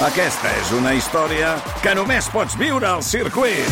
Aquesta 0.00 0.48
és 0.56 0.70
una 0.72 0.94
història 0.96 1.50
que 1.84 1.92
només 1.92 2.24
pots 2.32 2.54
viure 2.56 2.86
al 2.88 3.02
circuit. 3.04 3.66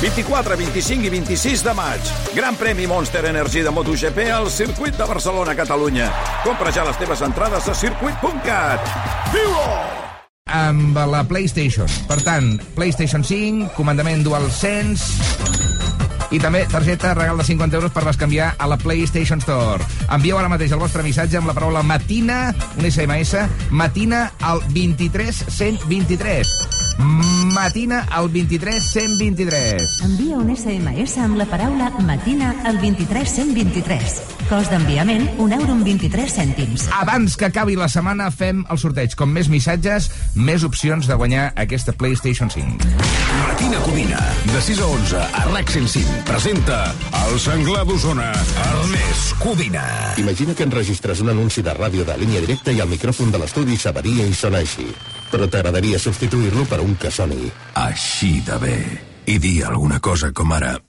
24, 0.00 0.56
25 0.58 1.06
i 1.06 1.12
26 1.12 1.62
de 1.62 1.74
maig. 1.78 2.10
Gran 2.34 2.58
premi 2.58 2.88
Monster 2.90 3.22
Energy 3.30 3.62
de 3.62 3.70
MotoGP 3.70 4.26
al 4.34 4.50
circuit 4.50 4.98
de 4.98 5.06
Barcelona, 5.06 5.54
Catalunya. 5.54 6.10
Compra 6.42 6.74
ja 6.74 6.82
les 6.88 6.98
teves 6.98 7.22
entrades 7.22 7.70
a 7.70 7.78
circuit.cat. 7.78 8.92
Viu-ho! 9.36 9.70
amb 10.48 10.96
la 11.12 11.20
PlayStation. 11.28 11.86
Per 12.08 12.22
tant, 12.24 12.54
PlayStation 12.74 13.22
5, 13.22 13.68
comandament 13.76 14.24
DualSense 14.24 15.67
i 16.30 16.40
també 16.42 16.64
targeta 16.70 17.14
regal 17.16 17.38
de 17.40 17.46
50 17.48 17.78
euros 17.80 17.94
per 17.94 18.04
bescanviar 18.08 18.54
a 18.58 18.68
la 18.70 18.78
PlayStation 18.80 19.40
Store. 19.44 19.84
Envieu 20.14 20.38
ara 20.38 20.50
mateix 20.52 20.72
el 20.72 20.82
vostre 20.82 21.04
missatge 21.06 21.40
amb 21.40 21.50
la 21.50 21.56
paraula 21.56 21.82
matina, 21.82 22.54
un 22.76 22.90
SMS, 22.90 23.46
matina 23.70 24.28
al 24.40 24.62
23 24.74 25.44
123. 25.48 26.77
Matina 26.98 28.06
al 28.10 28.28
23 28.28 28.82
123. 28.82 30.00
Envia 30.02 30.36
un 30.38 30.50
SMS 30.54 31.18
amb 31.22 31.38
la 31.38 31.46
paraula 31.46 31.90
matina 32.02 32.50
al 32.66 32.78
23 32.82 33.34
123. 33.36 34.16
Cost 34.48 34.72
d'enviament, 34.72 35.26
un 35.38 35.52
euro 35.52 35.76
amb 35.76 35.86
23 35.86 36.34
cèntims. 36.40 36.88
Abans 36.98 37.36
que 37.38 37.46
acabi 37.46 37.76
la 37.78 37.88
setmana 37.92 38.30
fem 38.34 38.64
el 38.70 38.80
sorteig. 38.82 39.14
Com 39.18 39.30
més 39.30 39.50
missatges, 39.52 40.08
més 40.34 40.64
opcions 40.66 41.06
de 41.06 41.18
guanyar 41.18 41.52
aquesta 41.54 41.94
PlayStation 41.94 42.50
5. 42.50 42.90
Matina 43.42 43.82
Codina, 43.84 44.24
de 44.48 44.64
6 44.70 44.82
a 44.82 44.88
11, 44.96 45.22
a 45.22 45.44
RAC 45.52 45.70
105, 45.76 46.18
presenta 46.26 46.80
el 47.26 47.38
senglar 47.42 47.84
d'Osona, 47.86 48.32
Ernest 48.72 49.38
Codina. 49.42 49.84
Imagina 50.18 50.54
que 50.54 50.66
enregistres 50.66 51.22
un 51.22 51.30
anunci 51.36 51.62
de 51.62 51.76
ràdio 51.78 52.08
de 52.08 52.18
línia 52.18 52.42
directa 52.42 52.74
i 52.74 52.82
el 52.82 52.90
micròfon 52.90 53.30
de 53.30 53.44
l'estudi 53.44 53.78
s'avaria 53.78 54.26
i 54.26 54.34
sona 54.34 54.64
així. 54.64 54.88
Però 55.32 55.48
t'agradaria 55.48 56.00
substituir-lo 56.00 56.64
per 56.68 56.80
un 56.84 56.96
que 56.96 57.10
soni. 57.12 57.50
Així 57.74 58.38
de 58.46 58.58
bé. 58.62 58.78
I 59.28 59.38
dir 59.38 59.58
alguna 59.68 60.00
cosa 60.00 60.32
com 60.32 60.52
ara... 60.56 60.76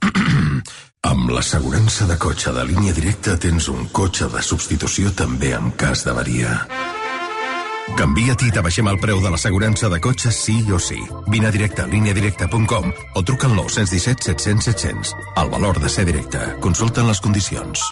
Amb 1.00 1.30
l'assegurança 1.32 2.04
de 2.04 2.18
cotxe 2.20 2.52
de 2.52 2.62
línia 2.68 2.92
directa 2.92 3.38
tens 3.40 3.70
un 3.72 3.86
cotxe 3.88 4.26
de 4.28 4.42
substitució 4.44 5.08
també 5.16 5.54
en 5.56 5.70
cas 5.80 6.04
d'avaria. 6.04 6.58
Canvia't 7.96 8.44
i 8.46 8.50
t'abaixem 8.54 8.88
el 8.90 9.00
preu 9.02 9.22
de 9.24 9.32
l'assegurança 9.32 9.88
de 9.92 10.00
cotxe 10.04 10.32
sí 10.34 10.58
o 10.70 10.78
sí. 10.78 11.00
Vine 11.32 11.48
a 11.48 11.54
directe 11.56 11.82
a 11.82 11.88
líniadirecta.com 11.88 12.92
o 13.16 13.24
truca 13.24 13.48
al 13.48 13.56
917 13.56 14.28
700 14.28 14.68
700. 14.70 15.16
El 15.42 15.50
valor 15.56 15.80
de 15.80 15.88
ser 15.88 16.04
directe. 16.12 16.44
Consulten 16.60 17.08
les 17.08 17.20
condicions. 17.24 17.88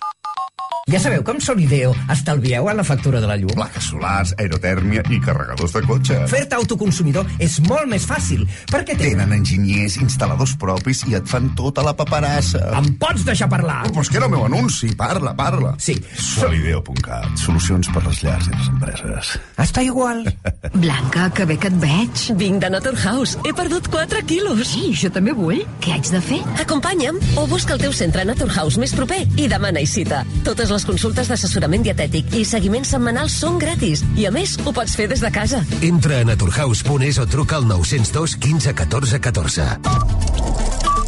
Ja 0.89 0.97
sabeu 0.97 1.21
com 1.21 1.37
Solideo 1.37 1.91
estalvieu 2.09 2.69
a 2.71 2.73
la 2.73 2.85
factura 2.85 3.21
de 3.21 3.29
la 3.29 3.37
llum? 3.37 3.53
Plaques 3.53 3.91
solars, 3.91 4.31
aerotèrmia 4.41 5.03
i 5.13 5.19
carregadors 5.21 5.75
de 5.77 5.83
cotxe. 5.85 6.17
Fer-te 6.31 6.57
autoconsumidor 6.57 7.29
és 7.45 7.59
molt 7.67 7.91
més 7.91 8.07
fàcil, 8.09 8.47
perquè 8.73 8.97
tenen... 8.97 9.19
Tenen 9.19 9.35
enginyers, 9.37 9.99
instal·ladors 10.01 10.55
propis 10.61 11.03
i 11.11 11.17
et 11.19 11.29
fan 11.29 11.51
tota 11.59 11.85
la 11.85 11.93
paperassa. 11.99 12.63
Em 12.79 12.89
pots 13.01 13.27
deixar 13.27 13.51
parlar? 13.53 13.83
Però 13.91 14.05
és 14.05 14.09
que 14.09 14.17
era 14.21 14.31
el 14.31 14.33
meu 14.33 14.47
anunci. 14.47 14.89
Parla, 14.97 15.35
parla. 15.37 15.75
Sí. 15.83 15.99
Solideo.cat. 16.17 17.37
Solucions 17.43 17.93
per 17.93 18.03
les 18.07 18.23
llars 18.25 18.49
i 18.49 18.55
les 18.55 18.73
empreses. 18.73 19.35
Està 19.61 19.85
igual. 19.85 20.25
Blanca, 20.87 21.29
que 21.37 21.49
bé 21.53 21.59
que 21.61 21.69
et 21.69 21.79
veig. 21.85 22.25
Vinc 22.41 22.65
de 22.65 22.73
Naturhaus. 22.73 23.37
He 23.45 23.53
perdut 23.57 23.91
4 23.93 24.25
quilos. 24.31 24.65
Sí, 24.73 24.95
jo 24.97 25.13
també 25.13 25.37
vull. 25.37 25.61
Què 25.85 25.99
haig 25.99 26.09
de 26.15 26.23
fer? 26.25 26.41
Acompanya'm 26.65 27.21
o 27.37 27.45
busca 27.51 27.77
el 27.77 27.85
teu 27.85 27.93
centre 27.93 28.25
Naturhaus 28.29 28.81
més 28.81 28.97
proper 28.97 29.21
i 29.37 29.51
demana 29.53 29.85
cita. 29.89 30.25
Totes 30.47 30.71
les 30.73 30.78
consultes 30.87 31.31
d'assessorament 31.31 31.87
dietètic 31.87 32.35
i 32.39 32.45
seguiment 32.47 32.87
setmanal 32.87 33.31
són 33.33 33.59
gratis 33.63 34.05
i, 34.15 34.27
a 34.29 34.33
més, 34.35 34.57
ho 34.65 34.75
pots 34.77 34.95
fer 34.99 35.09
des 35.11 35.25
de 35.25 35.33
casa. 35.35 35.63
Entra 35.83 36.21
a 36.23 36.29
naturhaus.es 36.29 37.19
o 37.19 37.27
truca 37.31 37.59
al 37.59 37.67
902 37.71 38.37
15 38.39 38.77
14 38.83 39.23
14. 39.31 39.71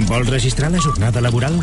Vols 0.09 0.33
registrar 0.33 0.73
la 0.73 0.81
jornada 0.83 1.21
laboral? 1.21 1.61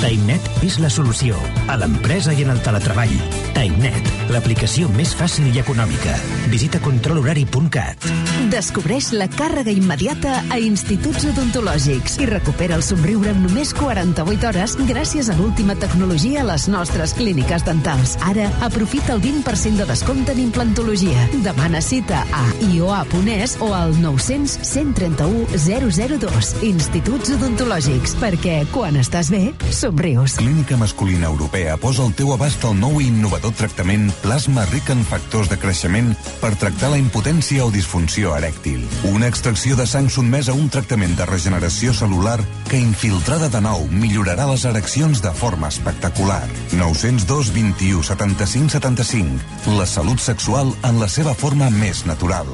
TimeNet 0.00 0.64
és 0.66 0.76
la 0.82 0.88
solució 0.90 1.38
a 1.70 1.76
l'empresa 1.78 2.32
i 2.34 2.42
en 2.42 2.50
el 2.52 2.60
teletreball. 2.64 3.12
TimeNet, 3.54 4.08
l'aplicació 4.34 4.88
més 4.96 5.12
fàcil 5.16 5.46
i 5.54 5.60
econòmica. 5.62 6.16
Visita 6.50 6.80
controlhorari.cat. 6.82 8.08
Descobreix 8.50 9.12
la 9.14 9.28
càrrega 9.30 9.72
immediata 9.72 10.40
a 10.52 10.58
instituts 10.60 11.24
odontològics 11.30 12.18
i 12.20 12.28
recupera 12.28 12.76
el 12.78 12.82
somriure 12.86 13.30
en 13.30 13.40
només 13.46 13.72
48 13.78 14.48
hores 14.50 14.74
gràcies 14.90 15.30
a 15.30 15.36
l'última 15.38 15.76
tecnologia 15.78 16.42
a 16.42 16.48
les 16.50 16.66
nostres 16.68 17.14
clíniques 17.16 17.64
dentals. 17.66 18.16
Ara, 18.26 18.50
aprofita 18.66 19.14
el 19.14 19.22
20% 19.22 19.82
de 19.82 19.88
descompte 19.88 20.34
en 20.34 20.42
implantologia. 20.48 21.28
Demana 21.46 21.80
cita 21.80 22.24
a 22.34 22.44
ioa.es 22.72 23.56
o 23.62 23.70
al 23.74 23.94
900 24.02 24.58
131 24.74 25.54
002. 25.54 26.52
Instituts 26.66 27.34
odontològics, 27.38 28.18
perquè 28.20 28.60
quan 28.74 28.98
estàs 29.00 29.30
bé, 29.32 29.46
somrius. 29.84 30.36
Clínica 30.36 30.76
Masculina 30.76 31.26
Europea 31.26 31.76
posa 31.76 32.02
al 32.02 32.14
teu 32.16 32.32
abast 32.32 32.62
el 32.64 32.72
nou 32.80 33.02
i 33.02 33.08
innovador 33.10 33.52
tractament 33.58 34.08
plasma 34.22 34.64
ric 34.70 34.88
en 34.94 35.02
factors 35.04 35.50
de 35.52 35.58
creixement 35.60 36.14
per 36.40 36.54
tractar 36.56 36.88
la 36.94 37.00
impotència 37.00 37.66
o 37.66 37.72
disfunció 37.74 38.32
erèctil. 38.38 38.80
Una 39.12 39.28
extracció 39.28 39.76
de 39.76 39.84
sang 39.90 40.08
sotmesa 40.08 40.54
a 40.54 40.56
un 40.56 40.70
tractament 40.72 41.12
de 41.18 41.28
regeneració 41.28 41.92
celular 41.92 42.38
que 42.70 42.80
infiltrada 42.80 43.50
de 43.52 43.60
nou 43.60 43.84
millorarà 43.92 44.48
les 44.48 44.64
ereccions 44.70 45.20
de 45.20 45.32
forma 45.36 45.68
espectacular. 45.68 46.46
902 46.72 47.52
21 47.52 48.06
75 48.08 48.78
75. 48.78 49.74
La 49.76 49.84
salut 49.84 50.22
sexual 50.22 50.72
en 50.82 51.02
la 51.02 51.12
seva 51.12 51.36
forma 51.36 51.68
més 51.74 52.06
natural 52.08 52.48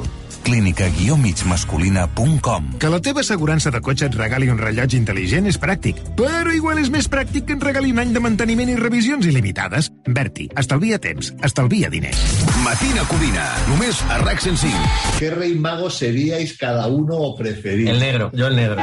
clínica-migmasculina.com 0.47 2.63
Que 2.81 2.91
la 2.93 3.01
teva 3.01 3.21
assegurança 3.25 3.71
de 3.71 3.81
cotxe 3.85 4.07
et 4.11 4.17
regali 4.19 4.49
un 4.53 4.59
rellotge 4.61 4.97
intel·ligent 4.99 5.47
és 5.51 5.59
pràctic, 5.61 5.97
però 6.19 6.51
igual 6.57 6.79
és 6.83 6.91
més 6.93 7.09
pràctic 7.11 7.43
que 7.49 7.55
et 7.59 7.65
regali 7.65 7.93
un 7.95 8.01
any 8.03 8.13
de 8.17 8.23
manteniment 8.25 8.71
i 8.73 8.77
revisions 8.81 9.27
il·limitades. 9.27 9.91
Berti, 10.09 10.49
estalvia 10.61 10.99
temps, 11.03 11.25
estalvia 11.47 11.89
diners. 11.93 12.21
Matina 12.65 13.03
Codina, 13.11 13.47
només 13.71 13.97
a 14.11 14.13
RAC 14.25 14.39
105. 14.47 14.77
¿Qué 15.19 15.29
rey 15.35 15.55
mago 15.55 15.91
seríais 15.91 16.57
cada 16.59 16.87
uno 16.89 17.15
o 17.17 17.37
preferís? 17.37 17.89
El 17.89 18.01
negro, 18.01 18.31
yo 18.35 18.47
el 18.49 18.57
negro. 18.57 18.83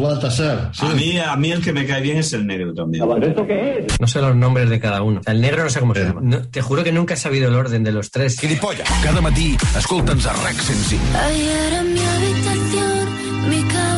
Baltasar. 0.00 0.70
Sí. 0.72 0.86
A, 0.86 0.94
mí, 0.94 1.18
a 1.18 1.36
mí 1.36 1.52
el 1.52 1.62
que 1.62 1.72
me 1.72 1.86
cae 1.86 2.00
bien 2.00 2.18
es 2.18 2.32
el 2.32 2.46
negro 2.46 2.72
también. 2.74 3.04
¿Esto 3.22 3.46
qué 3.46 3.86
es? 3.88 4.00
No 4.00 4.06
sé 4.06 4.20
los 4.20 4.34
nombres 4.34 4.70
de 4.70 4.80
cada 4.80 5.02
uno. 5.02 5.20
El 5.26 5.40
negro 5.40 5.64
no 5.64 5.70
sé 5.70 5.80
cómo 5.80 5.94
se 5.94 6.04
llama. 6.04 6.20
No, 6.22 6.48
te 6.48 6.62
juro 6.62 6.82
que 6.84 6.92
nunca 6.92 7.14
he 7.14 7.16
sabido 7.16 7.48
el 7.48 7.54
orden 7.54 7.82
de 7.84 7.92
los 7.92 8.10
tres. 8.10 8.38
Gilipollas. 8.40 8.88
Cada 9.02 9.20
matí, 9.20 9.56
escolta'ns 9.76 10.26
a 10.26 10.32
RAC 10.32 10.54
105. 10.54 11.02
Ayer 11.26 11.72
en 11.74 11.94
mi 11.94 12.00
habitación, 12.00 13.50
mi 13.50 13.62
cabeza 13.68 13.91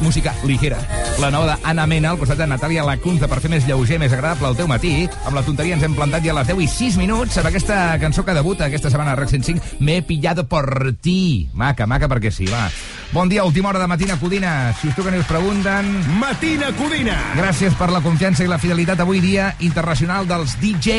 música 0.00 0.34
ligera. 0.44 0.78
La 1.20 1.30
nova 1.30 1.54
d'Anna 1.54 1.86
Mena 1.86 2.10
al 2.10 2.18
costat 2.18 2.40
de 2.40 2.48
Natàlia 2.50 2.84
Lacunza 2.86 3.28
per 3.30 3.40
fer 3.42 3.50
més 3.52 3.66
lleuger, 3.68 4.00
més 4.02 4.12
agradable 4.12 4.50
el 4.50 4.58
teu 4.58 4.70
matí. 4.70 4.94
Amb 5.24 5.38
la 5.38 5.44
tonteria 5.46 5.76
ens 5.78 5.84
hem 5.86 5.94
plantat 5.94 6.24
ja 6.26 6.34
a 6.34 6.40
les 6.40 6.50
10 6.50 6.64
i 6.64 6.68
6 6.70 6.98
minuts 7.00 7.38
amb 7.38 7.50
aquesta 7.52 7.78
cançó 8.02 8.24
que 8.24 8.34
debuta 8.36 8.66
aquesta 8.66 8.90
setmana 8.90 9.14
a 9.14 9.20
RAC 9.20 9.30
105, 9.36 9.78
M'he 9.80 10.02
pillado 10.02 10.48
por 10.48 10.94
ti. 11.00 11.48
Maca, 11.52 11.86
maca 11.86 12.10
perquè 12.10 12.32
sí, 12.34 12.50
va. 12.50 12.68
Bon 13.14 13.28
dia, 13.28 13.44
última 13.44 13.68
hora 13.68 13.78
de 13.78 13.86
Matina 13.86 14.16
Codina. 14.18 14.74
Si 14.74 14.88
us 14.88 14.94
truquen 14.96 15.14
i 15.14 15.20
us 15.22 15.26
pregunten... 15.30 15.86
Matina 16.18 16.72
Codina! 16.74 17.14
Gràcies 17.38 17.76
per 17.78 17.86
la 17.94 18.00
confiança 18.02 18.42
i 18.42 18.48
la 18.50 18.56
fidelitat 18.58 18.98
avui 19.04 19.20
dia 19.22 19.52
internacional 19.62 20.26
dels 20.26 20.56
DJ. 20.58 20.96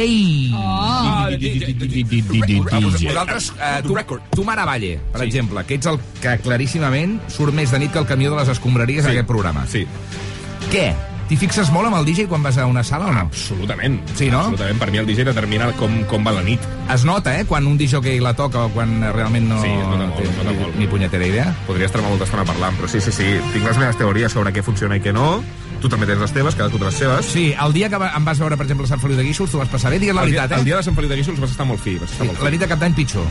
Oh. 0.56 1.28
Vosaltres, 3.04 3.50
eh, 3.60 3.82
tu, 3.84 3.98
tu 4.32 4.46
Mara 4.48 4.64
Valle, 4.64 4.94
per 5.12 5.26
exemple, 5.28 5.66
que 5.68 5.76
ets 5.76 5.92
el 5.92 6.00
que 6.24 6.38
claríssimament 6.46 7.18
surt 7.36 7.52
més 7.52 7.76
de 7.76 7.84
nit 7.84 7.92
que 7.92 8.00
el 8.00 8.08
camió 8.08 8.32
de 8.32 8.40
les 8.40 8.54
escombraries 8.56 9.04
en 9.04 9.12
aquest 9.12 9.28
programa. 9.28 9.68
Sí. 9.68 9.84
Què? 10.72 10.88
T'hi 11.26 11.36
fixes 11.42 11.72
molt 11.74 11.88
amb 11.90 11.98
el 11.98 12.06
DJ 12.06 12.28
quan 12.30 12.44
vas 12.46 12.58
a 12.62 12.68
una 12.70 12.84
sala 12.86 13.08
o 13.10 13.12
no? 13.14 13.24
Absolutament. 13.26 13.96
Sí, 14.14 14.28
no? 14.30 14.44
Absolutament. 14.44 14.78
Per 14.78 14.92
mi 14.94 15.00
el 15.02 15.08
DJ 15.10 15.24
determina 15.26 15.72
com, 15.80 16.04
com 16.06 16.22
va 16.28 16.32
la 16.36 16.44
nit. 16.46 16.62
Es 16.94 17.02
nota, 17.04 17.34
eh, 17.40 17.46
quan 17.50 17.66
un 17.66 17.80
DJ 17.80 18.20
la 18.22 18.36
toca 18.38 18.66
o 18.68 18.70
quan 18.70 19.02
realment 19.12 19.48
no 19.50 19.58
Sí, 19.64 19.72
es 19.74 19.88
nota 19.88 20.04
molt, 20.06 20.16
té 20.20 20.24
es 20.30 20.38
nota 20.38 20.52
ni, 20.52 20.60
molt. 20.60 20.76
ni 20.78 20.88
punyetera 20.88 21.26
idea. 21.26 21.48
Podria 21.66 21.88
estar 21.90 22.04
molta 22.06 22.28
estona 22.30 22.46
parlant, 22.46 22.78
però 22.78 22.88
sí, 22.88 23.02
sí, 23.02 23.12
sí. 23.12 23.26
Tinc 23.56 23.66
les 23.66 23.78
meves 23.82 23.98
teories 23.98 24.32
sobre 24.38 24.54
què 24.54 24.62
funciona 24.62 24.98
i 24.98 25.02
què 25.02 25.14
no. 25.18 25.42
Tu 25.82 25.90
també 25.90 26.06
tens 26.06 26.22
les 26.22 26.32
teves, 26.32 26.54
cadascú 26.56 26.78
té 26.78 26.86
les 26.86 26.96
seves. 27.02 27.26
Sí, 27.26 27.48
el 27.58 27.74
dia 27.74 27.90
que 27.90 27.98
em 27.98 28.26
vas 28.26 28.40
veure, 28.40 28.56
per 28.58 28.66
exemple, 28.70 28.86
a 28.86 28.90
Sant 28.94 29.02
Feliu 29.02 29.18
de 29.18 29.26
Guíxols, 29.26 29.50
tu 29.52 29.58
vas 29.58 29.68
passar 29.70 29.90
bé, 29.92 30.00
digues 30.00 30.16
la 30.16 30.24
el, 30.24 30.32
dia, 30.32 30.42
veritat, 30.46 30.58
eh? 30.58 30.62
el 30.62 30.66
dia 30.70 30.78
de 30.78 30.84
Sant 30.86 30.96
Feliu 30.96 31.10
de 31.10 31.18
Guíxols 31.20 31.42
vas 31.42 31.52
estar 31.58 31.66
molt 31.66 31.82
fi. 31.82 31.98
Vas 31.98 32.10
estar 32.14 32.22
Sí, 32.24 32.30
molt 32.32 32.40
la 32.40 32.46
fi. 32.46 32.52
nit 32.56 32.62
de 32.62 32.70
cap 32.70 32.80
d'any 32.86 32.94
pitjor. 33.02 33.26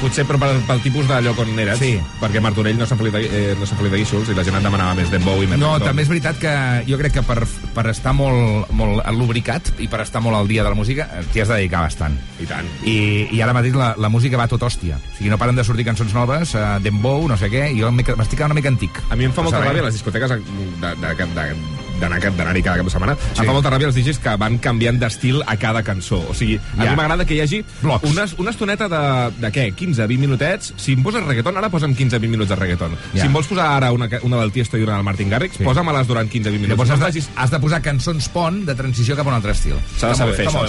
Potser 0.00 0.26
però 0.28 0.36
pel, 0.38 0.58
pel 0.68 0.80
tipus 0.84 1.06
de 1.08 1.20
lloc 1.24 1.38
on 1.40 1.58
eres, 1.58 1.78
Sí. 1.80 1.94
perquè 2.20 2.40
Martorell 2.44 2.76
no 2.78 2.86
Feliu 2.86 3.12
de, 3.12 3.22
eh, 3.24 3.54
no 3.58 3.66
Feliu 3.66 3.90
de 3.92 3.98
Guíxols 4.02 4.28
i 4.28 4.34
la 4.36 4.44
gent 4.44 4.56
et 4.58 4.62
demanava 4.66 4.94
més 4.94 5.10
Dembow 5.10 5.42
i 5.42 5.46
més 5.48 5.58
No, 5.58 5.78
també 5.80 6.02
és 6.02 6.08
veritat 6.08 6.38
que 6.38 6.52
jo 6.86 6.98
crec 7.00 7.14
que 7.16 7.22
per, 7.22 7.46
per 7.74 7.86
estar 7.90 8.12
molt, 8.12 8.68
molt 8.76 9.02
lubricat 9.16 9.72
i 9.78 9.88
per 9.88 10.02
estar 10.04 10.20
molt 10.20 10.36
al 10.36 10.48
dia 10.48 10.62
de 10.62 10.68
la 10.68 10.76
música 10.78 11.08
eh, 11.16 11.24
t'hi 11.32 11.40
has 11.40 11.48
de 11.48 11.54
dedicar 11.62 11.80
bastant. 11.86 12.18
I 12.40 12.46
tant. 12.46 12.68
I, 12.84 12.96
i 13.32 13.40
ara 13.40 13.54
mateix 13.56 13.74
la, 13.74 13.94
la 13.96 14.08
música 14.12 14.36
va 14.36 14.46
tot 14.48 14.62
hòstia. 14.62 14.96
O 15.00 15.16
sigui, 15.16 15.30
no 15.32 15.38
paren 15.38 15.56
de 15.56 15.64
sortir 15.64 15.84
cançons 15.88 16.12
noves, 16.14 16.54
uh, 16.54 16.76
Dembow, 16.84 17.26
no 17.28 17.36
sé 17.40 17.48
què, 17.50 17.70
i 17.72 17.80
jo 17.80 17.90
m'estic 17.92 18.40
una 18.44 18.54
mica 18.54 18.68
antic. 18.68 19.00
A 19.10 19.16
mi 19.16 19.24
em 19.24 19.32
fa 19.32 19.42
molta 19.42 19.64
ràbia 19.64 19.82
les 19.88 19.94
discoteques 19.94 20.30
de- 20.30 20.38
de- 20.80 20.94
de- 21.00 21.14
de- 21.34 21.85
d'anar 22.00 22.20
d'anar-hi 22.36 22.62
cada 22.62 22.76
cap 22.78 22.86
de 22.86 22.92
setmana. 22.92 23.14
Sí. 23.34 23.40
Em 23.40 23.46
fa 23.46 23.52
molta 23.52 23.70
ràbia 23.70 23.86
els 23.90 23.94
DJs 23.96 24.18
que 24.22 24.36
van 24.40 24.58
canviant 24.58 24.98
d'estil 25.00 25.42
a 25.46 25.56
cada 25.56 25.82
cançó. 25.82 26.18
O 26.30 26.34
sigui, 26.34 26.56
a 26.78 26.84
Ja. 26.84 26.90
mi 26.90 26.96
m'agrada 26.96 27.24
que 27.24 27.34
hi 27.34 27.40
hagi 27.40 27.64
Blocs. 27.82 28.10
una, 28.10 28.24
una 28.38 28.50
estoneta 28.50 28.88
de, 28.88 29.02
de 29.40 29.52
què? 29.52 29.74
15-20 29.74 30.18
minutets? 30.18 30.72
Si 30.76 30.92
em 30.92 31.02
poses 31.02 31.24
reggaeton, 31.24 31.56
ara 31.56 31.68
posa'm 31.70 31.94
15-20 31.96 32.28
minuts 32.28 32.48
de 32.48 32.56
reggaeton. 32.56 32.96
Ja. 33.14 33.20
Si 33.20 33.26
em 33.26 33.32
vols 33.32 33.46
posar 33.46 33.66
ara 33.76 33.92
una, 33.92 34.08
una 34.22 34.36
del 34.40 34.52
Tiesto 34.52 34.78
i 34.78 34.82
una 34.82 34.94
del 34.96 35.04
Martin 35.04 35.30
Garrix, 35.30 35.56
Sí. 35.56 35.64
posa'm-les 35.64 36.06
durant 36.06 36.28
15-20 36.30 36.52
minuts. 36.60 36.68
Llavors 36.70 36.90
has 36.90 37.14
de, 37.14 37.22
has 37.36 37.50
de 37.50 37.60
posar 37.60 37.82
cançons 37.82 38.28
pont 38.28 38.64
de 38.66 38.74
transició 38.74 39.16
cap 39.16 39.26
a 39.26 39.30
un 39.30 39.34
altre 39.36 39.52
estil. 39.52 39.74
S'ha 39.98 40.08
de 40.08 40.14
saber 40.14 40.34
fer 40.34 40.46
això. 40.48 40.64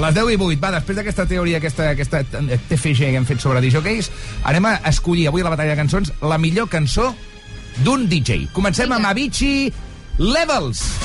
Les 0.00 0.14
10 0.14 0.30
i 0.32 0.36
8, 0.36 0.60
va, 0.60 0.70
després 0.72 0.96
d'aquesta 0.96 1.26
teoria, 1.26 1.58
aquesta, 1.58 1.90
aquesta 1.90 2.22
TFG 2.24 2.98
que 3.12 3.16
hem 3.16 3.26
fet 3.28 3.40
sobre 3.40 3.60
DJs, 3.60 4.10
anem 4.44 4.66
a 4.66 4.74
escollir 4.90 5.28
avui 5.28 5.40
a 5.40 5.44
la 5.44 5.50
batalla 5.54 5.70
de 5.74 5.76
cançons 5.76 6.12
la 6.22 6.38
millor 6.38 6.68
cançó 6.68 7.14
d'un 7.84 8.06
DJ. 8.08 8.48
Comencem 8.52 8.90
amb 8.92 9.06
Avicii 9.06 9.72
Levels. 10.18 10.98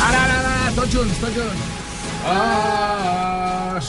Ara, 0.00 0.18
ara, 0.18 0.38
ara, 0.38 0.72
tots 0.74 0.92
junts, 0.94 1.20
tots 1.20 1.34
junts. 1.36 1.68
Oh, 2.22 2.89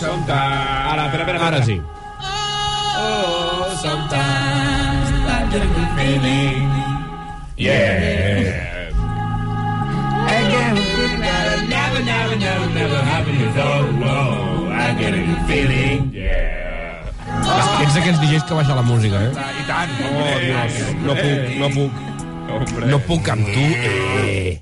sometimes... 0.01 0.91
Ara, 0.91 1.05
espera, 1.05 1.24
espera, 1.24 1.48
ara 1.48 1.63
sí. 1.63 1.77
Oh, 2.98 3.70
sometimes 3.86 5.08
I 5.29 5.39
get 5.51 5.62
a 5.62 5.70
good 5.75 5.91
feeling. 5.98 6.70
Yeah. 7.58 8.89
I 10.25 10.39
get 10.50 10.74
a 10.74 10.81
feeling 10.81 11.20
never, 11.70 12.01
never, 12.03 12.36
never, 12.36 12.67
never 12.74 13.00
happened 13.12 13.39
before. 13.46 13.84
Whoa, 14.01 14.70
I 14.74 14.93
get 14.98 15.13
a 15.13 15.22
good 15.27 15.43
feeling. 15.48 16.10
Yeah. 16.13 16.50
Ets 17.81 17.96
d'aquells 17.96 18.20
DJs 18.22 18.43
que 18.46 18.58
baixa 18.58 18.75
la 18.77 18.84
música, 18.86 19.22
eh? 19.22 19.31
I 19.34 19.63
tant. 19.70 19.91
Oh, 20.05 20.38
Dios. 20.41 20.74
No 21.05 21.13
puc, 21.17 21.39
no 21.62 21.70
puc. 21.77 21.93
Hombre. 22.51 22.89
No 22.91 23.00
puc 23.08 23.29
amb 23.34 23.48
tu, 23.53 23.65
eh? 23.86 24.62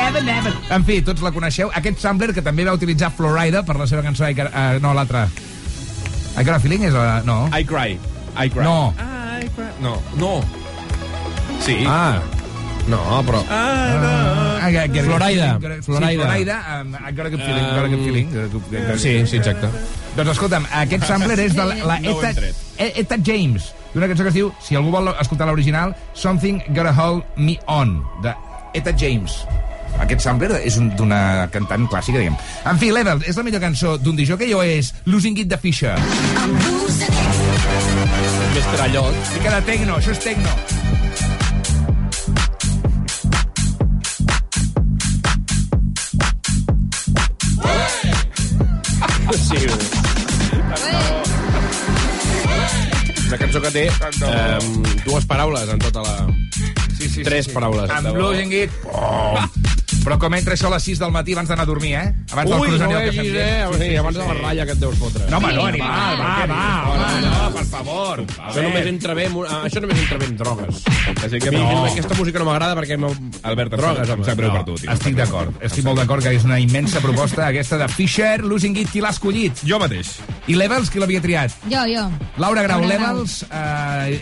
Never, 0.00 0.22
never. 0.24 0.52
En 0.74 0.84
fi, 0.88 1.00
tots 1.06 1.22
la 1.22 1.30
coneixeu. 1.34 1.70
Aquest 1.76 2.00
sampler 2.02 2.32
que 2.34 2.42
també 2.42 2.64
va 2.66 2.72
utilitzar 2.76 3.10
Florida 3.14 3.62
per 3.66 3.76
la 3.78 3.86
seva 3.90 4.02
cançó... 4.06 4.26
I 4.30 4.34
Uh, 4.40 4.78
no, 4.80 4.94
l'altra. 4.96 5.26
I 6.38 6.42
Got 6.46 6.56
a 6.56 6.60
Feeling 6.62 6.84
és 6.88 6.94
la... 6.96 7.20
No. 7.26 7.42
I 7.52 7.64
cry. 7.68 7.98
I 8.38 8.48
cry. 8.50 8.64
No. 8.64 8.92
I 8.96 9.48
cry. 9.56 9.68
No, 9.84 9.96
no. 10.16 10.30
Sí. 11.60 11.76
Ah, 11.86 12.20
no, 12.88 13.00
però... 13.26 13.42
I 13.44 14.72
got- 14.72 14.92
get 14.94 15.04
a 15.04 15.08
good 15.08 15.10
Florida. 15.10 15.48
Sí, 15.60 15.82
Florida. 15.90 16.24
Florida. 16.24 16.56
Um, 16.80 16.94
I 16.96 17.12
got 17.12 17.26
a 17.26 17.30
good 17.30 17.42
feeling. 17.44 17.64
got 17.74 17.84
a 17.84 17.88
good 17.88 18.04
feeling. 18.04 18.98
Sí, 18.98 19.14
sí, 19.26 19.36
exacte. 19.42 19.68
Doncs 20.16 20.32
escolta'm, 20.34 20.66
aquest 20.82 21.04
sampler 21.08 21.38
és 21.44 21.54
de 21.56 21.64
la, 21.68 21.76
la 21.86 21.98
No 22.02 22.16
Eta. 22.22 22.50
E- 22.80 22.92
Eta 23.04 23.18
James, 23.24 23.70
d'una 23.94 24.08
cançó 24.10 24.24
que 24.26 24.32
es 24.32 24.38
diu, 24.40 24.50
si 24.64 24.78
algú 24.78 24.90
vol 24.94 25.12
escoltar 25.20 25.46
l'original, 25.50 25.92
Something 26.14 26.62
Gotta 26.70 26.94
Hold 26.96 27.36
Me 27.36 27.58
On, 27.70 27.98
de 28.24 28.32
Eta 28.74 28.94
James. 28.96 29.42
Aquest 30.00 30.20
sampler 30.24 30.50
és 30.64 30.76
un- 30.80 30.90
d'una 30.96 31.48
cantant 31.52 31.86
clàssica, 31.92 32.18
diguem. 32.18 32.36
En 32.66 32.78
fi, 32.80 32.90
l'Eder, 32.90 33.18
és 33.28 33.36
la 33.36 33.42
millor 33.46 33.60
cançó 33.60 33.96
d'un 33.98 34.16
dijó 34.16 34.36
que 34.40 34.48
jo 34.50 34.62
és 34.62 34.92
Losing 35.06 35.38
It 35.38 35.48
de 35.48 35.58
Fisher? 35.58 35.94
Més 38.54 38.66
trallot. 38.74 39.14
Fica 39.34 39.54
de 39.58 39.62
tecno, 39.72 39.96
això 40.00 40.10
és 40.16 40.18
tecno. 40.24 40.50
Sí. 49.32 49.66
Una 53.28 53.38
cançó 53.38 53.60
que 53.62 53.70
té 53.70 53.84
eh, 53.86 54.58
dues 55.06 55.26
paraules 55.26 55.68
en 55.70 55.78
tota 55.78 56.02
la... 56.02 56.14
Sí, 56.98 57.08
sí, 57.08 57.22
Tres 57.24 57.48
paraules. 57.48 57.90
Amb 57.94 58.16
Losing 58.18 58.52
It... 58.52 58.70
Oh, 58.92 59.38
però 60.04 60.16
com 60.18 60.34
entra 60.34 60.54
això 60.56 60.70
a 60.70 60.74
les 60.76 60.84
6 60.88 60.98
del 61.02 61.12
matí 61.12 61.34
abans 61.36 61.48
d'anar 61.50 61.64
a 61.66 61.68
dormir, 61.68 61.94
eh? 61.98 62.14
Abans 62.32 62.50
del 62.50 62.60
Ui, 62.60 62.68
no 62.70 62.76
croissant 62.76 62.90
i 62.90 62.94
el 62.94 63.06
cafè 63.10 63.16
vegis, 63.20 63.34
eh? 63.36 63.66
Sí, 63.70 63.88
sí, 63.90 63.96
abans 64.00 64.16
de 64.16 64.24
la 64.24 64.34
ratlla 64.38 64.66
que 64.66 64.72
et 64.76 64.80
deus 64.80 64.96
fotre. 65.00 65.24
No, 65.30 65.36
home, 65.38 65.52
no, 65.54 65.66
animal, 65.66 66.16
va, 66.20 66.30
va, 66.30 66.46
va, 66.50 66.64
home, 66.94 67.20
no, 67.26 67.50
per 67.56 67.64
favor. 67.70 68.22
Això 68.48 68.64
només 68.64 68.86
entra 68.90 69.14
bé, 69.18 69.26
ah, 69.46 69.60
això 69.68 69.82
només 69.84 70.00
entra 70.00 70.18
bé 70.22 70.30
amb 70.30 70.38
drogues. 70.40 70.82
Així 71.24 71.40
que 71.44 71.52
no. 71.54 71.66
Aquesta 71.90 72.16
música 72.18 72.40
no 72.40 72.48
m'agrada 72.48 72.76
perquè... 72.78 72.98
Albert, 73.42 73.76
drogues, 73.76 74.14
em 74.16 74.24
sap 74.24 74.40
greu 74.40 74.50
No, 74.50 74.56
per 74.56 74.64
tu, 74.70 74.74
tio. 74.80 74.90
estic 74.92 75.16
d'acord. 75.18 75.60
Estic 75.68 75.84
molt 75.84 76.00
d'acord 76.00 76.24
que 76.24 76.32
és 76.36 76.44
una 76.48 76.58
immensa 76.62 77.00
proposta 77.04 77.46
aquesta 77.48 77.78
de 77.80 77.88
Fisher, 77.92 78.40
Losing 78.44 78.76
It, 78.80 78.90
qui 78.92 79.00
l'ha 79.04 79.12
escollit? 79.14 79.62
Jo 79.68 79.78
mateix. 79.82 80.16
I 80.50 80.56
Levels, 80.58 80.90
qui 80.90 80.98
l'havia 81.02 81.20
triat? 81.22 81.54
Jo, 81.70 81.84
jo. 81.90 82.06
Laura 82.42 82.64
Grau. 82.66 82.82
Levels, 82.88 83.44
eh, 83.50 84.18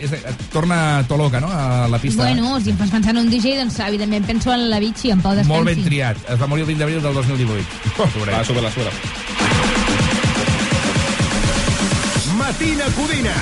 torna 0.53 1.03
Toloca, 1.07 1.39
no?, 1.39 1.49
a 1.49 1.87
la 1.87 1.97
pista. 1.99 2.23
Bueno, 2.23 2.59
si 2.59 2.69
em 2.71 2.77
fas 2.77 2.91
pensar 2.91 3.15
en 3.15 3.23
un 3.23 3.29
DJ, 3.31 3.57
doncs 3.63 3.79
evidentment 3.87 4.25
penso 4.27 4.53
en 4.53 4.69
la 4.69 4.79
Vichy, 4.79 5.11
en 5.11 5.21
Pau 5.21 5.33
Descansi. 5.33 5.49
Ben 5.69 5.83
triat. 5.85 6.17
Es 6.33 6.39
va 6.41 6.47
morir 6.49 6.63
el 6.63 6.69
20 6.71 6.81
d'abril 6.81 7.01
del 7.03 7.13
2018. 7.13 7.63
Va, 7.99 8.43
sube 8.43 8.61
la 8.63 8.71
sube. 8.73 8.89
Matina 12.39 12.87
Codina. 12.97 13.35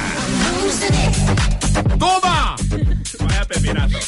Toma! 1.98 2.56
Vaya 3.22 3.46
pepinazo. 3.48 4.00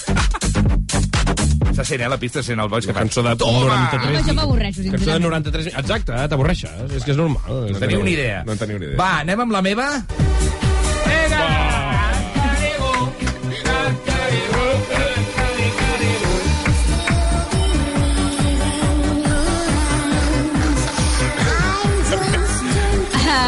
Se 1.71 1.85
sent, 1.85 2.01
eh, 2.01 2.09
la 2.09 2.17
pista, 2.19 2.43
se 2.43 2.51
sent 2.51 2.59
el 2.59 2.67
boig 2.67 2.83
que 2.83 2.91
fa. 2.91 3.05
Cançó 3.05 3.23
de 3.23 3.37
Toma! 3.39 3.61
93. 3.69 4.03
Home, 4.03 4.19
això 4.19 4.35
m'avorreixo, 4.35 4.81
Cançó 4.83 4.91
de 4.91 4.97
sincerament. 4.97 5.29
93... 5.29 5.71
Exacte, 5.79 6.17
eh, 6.17 6.27
t'avorreixes. 6.27 6.75
És 6.91 7.07
que 7.07 7.15
és 7.15 7.21
normal. 7.23 7.71
No 7.71 7.79
teniu 7.85 8.03
ni 8.03 8.17
idea. 8.17 8.43
No 8.43 8.57
en 8.57 8.59
teniu 8.65 8.83
ni 8.83 8.89
idea. 8.91 8.99
Va, 8.99 9.13
anem 9.23 9.47
amb 9.47 9.55
la 9.55 9.63
meva? 9.63 9.87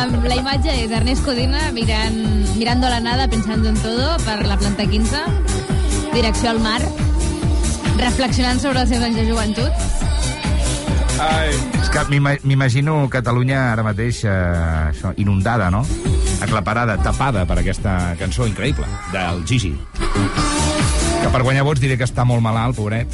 Um, 0.01 0.23
la 0.25 0.35
imatge 0.39 0.71
és 0.85 0.91
Ernest 0.91 1.23
Codina 1.25 1.67
mirant, 1.75 2.15
mirando 2.57 2.87
a 2.87 2.89
la 2.95 2.99
nada, 3.03 3.27
pensando 3.29 3.69
en 3.69 3.77
todo, 3.81 4.15
per 4.25 4.39
la 4.47 4.57
planta 4.57 4.85
15, 4.87 5.19
direcció 6.13 6.49
al 6.49 6.59
mar, 6.59 6.79
reflexionant 7.99 8.59
sobre 8.63 8.81
els 8.81 8.89
seus 8.89 9.03
anys 9.03 9.19
de 9.19 9.27
joventut. 9.29 9.71
Ai. 11.21 11.51
És 11.83 11.89
que 11.93 12.03
m'ima- 12.09 12.39
m'imagino 12.43 13.07
Catalunya 13.13 13.71
ara 13.73 13.83
mateix 13.85 14.23
eh, 14.25 14.31
això, 14.89 15.13
inundada, 15.21 15.69
no? 15.69 15.83
Aclaparada, 16.41 16.97
tapada 16.97 17.45
per 17.45 17.59
aquesta 17.61 18.15
cançó 18.17 18.47
increïble 18.49 18.87
del 19.13 19.43
Gigi. 19.45 19.75
Que 21.21 21.29
per 21.29 21.43
guanyar 21.45 21.63
vots 21.67 21.79
diré 21.83 21.99
que 21.99 22.07
està 22.09 22.25
molt 22.25 22.41
malalt, 22.41 22.75
pobret. 22.75 23.13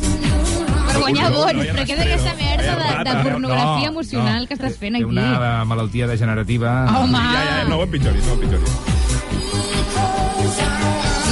Per 0.98 1.04
guanyar 1.06 1.30
no, 1.30 1.38
vots, 1.38 1.54
no 1.54 1.64
però 1.78 1.84
què 1.86 1.96
d'aquesta 2.00 2.34
merda 2.40 2.74
de, 2.82 2.88
de 3.06 3.14
No, 3.14 3.24
pornografia 3.28 3.86
no, 3.88 3.92
emocional 3.94 4.48
que 4.50 4.56
estàs 4.58 4.76
fent 4.82 4.98
Té 4.98 5.04
aquí? 5.04 5.12
una 5.14 5.64
malaltia 5.70 6.08
degenerativa. 6.10 6.72
Home. 6.98 7.22
Ja, 7.22 7.42
ja, 7.46 7.58
no 7.70 7.76
ho 7.78 7.84
empitjoris, 7.86 8.24
no 8.26 8.32
ho 8.34 8.38
empitjoris. 8.42 8.74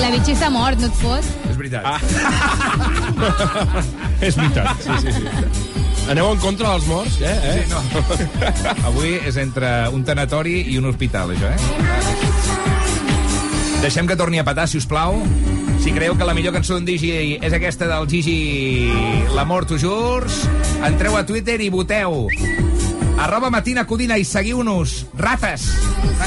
La 0.02 0.10
Vichy 0.14 0.36
està 0.36 0.50
mort, 0.54 0.78
no 0.82 0.88
et 0.92 0.98
fot? 1.00 1.24
És 1.50 1.58
veritat. 1.58 1.84
Ah. 1.88 2.00
És 4.26 4.38
veritat, 4.38 4.68
sí, 4.84 4.92
sí, 5.02 5.12
sí. 5.16 5.24
Aneu 6.12 6.30
en 6.30 6.40
contra 6.44 6.70
dels 6.76 6.86
morts, 6.88 7.18
eh? 7.26 7.34
eh? 7.34 7.64
Sí, 7.64 7.72
no. 7.72 7.80
Avui 8.92 9.16
és 9.26 9.38
entre 9.42 9.90
un 9.96 10.04
tanatori 10.06 10.60
i 10.70 10.78
un 10.78 10.86
hospital, 10.92 11.34
això, 11.34 11.50
eh? 11.50 11.60
Deixem 13.82 14.06
que 14.10 14.16
torni 14.20 14.38
a 14.42 14.46
petar, 14.46 14.68
si 14.70 14.78
us 14.78 14.88
plau. 14.90 15.18
Si 15.86 15.92
creieu 15.94 16.16
que 16.18 16.26
la 16.26 16.34
millor 16.34 16.50
cançó 16.50 16.74
d'un 16.74 16.86
Digi 16.88 17.38
és 17.46 17.54
aquesta 17.54 17.86
del 17.86 18.08
Gigi 18.10 18.90
L'amor 19.38 19.68
jurs, 19.70 20.40
entreu 20.82 21.14
a 21.14 21.22
Twitter 21.30 21.60
i 21.62 21.70
voteu. 21.70 22.26
Arroba 23.22 23.52
Matina 23.54 23.84
Codina 23.86 24.18
i 24.18 24.26
seguiu-nos. 24.26 25.06
Rates! 25.14 25.68
Va, 26.18 26.26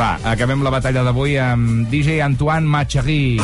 Va, 0.00 0.10
acabem 0.32 0.64
la 0.64 0.72
batalla 0.72 1.04
d'avui 1.04 1.36
amb 1.36 1.92
DJ 1.92 2.22
Antoine 2.24 2.64
Machery. 2.64 3.36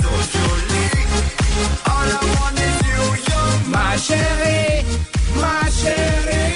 Temazos. 0.00 0.28
Ma 3.68 3.96
chérie, 3.98 4.84
ma 5.38 5.68
chérie. 5.70 6.52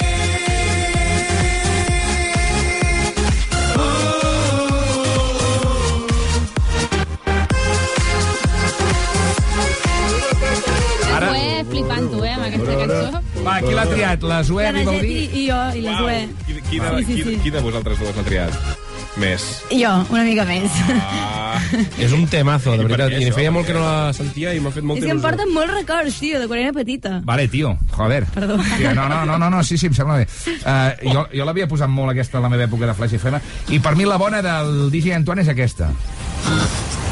Ara- 11.15 11.29
Zoé 11.29 11.63
flipant-ho, 11.69 12.23
eh, 12.23 12.33
amb 12.33 12.43
aquesta 12.45 12.75
cançó. 12.81 13.21
Va, 13.45 13.55
qui 13.63 13.73
l'ha 13.73 13.85
triat? 13.89 14.23
La 14.23 14.41
Zoé 14.43 14.63
La 14.67 14.71
Naget 14.75 15.01
Vivaldi? 15.01 15.13
i, 15.13 15.43
i 15.43 15.47
jo, 15.49 15.61
i 15.79 15.81
la 15.85 15.97
Zoé. 16.01 16.19
Qui, 16.45 16.59
qui, 16.69 16.79
de, 16.79 16.89
Sí, 16.97 17.05
sí, 17.05 17.15
qui, 17.15 17.23
sí. 17.23 17.39
qui 17.43 17.49
de 17.55 17.59
vosaltres 17.61 17.99
dues 17.99 18.15
l'ha 18.15 18.23
triat? 18.27 18.76
Més. 19.17 19.43
Jo, 19.73 19.89
una 20.13 20.21
mica 20.23 20.43
més. 20.45 20.69
Ah. 20.93 21.57
És 22.03 22.11
un 22.13 22.27
temazo, 22.29 22.75
de 22.77 22.83
I 22.83 22.85
veritat. 22.85 23.13
I 23.17 23.23
això? 23.25 23.33
feia 23.39 23.51
molt 23.51 23.65
que 23.65 23.73
no 23.73 23.81
la 23.81 24.11
sentia 24.13 24.51
i 24.53 24.59
m'ha 24.61 24.69
fet 24.69 24.83
És 24.83 24.87
molta 24.87 25.01
que 25.01 25.09
em 25.09 25.17
il·lusió. 25.17 25.25
porten 25.25 25.53
molts 25.55 25.73
records, 25.73 26.19
tio, 26.21 26.37
de 26.39 26.47
quan 26.51 26.61
era 26.61 26.73
petita. 26.75 27.15
Vale, 27.25 27.47
tio, 27.49 27.71
joder. 27.95 28.21
Perdó. 28.35 28.59
Tio, 28.77 28.93
no, 28.93 29.07
no, 29.09 29.23
no, 29.25 29.39
no, 29.41 29.49
no, 29.49 29.63
sí, 29.65 29.77
sí, 29.81 29.89
em 29.89 29.95
sembla 29.97 30.19
bé. 30.21 30.27
Uh, 30.61 31.09
jo 31.09 31.25
jo 31.33 31.47
l'havia 31.49 31.67
posat 31.67 31.89
molt 31.89 32.13
aquesta 32.13 32.37
a 32.37 32.43
la 32.45 32.51
meva 32.53 32.67
època 32.69 32.85
de 32.85 32.93
Flash 32.97 33.17
FM, 33.17 33.41
i 33.73 33.79
per 33.81 33.95
mi 33.97 34.05
la 34.05 34.19
bona 34.21 34.43
del 34.45 34.91
DJ 34.93 35.17
Antoine 35.17 35.41
és 35.41 35.49
aquesta. 35.49 35.89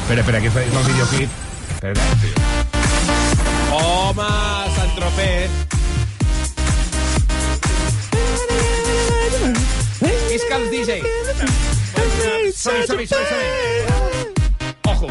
Espera, 0.06 0.22
espera, 0.22 0.42
que 0.46 0.54
és 0.54 0.56
el 0.62 0.90
videoclip. 0.92 1.30
Espera, 1.74 2.10
Home, 3.76 4.30
Sant 4.78 4.94
Tropez. 4.96 5.64
Visca 10.30 10.58
el 10.58 10.70
DJ! 10.70 11.02
Som-hi, 12.56 12.88
som-hi, 12.88 13.06
som-hi, 13.06 13.26
som-hi! 13.28 14.26
Ojo! 14.88 15.08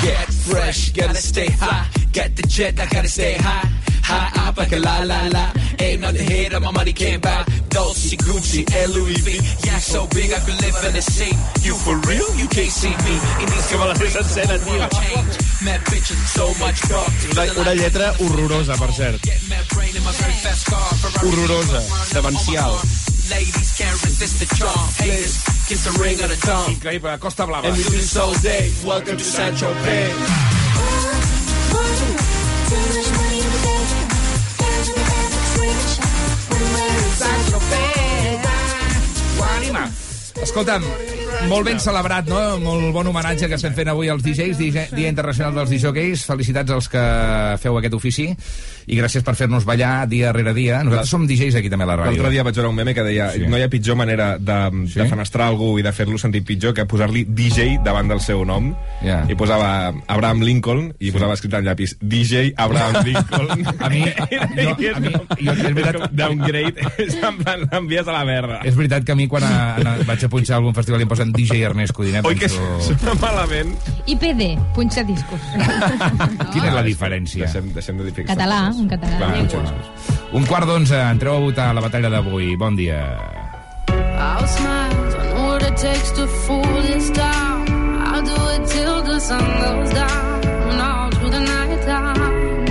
Get 0.00 0.30
fresh, 0.46 0.92
gotta 0.92 1.14
stay 1.14 1.50
high. 1.50 1.84
Get 2.12 2.36
the 2.36 2.42
jet, 2.46 2.78
I 2.78 2.86
gotta 2.86 3.08
stay 3.08 3.34
high. 3.34 3.66
High 4.04 4.46
up 4.46 4.56
like 4.56 4.70
a 4.70 4.78
la 4.78 5.02
la 5.02 5.26
la. 5.26 5.50
Ain't 5.80 6.00
nothing 6.00 6.26
here 6.30 6.48
that 6.50 6.62
my 6.62 6.70
money 6.70 6.92
can't 6.92 7.20
buy. 7.20 7.44
Dolce, 7.68 8.16
Gucci, 8.16 8.62
and 8.62 8.94
Louis 8.94 9.18
V. 9.26 9.40
Yeah, 9.66 9.78
so 9.78 10.06
big 10.14 10.30
I 10.32 10.38
could 10.38 10.54
live 10.62 10.78
in 10.86 10.94
the 10.94 11.02
sea. 11.02 11.34
You 11.66 11.74
for 11.74 11.98
real? 12.06 12.30
You 12.38 12.46
can't 12.46 12.70
see 12.70 12.94
me. 12.94 13.14
In 13.42 13.46
these 13.50 13.66
Que 13.66 13.76
me 13.76 13.84
la 13.84 13.94
sé 13.96 14.10
sencera, 14.14 14.58
tio. 14.62 14.88
Mad 15.66 15.80
bitches, 15.90 16.16
so 16.30 16.46
much 16.62 16.78
talk. 16.86 17.10
Una, 17.32 17.42
una 17.58 17.74
lletra 17.74 18.14
horrorosa, 18.20 18.76
per 18.78 18.92
cert. 18.94 19.20
Horrorosa, 21.22 21.82
demencial. 22.14 23.17
Ladies 23.30 23.76
can't 23.76 24.02
resist 24.04 24.40
the 24.40 24.46
charm. 24.56 24.88
Haters, 24.96 25.44
kiss 25.68 25.84
the 25.84 25.92
ring 26.00 26.20
on 26.22 26.28
the 26.30 26.36
tongue. 26.36 26.74
Increïble, 26.74 27.18
Costa 27.20 27.44
Blava. 27.44 27.64
And 27.64 27.76
we 27.76 27.82
do 27.82 27.90
this 27.90 28.16
all 28.16 28.32
day. 28.40 28.72
Welcome 28.84 29.18
to 29.18 29.24
San 29.24 29.54
Tropez. 29.54 30.12
Ànima. 39.58 39.90
Escolta'm, 40.40 40.82
molt 41.46 41.64
ben 41.68 41.78
celebrat, 41.80 42.26
no? 42.28 42.40
Molt 42.60 42.90
bon 42.92 43.06
homenatge 43.10 43.46
que 43.48 43.56
estem 43.58 43.74
fent 43.76 43.88
avui 43.92 44.08
als 44.10 44.22
DJs, 44.24 44.58
Dia 44.58 45.08
Internacional 45.08 45.54
dels 45.54 45.70
DJs. 45.70 46.24
Felicitats 46.28 46.74
als 46.74 46.88
que 46.90 47.02
feu 47.62 47.78
aquest 47.78 47.94
ofici 47.94 48.26
i 48.88 48.96
gràcies 48.96 49.22
per 49.24 49.34
fer-nos 49.36 49.66
ballar 49.68 50.06
dia 50.08 50.32
rere 50.32 50.54
dia. 50.56 50.80
Nosaltres 50.84 51.10
som 51.12 51.26
DJs 51.28 51.58
aquí 51.60 51.68
també 51.70 51.84
a 51.84 51.90
la 51.90 51.96
ràdio. 52.00 52.16
L'altre 52.16 52.32
dia 52.32 52.44
vaig 52.46 52.56
veure 52.56 52.70
un 52.72 52.76
meme 52.76 52.94
que 52.96 53.04
deia 53.04 53.30
Sí. 53.32 53.44
no 53.46 53.58
hi 53.58 53.62
ha 53.62 53.68
pitjor 53.68 53.96
manera 53.96 54.38
de, 54.38 54.58
Sí? 54.88 54.98
de 55.00 55.06
fenestrar 55.08 55.46
algú 55.48 55.78
i 55.78 55.82
de 55.82 55.92
fer-lo 55.92 56.18
sentir 56.18 56.42
pitjor 56.44 56.74
que 56.74 56.86
posar-li 56.86 57.24
DJ 57.28 57.78
davant 57.84 58.08
del 58.08 58.20
seu 58.20 58.44
nom. 58.48 58.74
Ja. 59.04 59.22
I 59.28 59.34
posava 59.36 59.92
Abraham 60.06 60.40
Lincoln 60.42 60.92
i 60.98 61.10
posava 61.12 61.34
escrit 61.34 61.54
en 61.54 61.64
llapis 61.68 61.96
DJ 62.00 62.54
Abraham 62.56 63.04
Lincoln. 63.08 63.66
A 63.78 63.88
mi, 63.90 64.02
jo, 64.32 64.94
a 64.94 65.00
mi, 65.00 65.12
jo, 65.12 65.52
és 65.52 65.74
veritat, 65.74 66.10
Downgrade, 66.12 66.74
l'envies 67.72 68.08
a 68.08 68.12
la 68.12 68.24
merda. 68.24 68.60
és 68.64 68.74
veritat 68.74 69.04
que 69.04 69.12
a 69.12 69.16
mi 69.16 69.28
quan 69.28 69.44
a, 69.44 69.76
a, 69.76 69.96
vaig 70.08 70.24
a 70.24 70.28
punxar 70.32 70.56
algun 70.58 70.74
festival 70.74 71.00
i 71.00 71.06
em 71.06 71.08
posen 71.12 71.27
amb 71.28 71.36
DJ 71.36 71.62
Ernest 71.68 71.92
Codinet. 71.92 72.26
Oi 72.26 72.34
que 72.34 72.48
doncs, 72.48 72.88
penso... 72.88 72.98
sona 72.98 73.14
malament? 73.20 73.74
IPD, 74.08 74.48
punxa 74.74 75.04
discos. 75.04 75.40
Quina 76.52 76.70
és 76.70 76.76
la 76.76 76.84
diferència? 76.86 77.44
Deixem, 77.44 77.72
deixem 77.76 78.00
de 78.00 78.08
dir 78.08 78.26
Català, 78.28 78.62
un 78.72 78.88
català. 78.90 79.20
Va, 79.20 79.32
punxa 79.36 79.62
discos. 79.62 80.14
Un 80.38 80.48
quart 80.48 80.68
d'onze, 80.68 80.96
entreu 80.98 81.36
a 81.38 81.42
votar 81.44 81.70
a 81.72 81.76
la 81.76 81.84
batalla 81.84 82.10
d'avui. 82.12 82.54
Bon 82.60 82.76
dia. 82.76 83.02
I'll 84.18 84.46
smile, 84.48 84.96
I 85.20 85.26
know 85.30 85.46
what 85.52 85.62
it 85.62 85.76
takes 85.76 86.10
to 86.18 86.26
fool 86.46 86.82
this 86.82 87.10
town. 87.10 87.68
I'll 88.08 88.24
do 88.24 88.38
it 88.56 88.66
till 88.66 89.02
the 89.04 89.20
sun 89.20 89.44
goes 89.62 89.92
down 89.94 90.44
and 90.72 90.80
all 90.80 91.10
through 91.12 91.30
the 91.30 91.40
night 91.40 91.82
time. 91.86 92.66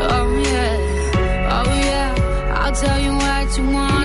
Oh 0.00 0.28
yeah, 0.48 1.54
oh 1.58 1.70
yeah, 1.90 2.54
I'll 2.56 2.72
tell 2.72 2.98
you 3.00 3.12
what 3.12 3.58
you 3.58 3.64
want. 3.74 3.99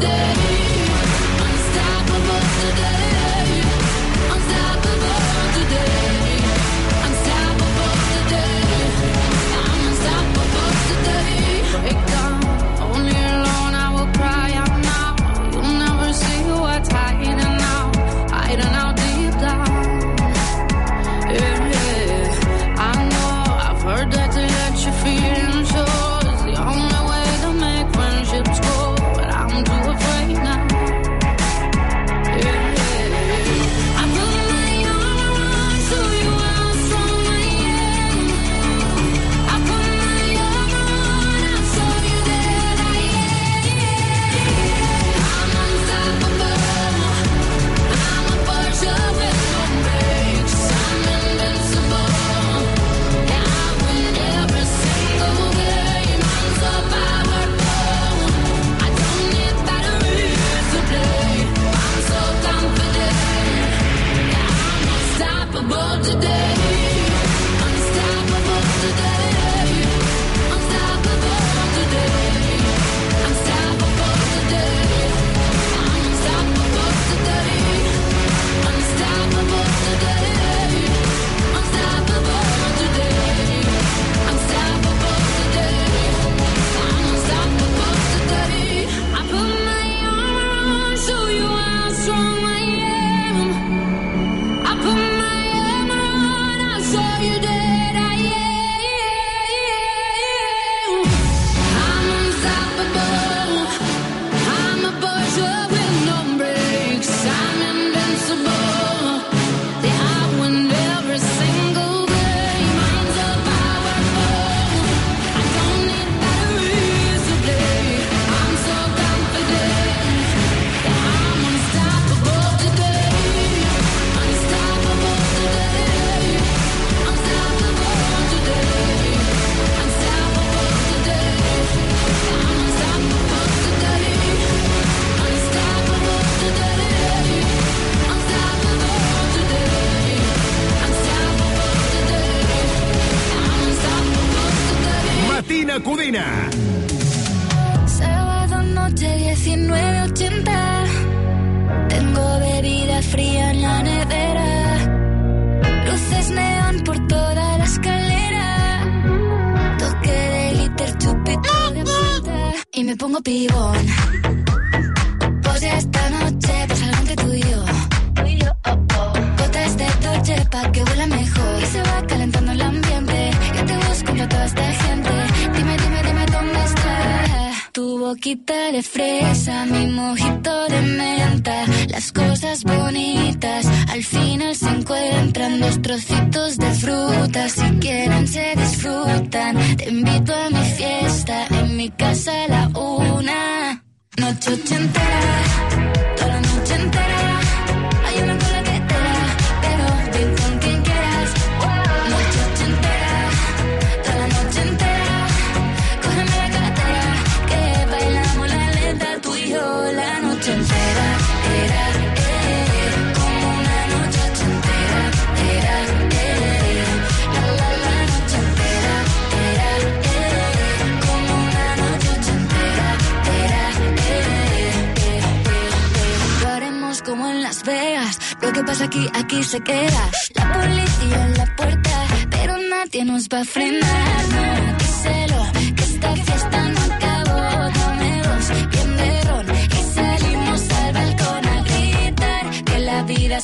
day. 0.00 0.37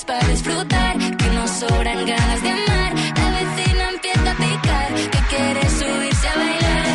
Para 0.03 0.27
disfrutar, 0.27 0.99
que 0.99 1.29
nos 1.37 1.51
sobran 1.51 2.05
ganas 2.05 2.43
de 2.43 2.51
amar. 2.51 2.93
La 3.15 3.31
vecina 3.39 3.91
empieza 3.91 4.31
a 4.33 4.35
picar, 4.35 4.95
que 5.13 5.19
quiere 5.29 5.71
subirse 5.71 6.29
a 6.29 6.37
bailar. 6.37 6.87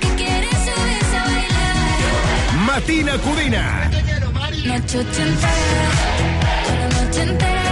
Que 0.00 0.08
quiere 0.16 0.50
subirse 0.66 1.16
a 1.16 1.24
bailar. 1.26 2.64
Matina 2.66 3.18
Codina. 3.18 3.90
Noche 4.64 4.98
ochentera, 4.98 5.90
toda 6.66 6.76
la 6.78 6.88
noche 6.88 7.22
entera. 7.22 7.69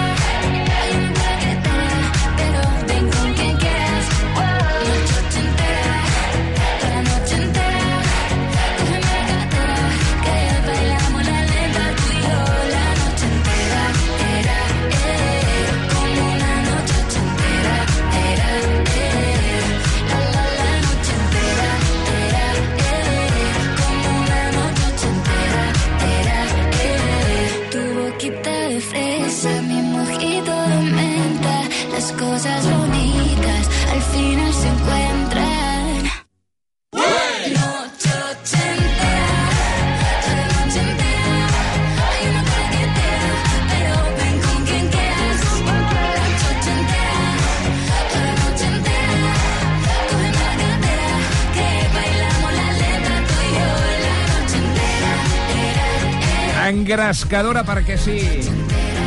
Engrescadora 56.98 57.61
perquè 57.62 57.94
sí. 57.94 58.16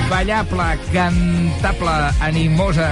Ballable, 0.08 0.63
cantable, 0.93 1.95
animosa, 2.23 2.86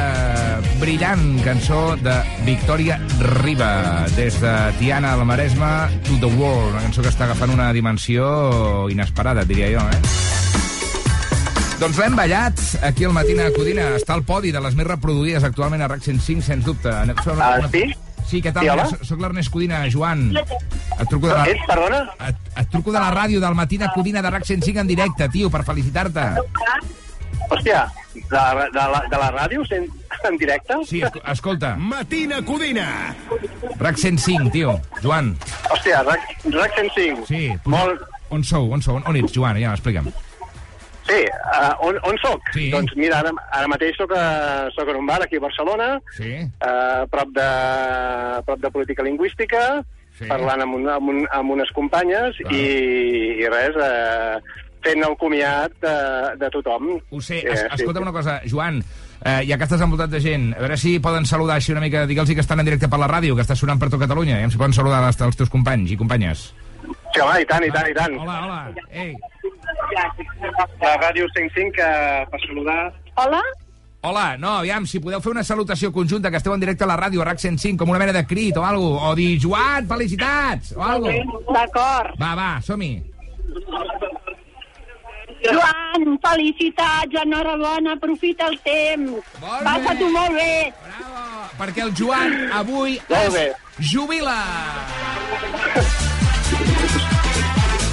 brillant 0.82 1.40
cançó 1.46 1.96
de 2.04 2.18
Victòria 2.44 2.98
Riba. 3.40 3.70
Des 4.18 4.42
de 4.44 4.52
Tiana 4.76 5.14
al 5.16 5.24
Maresme 5.24 5.70
to 6.04 6.20
the 6.20 6.28
World. 6.28 6.74
Una 6.74 6.84
cançó 6.84 7.06
que 7.06 7.14
està 7.14 7.30
agafant 7.30 7.56
una 7.56 7.70
dimensió 7.72 8.90
inesperada, 8.92 9.48
diria 9.48 9.72
jo, 9.78 9.88
eh? 9.88 10.04
Doncs 11.80 12.04
l'hem 12.04 12.20
ballat 12.20 12.60
aquí 12.84 13.08
al 13.08 13.16
Matina 13.16 13.48
Codina. 13.56 13.94
Està 13.96 14.20
al 14.20 14.28
podi 14.28 14.52
de 14.52 14.60
les 14.60 14.76
més 14.76 14.92
reproduïdes 14.92 15.48
actualment 15.48 15.88
a 15.88 15.88
RAC 15.94 16.04
105, 16.12 16.44
sens 16.44 16.68
dubte. 16.68 16.92
Ah, 16.92 17.56
sí? 17.72 17.88
Sí, 18.30 18.42
què 18.46 18.52
tal? 18.54 18.64
Sí, 18.64 18.70
hola. 18.70 18.86
Soc 19.02 19.22
l'Ernest 19.24 19.50
Codina, 19.50 19.80
Joan. 19.90 20.28
Et 20.38 21.08
truco 21.10 21.28
de 21.28 21.34
la... 21.34 21.46
Ets, 21.50 21.64
perdona? 21.66 22.02
Et, 22.28 22.36
et 22.62 22.68
truco 22.70 22.92
de 22.94 23.00
la 23.02 23.10
ràdio 23.16 23.40
del 23.42 23.56
Matina 23.58 23.90
Codina 23.96 24.22
de 24.22 24.30
RAC 24.30 24.46
105 24.46 24.84
en 24.84 24.88
directe, 24.92 25.30
tio, 25.34 25.50
per 25.50 25.64
felicitar-te. 25.66 26.26
Hòstia, 27.50 27.88
de, 28.14 28.22
la- 28.36 28.68
de, 28.70 28.84
la, 28.94 29.02
de 29.10 29.18
la 29.18 29.30
ràdio 29.34 29.64
en, 29.74 29.88
en 30.30 30.38
directe? 30.38 30.78
Sí, 30.86 31.02
esco- 31.02 31.24
escolta. 31.32 31.74
Matina 31.76 32.44
Codina. 32.46 33.16
RAC 33.80 33.98
105, 33.98 34.52
tio. 34.54 34.78
Joan. 35.02 35.34
Hòstia, 35.72 36.04
RAC, 36.06 36.30
RAC 36.54 36.76
105. 36.84 37.26
Sí. 37.28 37.48
Molt... 37.66 38.06
On 38.30 38.44
sou? 38.46 38.70
On 38.76 38.82
sou? 38.86 39.00
On 39.02 39.16
ets, 39.18 39.34
Joan? 39.34 39.58
Ja, 39.58 39.74
explica'm. 39.74 40.12
Sí, 41.10 41.22
uh, 41.26 41.74
on, 41.88 41.98
on 42.06 42.18
soc? 42.22 42.42
Sí. 42.54 42.68
Doncs 42.70 42.94
mira, 42.96 43.20
ara, 43.24 43.32
ara 43.58 43.68
mateix 43.72 43.98
soc, 43.98 44.12
a, 44.14 44.68
soc 44.76 44.92
en 44.94 45.00
un 45.02 45.08
bar 45.10 45.22
aquí 45.26 45.40
a 45.40 45.46
Barcelona, 45.48 45.88
Sí. 46.16 46.36
uh, 46.62 47.08
prop, 47.10 47.32
de, 47.34 47.50
prop 48.46 48.60
de 48.62 48.72
política 48.72 49.04
lingüística, 49.04 49.84
Sí. 50.20 50.26
parlant 50.28 50.62
amb, 50.66 50.76
un, 50.76 50.88
amb, 50.92 51.10
un, 51.14 51.20
amb 51.32 51.52
unes 51.56 51.70
companyes 51.72 52.36
i, 52.52 52.64
i 53.40 53.46
res, 53.48 53.78
uh, 53.80 54.42
fent 54.84 55.04
el 55.04 55.16
comiat 55.20 55.72
de, 55.82 55.94
de 56.40 56.50
tothom. 56.52 56.90
Ho 57.10 57.22
sé. 57.22 57.40
Eh, 57.40 57.52
Es, 57.54 57.62
sí, 57.62 57.68
escolta'm 57.80 58.04
sí. 58.04 58.08
una 58.10 58.16
cosa, 58.16 58.42
Joan, 58.48 58.82
eh, 59.24 59.42
ja 59.48 59.58
que 59.58 59.66
estàs 59.68 59.82
envoltat 59.84 60.12
de 60.12 60.20
gent, 60.24 60.50
a 60.58 60.62
veure 60.64 60.78
si 60.80 60.98
poden 61.04 61.26
saludar 61.26 61.56
així 61.60 61.72
una 61.72 61.82
mica, 61.84 62.06
digue'ls 62.08 62.32
que 62.36 62.44
estan 62.44 62.60
en 62.60 62.68
directe 62.70 62.88
per 62.92 63.00
la 63.00 63.08
ràdio, 63.12 63.36
que 63.36 63.44
està 63.48 63.56
sonant 63.60 63.80
per 63.80 63.90
tot 63.90 64.00
Catalunya, 64.04 64.42
i 64.44 64.52
si 64.52 64.60
poden 64.60 64.76
saludar 64.76 65.02
els, 65.08 65.20
els 65.24 65.40
teus 65.40 65.50
companys 65.52 65.92
i 65.96 65.98
companyes. 66.00 66.50
Sí, 67.14 67.20
home, 67.24 67.40
i 67.42 67.46
tant, 67.50 67.64
i 67.66 67.72
tant, 67.74 67.88
i 67.90 67.96
tant. 67.98 68.16
Hola, 68.20 68.38
hola. 68.46 68.60
Ei. 68.92 69.16
La 70.82 70.96
ràdio 71.02 71.28
105 71.36 71.72
que 71.76 71.90
per 72.32 72.40
saludar... 72.46 72.94
Hola? 73.16 73.42
Hola, 74.02 74.38
no, 74.40 74.54
aviam, 74.62 74.86
si 74.88 75.02
podeu 75.04 75.20
fer 75.20 75.34
una 75.34 75.44
salutació 75.44 75.90
conjunta, 75.92 76.30
que 76.32 76.40
esteu 76.40 76.54
en 76.56 76.62
directe 76.62 76.86
a 76.86 76.88
la 76.88 76.96
ràdio, 76.96 77.20
a 77.20 77.26
RAC 77.28 77.42
105, 77.44 77.82
com 77.82 77.90
una 77.92 78.00
mena 78.00 78.14
de 78.16 78.24
crit 78.30 78.56
o 78.56 78.64
algo, 78.64 78.94
o 78.96 79.12
dir, 79.18 79.34
Joan, 79.44 79.90
felicitats, 79.90 80.72
o 80.78 80.86
algo. 80.86 81.12
D'acord. 81.52 82.16
Va, 82.22 82.32
va, 82.40 82.52
som-hi. 82.64 82.94
Joan, 85.44 86.16
felicitats, 86.24 87.20
enhorabona, 87.26 87.98
aprofita 88.00 88.48
el 88.48 88.58
temps. 88.64 89.36
Molt 89.44 89.68
Passa-t'ho 89.68 90.10
molt 90.16 90.40
bé. 90.40 90.72
Perquè 91.60 91.84
el 91.84 91.94
Joan 91.96 92.40
avui 92.56 93.00
Molt 93.12 93.36
bé. 93.36 93.46
es 93.80 93.92
jubila. 93.92 94.40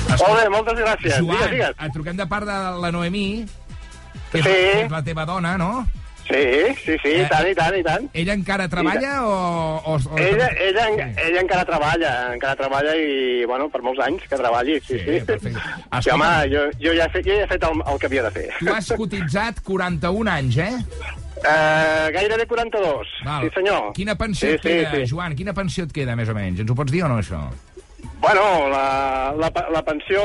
Molt 0.09 0.41
bé, 0.41 0.49
moltes 0.53 0.79
gràcies. 0.81 1.19
Joan, 1.19 1.37
Digues, 1.37 1.51
digues. 1.51 1.77
et 1.87 1.93
truquem 1.93 2.17
de 2.17 2.27
part 2.31 2.47
de 2.49 2.57
la 2.83 2.91
Noemí, 2.93 3.45
que 4.33 4.43
Sí. 4.43 4.57
és 4.87 4.91
la 4.91 5.03
teva 5.05 5.25
dona, 5.27 5.57
no? 5.59 5.87
Sí, 6.27 6.41
sí, 6.83 6.97
sí, 7.05 7.11
i 7.23 7.27
tant, 7.31 7.47
i 7.47 7.55
tant, 7.55 7.75
i 7.79 7.83
tant. 7.87 8.09
Ella 8.13 8.33
encara 8.35 8.65
treballa 8.69 9.21
o... 9.23 9.77
o, 9.79 9.95
o 9.95 10.19
Ella, 10.19 10.49
ella, 10.59 10.89
ella 11.23 11.41
encara 11.41 11.65
treballa, 11.65 12.33
encara 12.35 12.57
treballa 12.59 12.97
i, 12.99 13.45
bueno, 13.47 13.69
per 13.71 13.81
molts 13.87 14.01
anys 14.03 14.25
que 14.27 14.35
treballi, 14.41 14.81
sí, 14.81 14.99
sí. 15.05 15.21
Sí, 15.21 15.53
sí 16.03 16.11
home, 16.11 16.33
jo, 16.51 16.65
jo, 16.83 16.97
ja 16.99 17.07
he 17.07 17.13
fet, 17.15 17.29
jo 17.29 17.37
ja 17.39 17.45
he 17.45 17.47
fet 17.53 17.63
el, 17.69 17.79
el 17.93 18.01
que 18.03 18.07
havia 18.11 18.25
de 18.27 18.33
fer. 18.35 18.49
Tu 18.59 18.73
has 18.75 18.91
cotitzat 18.99 19.63
41 19.63 20.33
anys, 20.35 20.59
eh? 20.67 20.75
Uh, 21.37 22.11
gairebé 22.17 22.47
42, 22.49 23.07
Val. 23.25 23.45
sí 23.47 23.51
senyor. 23.55 23.93
Quina 23.95 24.17
pensió 24.19 24.49
sí, 24.49 24.55
et 24.57 24.63
queda, 24.67 24.91
sí, 24.91 25.05
sí. 25.05 25.11
Joan? 25.15 25.37
Quina 25.39 25.55
pensió 25.55 25.85
et 25.87 25.93
queda, 25.95 26.17
més 26.19 26.29
o 26.33 26.35
menys? 26.35 26.59
Ens 26.65 26.71
ho 26.73 26.75
pots 26.75 26.91
dir 26.91 27.05
o 27.07 27.09
no, 27.13 27.21
això? 27.23 27.39
Bueno, 28.19 28.69
la, 28.71 29.35
la, 29.37 29.51
la 29.71 29.83
pensió... 29.85 30.21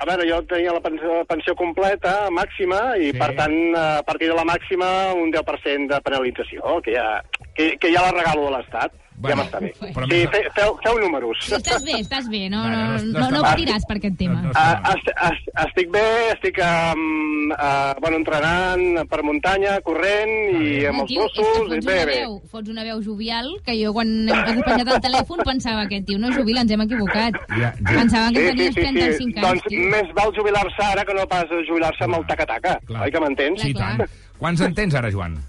A 0.00 0.04
veure, 0.08 0.24
jo 0.28 0.38
tenia 0.48 0.72
la 0.72 0.80
pensió, 0.80 1.20
pensió 1.28 1.54
completa, 1.54 2.28
màxima, 2.32 2.96
i 2.96 3.10
Sí. 3.12 3.18
per 3.20 3.34
tant, 3.36 3.56
a 3.76 4.02
partir 4.02 4.30
de 4.30 4.34
la 4.38 4.44
màxima, 4.48 4.88
un 5.14 5.30
10% 5.32 5.86
de 5.92 6.00
penalització, 6.00 6.80
que 6.82 6.96
ja, 6.96 7.20
que, 7.56 7.76
que 7.80 7.92
ja 7.94 8.02
la 8.06 8.12
regalo 8.12 8.48
a 8.48 8.58
l'Estat. 8.58 8.92
Bueno, 9.16 9.30
ja 9.32 9.36
m'està 9.48 9.58
bé. 9.64 9.70
però 9.96 10.04
Sí, 10.10 10.16
fe, 10.28 10.40
feu, 10.52 10.74
feu 10.84 10.98
números. 11.00 11.38
Sí, 11.40 11.54
estàs 11.56 11.82
bé, 11.86 11.94
estàs 12.02 12.26
bé. 12.28 12.50
No, 12.52 12.66
no, 12.68 12.76
no- 12.76 12.98
no, 12.98 13.12
no 13.14 13.20
no, 13.22 13.30
no 13.38 13.42
patiràs 13.46 13.86
per 13.88 13.96
aquest 13.96 14.18
tema. 14.20 14.42
Ah, 14.54 14.92
est, 14.92 15.08
est, 15.08 15.46
estic 15.62 15.88
bé, 15.94 16.02
estic 16.34 16.58
um, 16.60 17.48
uh, 17.56 17.94
bueno, 18.02 18.18
entrenant 18.20 19.08
per 19.08 19.22
muntanya, 19.24 19.78
corrent 19.86 20.34
i 20.60 20.84
amb 20.90 21.00
els 21.06 21.08
Tio, 21.14 21.24
que 21.32 21.40
gossos, 21.40 21.72
i 21.72 21.80
fots 21.80 21.86
bé, 21.88 21.96
una, 21.96 22.04
bé. 22.10 22.18
veu, 22.26 22.36
fots 22.52 22.68
una 22.74 22.84
veu 22.84 23.00
jovial 23.08 23.48
que 23.64 23.78
jo 23.80 23.94
quan 23.96 24.12
he 24.28 24.60
penjat 24.68 24.92
el 24.98 25.00
telèfon 25.08 25.40
pensava 25.48 25.88
aquest 25.88 26.04
tio 26.12 26.20
no 26.20 26.34
jubila, 26.36 26.60
ens 26.66 26.76
hem 26.76 26.84
equivocat. 26.84 27.40
Ja, 27.56 27.72
Pensava 27.88 28.28
que 28.36 28.44
Sí, 28.44 28.52
tenies 28.52 28.74
sí, 28.74 28.80
sí, 28.82 28.86
35 28.92 29.16
sí. 29.16 29.24
anys, 29.32 29.48
Doncs 29.48 29.68
tio. 29.72 29.88
més 29.96 30.12
val 30.20 30.36
jubilar-se 30.36 30.90
ara 30.92 31.04
que 31.08 31.14
no 31.16 31.24
pas 31.26 31.48
jubilar-se 31.66 32.04
amb 32.04 32.20
el 32.20 32.26
taca-taca. 32.28 32.76
Oi 33.00 33.10
que 33.10 33.20
m'entens? 33.24 33.62
Sí, 33.64 33.72
tant. 33.72 34.04
Quants 34.36 34.60
en 34.60 34.74
tens 34.76 34.94
ara, 34.94 35.08
Joan? 35.10 35.40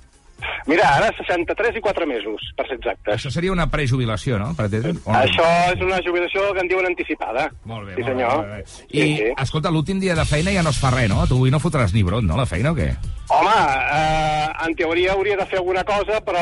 Mira, 0.68 0.88
ara 0.98 1.12
63 1.18 1.78
i 1.80 1.84
4 1.84 2.08
mesos, 2.10 2.50
per 2.58 2.68
ser 2.68 2.78
exactes. 2.80 3.14
Això 3.16 3.32
seria 3.34 3.54
una 3.54 3.70
prejubilació, 3.72 4.40
no? 4.42 4.54
Per 4.58 4.68
no? 4.70 4.96
Això 5.16 5.48
és 5.74 5.84
una 5.84 6.02
jubilació 6.06 6.50
que 6.54 6.66
en 6.66 6.72
diuen 6.72 6.90
anticipada. 6.90 7.48
Molt 7.66 7.88
bé, 7.88 7.96
sí, 7.96 8.02
molt 8.02 8.12
senyor. 8.14 8.42
bé, 8.42 8.58
molt 8.58 8.82
bé. 8.92 9.04
I, 9.04 9.32
escolta, 9.46 9.72
l'últim 9.72 10.02
dia 10.04 10.16
de 10.16 10.26
feina 10.28 10.52
ja 10.56 10.66
no 10.66 10.76
es 10.76 10.82
fa 10.82 10.92
res, 10.94 11.10
no? 11.12 11.24
Tu 11.28 11.40
avui 11.40 11.54
no 11.54 11.64
fotràs 11.64 11.96
ni 11.96 12.04
brot, 12.04 12.26
no, 12.28 12.38
la 12.40 12.50
feina, 12.50 12.76
o 12.76 12.78
què? 12.78 12.92
Home, 13.30 13.52
eh, 13.92 14.48
en 14.66 14.76
teoria 14.80 15.12
hauria 15.12 15.36
de 15.36 15.46
fer 15.46 15.58
alguna 15.60 15.84
cosa, 15.84 16.22
però 16.24 16.40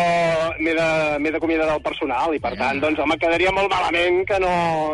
m'he 0.60 0.74
de- 0.78 1.32
d'acomiadar 1.34 1.65
del 1.71 1.82
personal 1.82 2.36
i, 2.36 2.39
per 2.39 2.52
tant, 2.60 2.78
doncs, 2.80 3.00
home, 3.02 3.17
quedaria 3.17 3.52
molt 3.52 3.71
malament 3.74 4.19
que 4.30 4.38
no, 4.39 4.52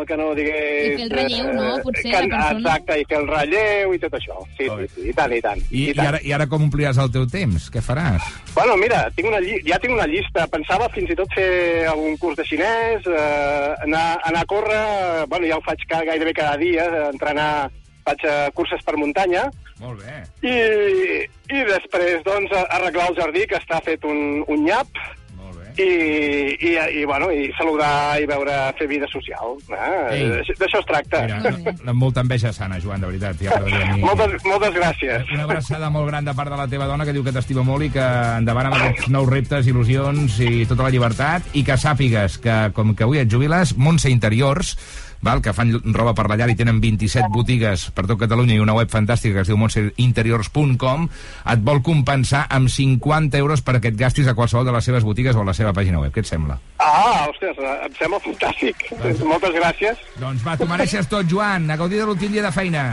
que 0.08 0.16
no 0.16 0.30
digués... 0.34 0.94
I 0.94 0.96
fer 0.96 1.04
el 1.04 1.12
relleu, 1.18 1.50
no? 1.52 1.66
eh, 1.76 1.82
Potser, 1.84 2.02
que, 2.08 2.14
la 2.16 2.22
persona. 2.22 2.56
Exacte, 2.56 2.96
i 3.02 3.04
fer 3.10 3.18
el 3.20 3.28
relleu 3.28 3.92
i 3.92 4.00
tot 4.02 4.16
això. 4.18 4.38
Sí, 4.56 4.70
sí, 4.70 4.88
sí, 4.94 5.04
i 5.10 5.14
tant, 5.18 5.34
i 5.36 5.40
tant. 5.44 5.60
I, 5.68 5.82
i, 5.90 5.94
tant. 5.94 6.08
ara, 6.14 6.22
I 6.24 6.32
ara 6.38 6.48
com 6.48 6.64
ompliràs 6.66 6.98
el 7.04 7.12
teu 7.12 7.26
temps? 7.28 7.68
Què 7.74 7.84
faràs? 7.84 8.24
Bueno, 8.56 8.78
mira, 8.80 9.02
tinc 9.16 9.28
una 9.28 9.42
lli 9.44 9.60
ja 9.68 9.78
tinc 9.82 9.92
una 9.98 10.08
llista. 10.08 10.48
Pensava 10.52 10.88
fins 10.96 11.12
i 11.12 11.18
tot 11.18 11.28
fer 11.36 11.84
algun 11.92 12.16
curs 12.22 12.40
de 12.40 12.48
xinès, 12.48 13.04
eh, 13.04 13.74
anar, 13.84 14.06
anar 14.32 14.42
a 14.42 14.48
córrer, 14.48 14.82
bueno, 15.28 15.44
ja 15.46 15.60
ho 15.60 15.64
faig 15.68 15.84
gairebé 15.92 16.32
cada 16.40 16.56
dia, 16.56 16.88
eh, 16.88 17.04
entrenar, 17.12 17.68
faig 18.08 18.24
eh, 18.24 18.48
curses 18.56 18.80
per 18.82 18.96
muntanya, 18.96 19.44
Molt 19.82 20.04
bé. 20.04 20.20
i, 20.46 21.26
i 21.52 21.64
després, 21.68 22.22
doncs, 22.26 22.54
arreglar 22.62 23.10
el 23.10 23.18
jardí, 23.18 23.48
que 23.50 23.58
està 23.58 23.82
fet 23.84 24.06
un, 24.06 24.44
un 24.46 24.64
nyap, 24.64 25.02
i, 25.78 26.56
i, 26.60 27.00
i, 27.00 27.04
bueno, 27.04 27.30
i 27.32 27.50
saludar 27.56 28.20
i 28.20 28.26
veure, 28.28 28.54
fer 28.78 28.86
vida 28.90 29.08
social. 29.10 29.54
Eh? 29.72 30.42
D'això 30.58 30.80
es 30.82 30.88
tracta. 30.88 31.22
Mira, 31.24 31.74
no, 31.86 31.94
molta 31.96 32.24
enveja 32.24 32.52
sana, 32.52 32.80
Joan, 32.82 33.02
de 33.02 33.12
veritat. 33.12 33.40
Ja 33.42 33.60
moltes, 34.02 34.36
moltes 34.44 34.74
gràcies. 34.76 35.28
Una 35.32 35.46
abraçada 35.48 35.90
molt 35.92 36.10
gran 36.10 36.28
de 36.28 36.34
part 36.36 36.52
de 36.52 36.58
la 36.60 36.68
teva 36.70 36.88
dona, 36.90 37.06
que 37.08 37.14
diu 37.16 37.24
que 37.24 37.34
t'estima 37.34 37.64
molt 37.66 37.88
i 37.88 37.92
que 37.94 38.08
endavant 38.40 38.68
amb 38.68 38.78
aquests 38.80 39.08
nous 39.12 39.30
reptes, 39.30 39.70
il·lusions 39.70 40.40
i 40.44 40.66
tota 40.68 40.86
la 40.86 40.92
llibertat, 40.92 41.48
i 41.56 41.64
que 41.66 41.78
sàpigues 41.80 42.38
que, 42.42 42.58
com 42.76 42.94
que 42.96 43.08
avui 43.08 43.22
et 43.22 43.32
jubiles, 43.32 43.76
Montse 43.78 44.12
Interiors, 44.12 44.76
val, 45.22 45.40
que 45.42 45.54
fan 45.56 45.72
roba 45.94 46.12
per 46.18 46.26
la 46.28 46.36
llar 46.36 46.50
i 46.52 46.56
tenen 46.58 46.80
27 46.82 47.30
botigues 47.32 47.88
per 47.94 48.04
tot 48.10 48.20
Catalunya 48.20 48.56
i 48.58 48.62
una 48.62 48.74
web 48.76 48.90
fantàstica 48.92 49.38
que 49.38 49.44
es 49.46 49.50
diu 49.50 49.58
montseinteriors.com, 49.60 51.08
et 51.54 51.64
vol 51.64 51.82
compensar 51.86 52.44
amb 52.50 52.68
50 52.72 53.38
euros 53.38 53.62
per 53.62 53.78
que 53.80 53.92
et 53.94 53.98
gastis 53.98 54.28
a 54.28 54.36
qualsevol 54.38 54.66
de 54.66 54.74
les 54.74 54.84
seves 54.84 55.06
botigues 55.06 55.38
o 55.38 55.42
a 55.42 55.48
la 55.48 55.56
seva 55.56 55.72
pàgina 55.72 56.02
web. 56.02 56.12
Què 56.12 56.26
et 56.26 56.28
sembla? 56.28 56.58
Ah, 56.82 57.26
ostres, 57.30 57.56
em 57.56 57.96
sembla 57.98 58.20
fantàstic. 58.26 58.86
Moltes 59.22 59.56
gràcies. 59.56 60.06
Doncs 60.20 60.44
va, 60.44 60.58
tu 60.58 60.68
mereixes 60.68 61.08
tot, 61.10 61.26
Joan. 61.30 61.70
A 61.70 61.78
gaudir 61.80 62.02
de 62.02 62.08
l'últim 62.10 62.34
dia 62.34 62.44
de 62.44 62.52
feina. 62.54 62.86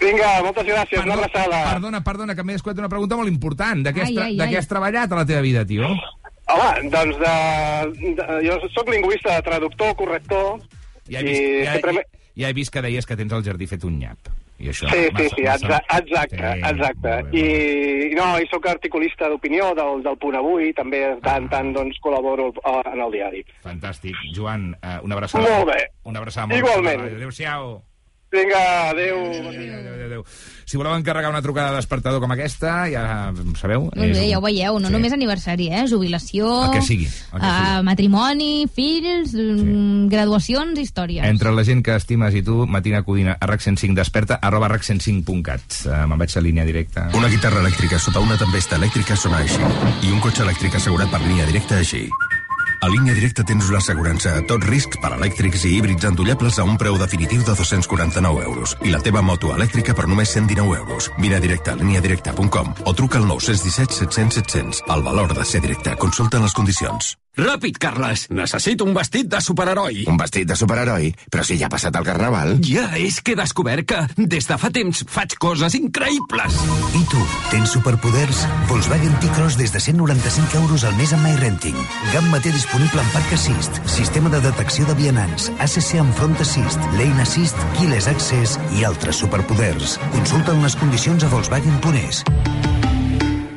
Vinga, 0.00 0.28
moltes 0.44 0.66
gràcies. 0.68 1.00
Una 1.04 1.16
abraçada. 1.16 1.62
Perdona, 1.70 2.02
perdona, 2.04 2.36
que 2.36 2.44
m'he 2.44 2.56
descuidat 2.56 2.82
una 2.82 2.92
pregunta 2.92 3.16
molt 3.16 3.32
important. 3.32 3.84
De 3.84 3.92
què 3.96 4.04
has, 4.04 4.12
Ai, 4.12 4.32
ai, 4.32 4.38
de 4.40 4.48
què 4.50 4.60
has 4.60 4.68
treballat 4.68 5.12
a 5.12 5.20
la 5.22 5.26
teva 5.28 5.44
vida, 5.44 5.64
tio? 5.68 5.88
Home, 6.46 6.90
doncs 6.92 7.16
de, 7.18 8.10
de, 8.18 8.26
jo 8.46 8.58
sóc 8.74 8.90
lingüista, 8.92 9.40
traductor, 9.42 9.96
corrector, 9.98 10.60
Ja 11.10 11.20
he 11.20 11.24
i 11.24 11.30
vist, 11.30 11.46
ja, 11.66 11.76
sempre... 11.78 12.04
ja 12.36 12.50
he 12.50 12.56
vist 12.56 12.74
que 12.74 12.82
deies 12.84 13.06
que 13.06 13.16
tens 13.18 13.32
el 13.32 13.46
jardí 13.46 13.68
fet 13.70 13.86
un 13.86 13.98
nyap. 14.00 14.30
I 14.56 14.70
això, 14.72 14.88
Sí, 14.88 15.02
sí, 15.18 15.24
sí, 15.34 15.42
exacte, 15.44 16.30
Sí, 16.32 16.62
exacte. 16.64 17.16
I, 17.36 18.14
no, 18.16 18.28
i 18.40 18.46
sóc 18.48 18.64
articulista 18.70 19.28
d'opinió 19.28 19.74
del, 19.76 20.00
del 20.06 20.16
Punt 20.22 20.38
Avui, 20.38 20.70
també 20.76 21.02
de 21.04 21.18
tant, 21.24 21.50
tant, 21.52 21.74
doncs, 21.76 21.98
col·laboro 22.00 22.48
eh, 22.56 22.78
en 22.94 23.02
el 23.04 23.12
diari. 23.12 23.44
Fantàstic. 23.66 24.16
Joan, 24.36 24.70
eh, 24.80 24.96
una 25.04 25.18
abraçada. 25.18 25.44
Molt 25.44 25.74
bé. 25.74 25.82
Una 26.08 26.24
abraçada 26.24 26.48
molt 26.48 26.64
Igualment. 26.64 27.04
Adéu-siau. 27.18 27.76
Vinga, 28.36 28.90
adéu. 28.90 29.16
Adéu, 29.48 29.72
adéu, 29.80 30.06
adéu. 30.06 30.24
Si 30.66 30.76
voleu 30.76 30.96
encarregar 30.98 31.30
una 31.30 31.40
trucada 31.40 31.70
de 31.70 31.76
despertador 31.78 32.18
com 32.20 32.32
aquesta, 32.34 32.88
ja 32.90 33.30
sabeu... 33.54 33.84
Molt 33.86 34.16
bé, 34.16 34.24
ja 34.26 34.40
ho 34.40 34.42
veieu, 34.42 34.80
no 34.82 34.90
només 34.90 35.12
aniversari, 35.14 35.68
eh? 35.70 35.84
Jubilació... 35.86 36.48
El 36.66 36.72
que 36.74 36.82
sigui, 36.82 37.06
el 37.06 37.38
que 37.38 37.50
eh, 37.52 37.84
matrimoni, 37.86 38.48
fills, 38.74 39.30
mm, 39.30 40.08
graduacions, 40.10 40.80
històries. 40.82 41.22
Entre 41.30 41.52
la 41.54 41.62
gent 41.64 41.84
que 41.86 41.94
estimes 41.94 42.34
i 42.34 42.42
tu, 42.42 42.64
Matina 42.66 43.04
Codina, 43.06 43.36
a 43.38 43.46
RAC105 43.46 43.94
desperta, 43.94 44.40
arroba 44.42 44.72
rac105.cat. 44.74 45.84
Uh, 45.86 46.00
Me'n 46.10 46.24
vaig 46.24 46.34
a 46.34 46.42
línia 46.42 46.66
directa. 46.66 47.06
Una 47.14 47.30
guitarra 47.30 47.62
elèctrica 47.62 48.02
sota 48.02 48.24
una 48.26 48.36
tempesta 48.40 48.74
elèctrica 48.80 49.14
sona 49.14 49.44
així. 49.46 49.62
I 50.02 50.10
un 50.10 50.18
cotxe 50.24 50.42
elèctric 50.42 50.80
assegurat 50.80 51.14
per 51.14 51.22
línia 51.22 51.46
directa 51.46 51.78
així. 51.78 52.08
A 52.80 52.88
línia 52.92 53.14
directa 53.16 53.44
tens 53.46 53.70
l'assegurança 53.72 54.34
a 54.36 54.44
tot 54.48 54.64
risc 54.68 54.98
per 55.02 55.12
elèctrics 55.16 55.64
i 55.64 55.74
híbrids 55.78 56.06
endollables 56.08 56.58
a 56.60 56.66
un 56.68 56.76
preu 56.80 56.98
definitiu 57.00 57.42
de 57.42 57.54
249 57.56 58.44
euros. 58.44 58.76
I 58.84 58.92
la 58.94 59.02
teva 59.02 59.24
moto 59.24 59.54
elèctrica 59.56 59.96
per 59.96 60.06
només 60.06 60.34
119 60.36 60.78
euros. 60.84 61.10
Vine 61.18 61.40
a 61.40 61.42
directe 61.42 61.72
a 61.72 61.78
líniadirecta.com 61.80 62.74
o 62.84 62.94
truca 62.94 63.18
al 63.22 63.28
917 63.28 64.00
700 64.04 64.42
700. 64.42 64.82
El 64.96 65.02
valor 65.02 65.34
de 65.34 65.44
ser 65.44 65.62
directe. 65.64 65.96
Consulta 65.96 66.42
les 66.42 66.52
condicions. 66.52 67.16
Ràpid, 67.36 67.76
Carles! 67.76 68.26
Necessito 68.32 68.86
un 68.88 68.94
vestit 68.96 69.28
de 69.28 69.42
superheroi. 69.44 70.06
Un 70.08 70.16
vestit 70.16 70.48
de 70.48 70.56
superheroi? 70.56 71.10
Però 71.28 71.42
si 71.44 71.58
ja 71.60 71.68
ha 71.68 71.72
passat 71.72 71.96
el 71.98 72.06
carnaval. 72.06 72.54
Ja, 72.64 72.86
és 72.96 73.18
que 73.20 73.34
he 73.34 73.36
descobert 73.36 73.84
que 73.90 73.98
des 74.16 74.48
de 74.48 74.56
fa 74.56 74.70
temps 74.72 75.02
faig 75.12 75.34
coses 75.42 75.76
increïbles. 75.76 76.56
I 76.96 77.02
tu, 77.12 77.20
tens 77.52 77.74
superpoders? 77.76 78.46
Volkswagen 78.70 79.18
T-Cross 79.20 79.58
des 79.60 79.74
de 79.74 79.82
195 79.84 80.56
euros 80.62 80.86
al 80.88 80.96
mes 80.96 81.12
amb 81.12 81.28
MyRenting. 81.28 81.76
Gamma 82.14 82.40
té 82.40 82.54
disponible 82.56 83.04
en 83.04 83.12
Parc 83.12 83.36
Assist, 83.36 83.82
sistema 83.84 84.32
de 84.32 84.40
detecció 84.46 84.88
de 84.88 84.96
vianants, 84.96 85.50
ACC 85.60 86.00
amb 86.00 86.16
Front 86.16 86.40
Assist, 86.40 86.80
Lane 86.96 87.20
Assist, 87.26 87.60
Keyless 87.76 88.08
Access 88.08 88.56
i 88.78 88.88
altres 88.88 89.20
superpoders. 89.20 89.98
Consulta 90.16 90.56
les 90.64 90.80
condicions 90.80 91.28
a 91.28 91.32
Volkswagen.es. 91.36 92.24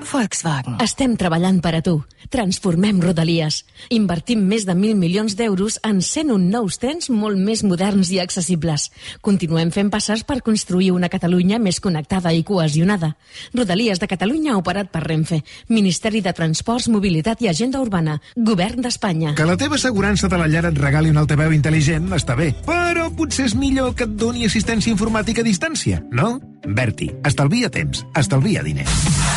Volkswagen. 0.10 0.78
Estem 0.82 1.16
treballant 1.20 1.60
per 1.62 1.76
a 1.78 1.82
tu. 1.86 2.00
Transformem 2.34 3.00
Rodalies. 3.02 3.64
Invertim 3.94 4.42
més 4.50 4.66
de 4.68 4.74
1.000 4.74 4.98
milions 4.98 5.36
d'euros 5.38 5.80
en 5.86 6.02
101 6.02 6.50
nous 6.50 6.78
trens 6.82 7.10
molt 7.14 7.38
més 7.38 7.64
moderns 7.64 8.12
i 8.14 8.20
accessibles. 8.22 8.90
Continuem 9.26 9.72
fent 9.72 9.92
passes 9.94 10.24
per 10.26 10.42
construir 10.46 10.92
una 10.96 11.10
Catalunya 11.10 11.60
més 11.62 11.80
connectada 11.80 12.34
i 12.34 12.44
cohesionada. 12.44 13.14
Rodalies 13.54 14.02
de 14.02 14.10
Catalunya 14.10 14.58
operat 14.58 14.92
per 14.92 15.04
Renfe. 15.06 15.42
Ministeri 15.70 16.22
de 16.26 16.34
Transports, 16.34 16.90
Mobilitat 16.90 17.42
i 17.46 17.50
Agenda 17.50 17.82
Urbana. 17.82 18.20
Govern 18.36 18.82
d'Espanya. 18.86 19.36
Que 19.38 19.48
la 19.48 19.58
teva 19.58 19.78
assegurança 19.80 20.30
de 20.30 20.42
la 20.42 20.50
llar 20.50 20.66
et 20.70 20.78
regali 20.78 21.14
un 21.14 21.22
altaveu 21.22 21.54
intel·ligent 21.56 22.10
està 22.18 22.38
bé, 22.40 22.52
però 22.66 23.10
potser 23.16 23.50
és 23.50 23.58
millor 23.58 23.94
que 23.96 24.10
et 24.10 24.16
doni 24.20 24.46
assistència 24.50 24.94
informàtica 24.94 25.46
a 25.46 25.48
distància, 25.48 26.04
no? 26.12 26.38
Berti, 26.66 27.12
estalvia 27.26 27.70
temps, 27.74 28.04
estalvia 28.20 28.66
diners. 28.66 29.29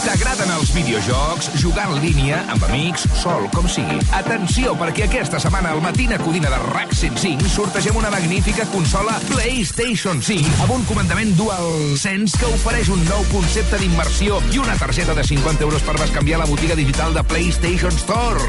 T'agraden 0.00 0.48
els 0.54 0.70
videojocs, 0.72 1.50
jugar 1.60 1.84
en 1.90 1.98
línia, 2.00 2.38
amb 2.48 2.62
amics, 2.70 3.02
sol, 3.20 3.44
com 3.52 3.66
sigui. 3.68 3.98
Atenció, 4.16 4.72
perquè 4.80 5.04
aquesta 5.04 5.40
setmana 5.42 5.74
al 5.74 5.82
Matina 5.84 6.16
Codina 6.22 6.48
de 6.48 6.60
RAC 6.70 6.94
105 6.96 7.50
sortegem 7.52 7.98
una 8.00 8.08
magnífica 8.12 8.64
consola 8.72 9.18
PlayStation 9.28 10.22
5 10.24 10.64
amb 10.64 10.72
un 10.78 10.86
comandament 10.88 11.34
DualSense 11.36 12.40
que 12.40 12.48
ofereix 12.48 12.88
un 12.94 13.02
nou 13.10 13.26
concepte 13.32 13.80
d'immersió 13.82 14.40
i 14.54 14.62
una 14.62 14.76
targeta 14.80 15.16
de 15.18 15.24
50 15.26 15.66
euros 15.68 15.84
per 15.84 15.98
bescanviar 16.00 16.40
la 16.40 16.48
botiga 16.48 16.78
digital 16.78 17.12
de 17.12 17.24
PlayStation 17.28 17.92
Store. 18.00 18.48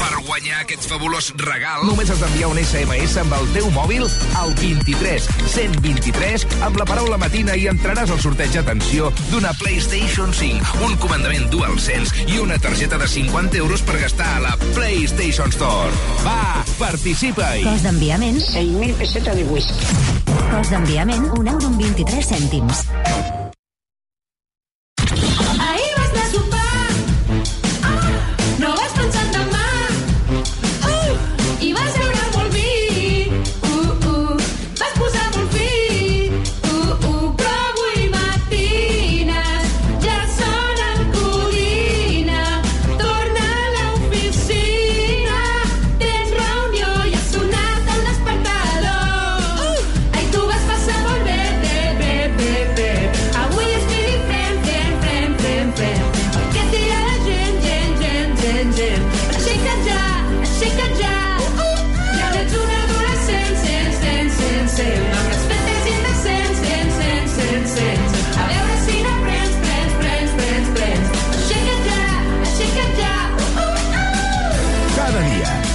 Per 0.00 0.24
guanyar 0.26 0.62
aquest 0.64 0.88
fabulós 0.88 1.32
regal, 1.44 1.84
només 1.90 2.10
has 2.10 2.24
d'enviar 2.24 2.50
un 2.54 2.62
SMS 2.62 3.18
amb 3.20 3.36
el 3.36 3.52
teu 3.52 3.68
mòbil 3.76 4.08
al 4.40 4.56
23 4.62 5.28
123 5.52 6.48
amb 6.66 6.80
la 6.80 6.88
paraula 6.88 7.20
Matina 7.20 7.56
i 7.58 7.68
entraràs 7.68 8.14
al 8.14 8.22
sorteig, 8.22 8.56
atenció, 8.62 9.12
d'una 9.28 9.52
PlayStation 9.60 10.32
5, 10.32 10.85
un 10.86 10.96
comandament 11.02 11.48
DualSense 11.50 12.26
i 12.30 12.38
una 12.38 12.58
targeta 12.62 12.98
de 12.98 13.08
50 13.10 13.58
euros 13.58 13.82
per 13.82 13.98
gastar 14.00 14.28
a 14.36 14.42
la 14.44 14.52
PlayStation 14.74 15.50
Store. 15.54 15.90
Va, 16.22 16.62
participa-hi! 16.78 17.64
Cost 17.66 17.88
d'enviament... 17.88 18.38
6.000 18.52 18.94
pessetes 19.00 19.40
de 19.40 19.48
whisky. 19.50 19.90
Cost 20.52 20.70
d'enviament, 20.74 21.26
1 21.32 21.52
euro 21.56 21.72
amb 21.72 21.82
23 21.82 22.32
cèntims. 22.36 22.86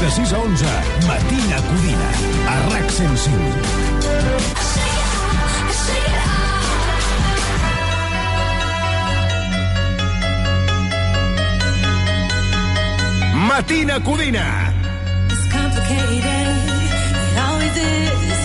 De 0.02 0.10
6 0.10 0.34
a 0.34 0.38
11, 0.38 0.66
Matina 1.08 1.62
Codina, 1.62 2.10
a 2.48 2.70
RAC 2.70 2.90
105. 2.90 3.82
Matina 13.48 14.00
Codina! 14.00 14.74
It's 15.30 15.48
complicated. 15.52 16.48
It 17.30 17.38
always 17.48 17.78
is. 17.78 18.40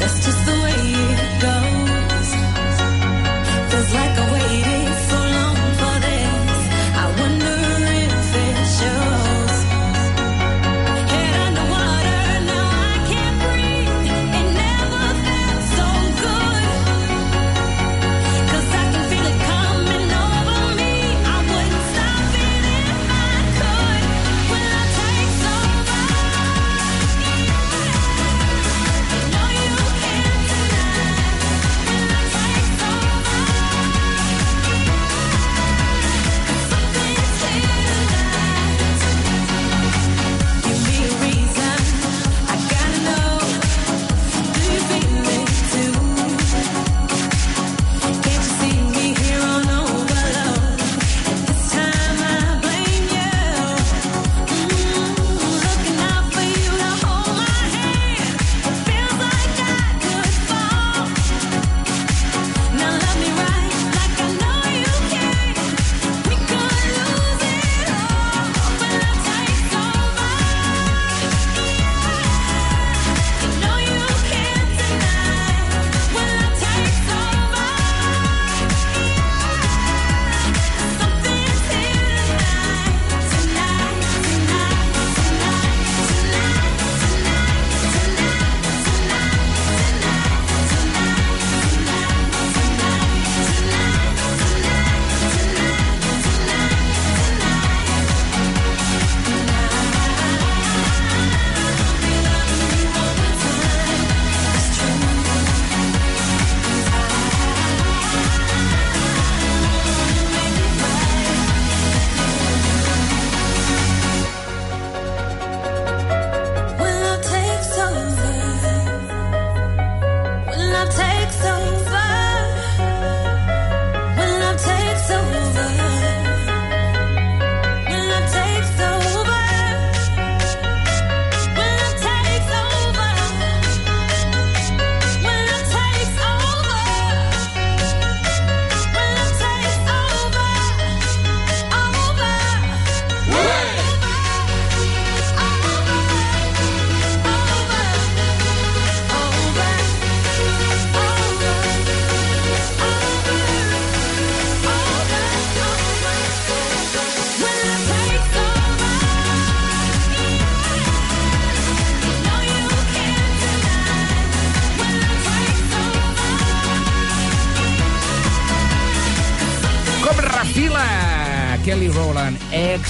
That's 0.00 0.18
just 0.24 0.40
the 0.46 0.56
way 0.64 0.78
it 1.12 1.40
goes. 1.44 2.28
Feels 3.70 3.90
like 3.92 4.18
I 4.18 4.32
waited 4.32 4.83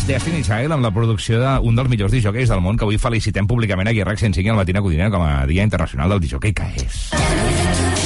Destiny 0.04 0.42
Child, 0.44 0.74
amb 0.74 0.84
la 0.84 0.90
producció 0.92 1.38
d'un 1.40 1.78
dels 1.78 1.88
millors 1.88 2.12
disjockeys 2.12 2.50
del 2.52 2.60
món, 2.60 2.76
que 2.76 2.84
avui 2.84 2.98
felicitem 3.00 3.46
públicament 3.48 3.88
aquí 3.88 4.02
a 4.02 4.04
RAC 4.04 4.20
105 4.20 4.52
al 4.52 4.58
Matina 4.58 4.82
Codina 4.84 5.08
com 5.08 5.24
a 5.24 5.46
Dia 5.48 5.64
Internacional 5.64 6.12
del 6.12 6.20
Disjockey, 6.20 6.52
que 6.52 6.66
és 6.82 6.98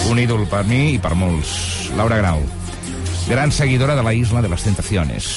un 0.06 0.20
ídol 0.22 0.46
per 0.46 0.62
mi 0.68 0.94
i 0.94 1.00
per 1.02 1.16
molts. 1.18 1.90
Laura 1.98 2.20
Grau, 2.22 2.44
gran 3.26 3.50
seguidora 3.50 3.98
de 3.98 4.06
la 4.06 4.14
Isla 4.14 4.44
de 4.46 4.52
les 4.52 4.62
Tentaciones. 4.62 5.32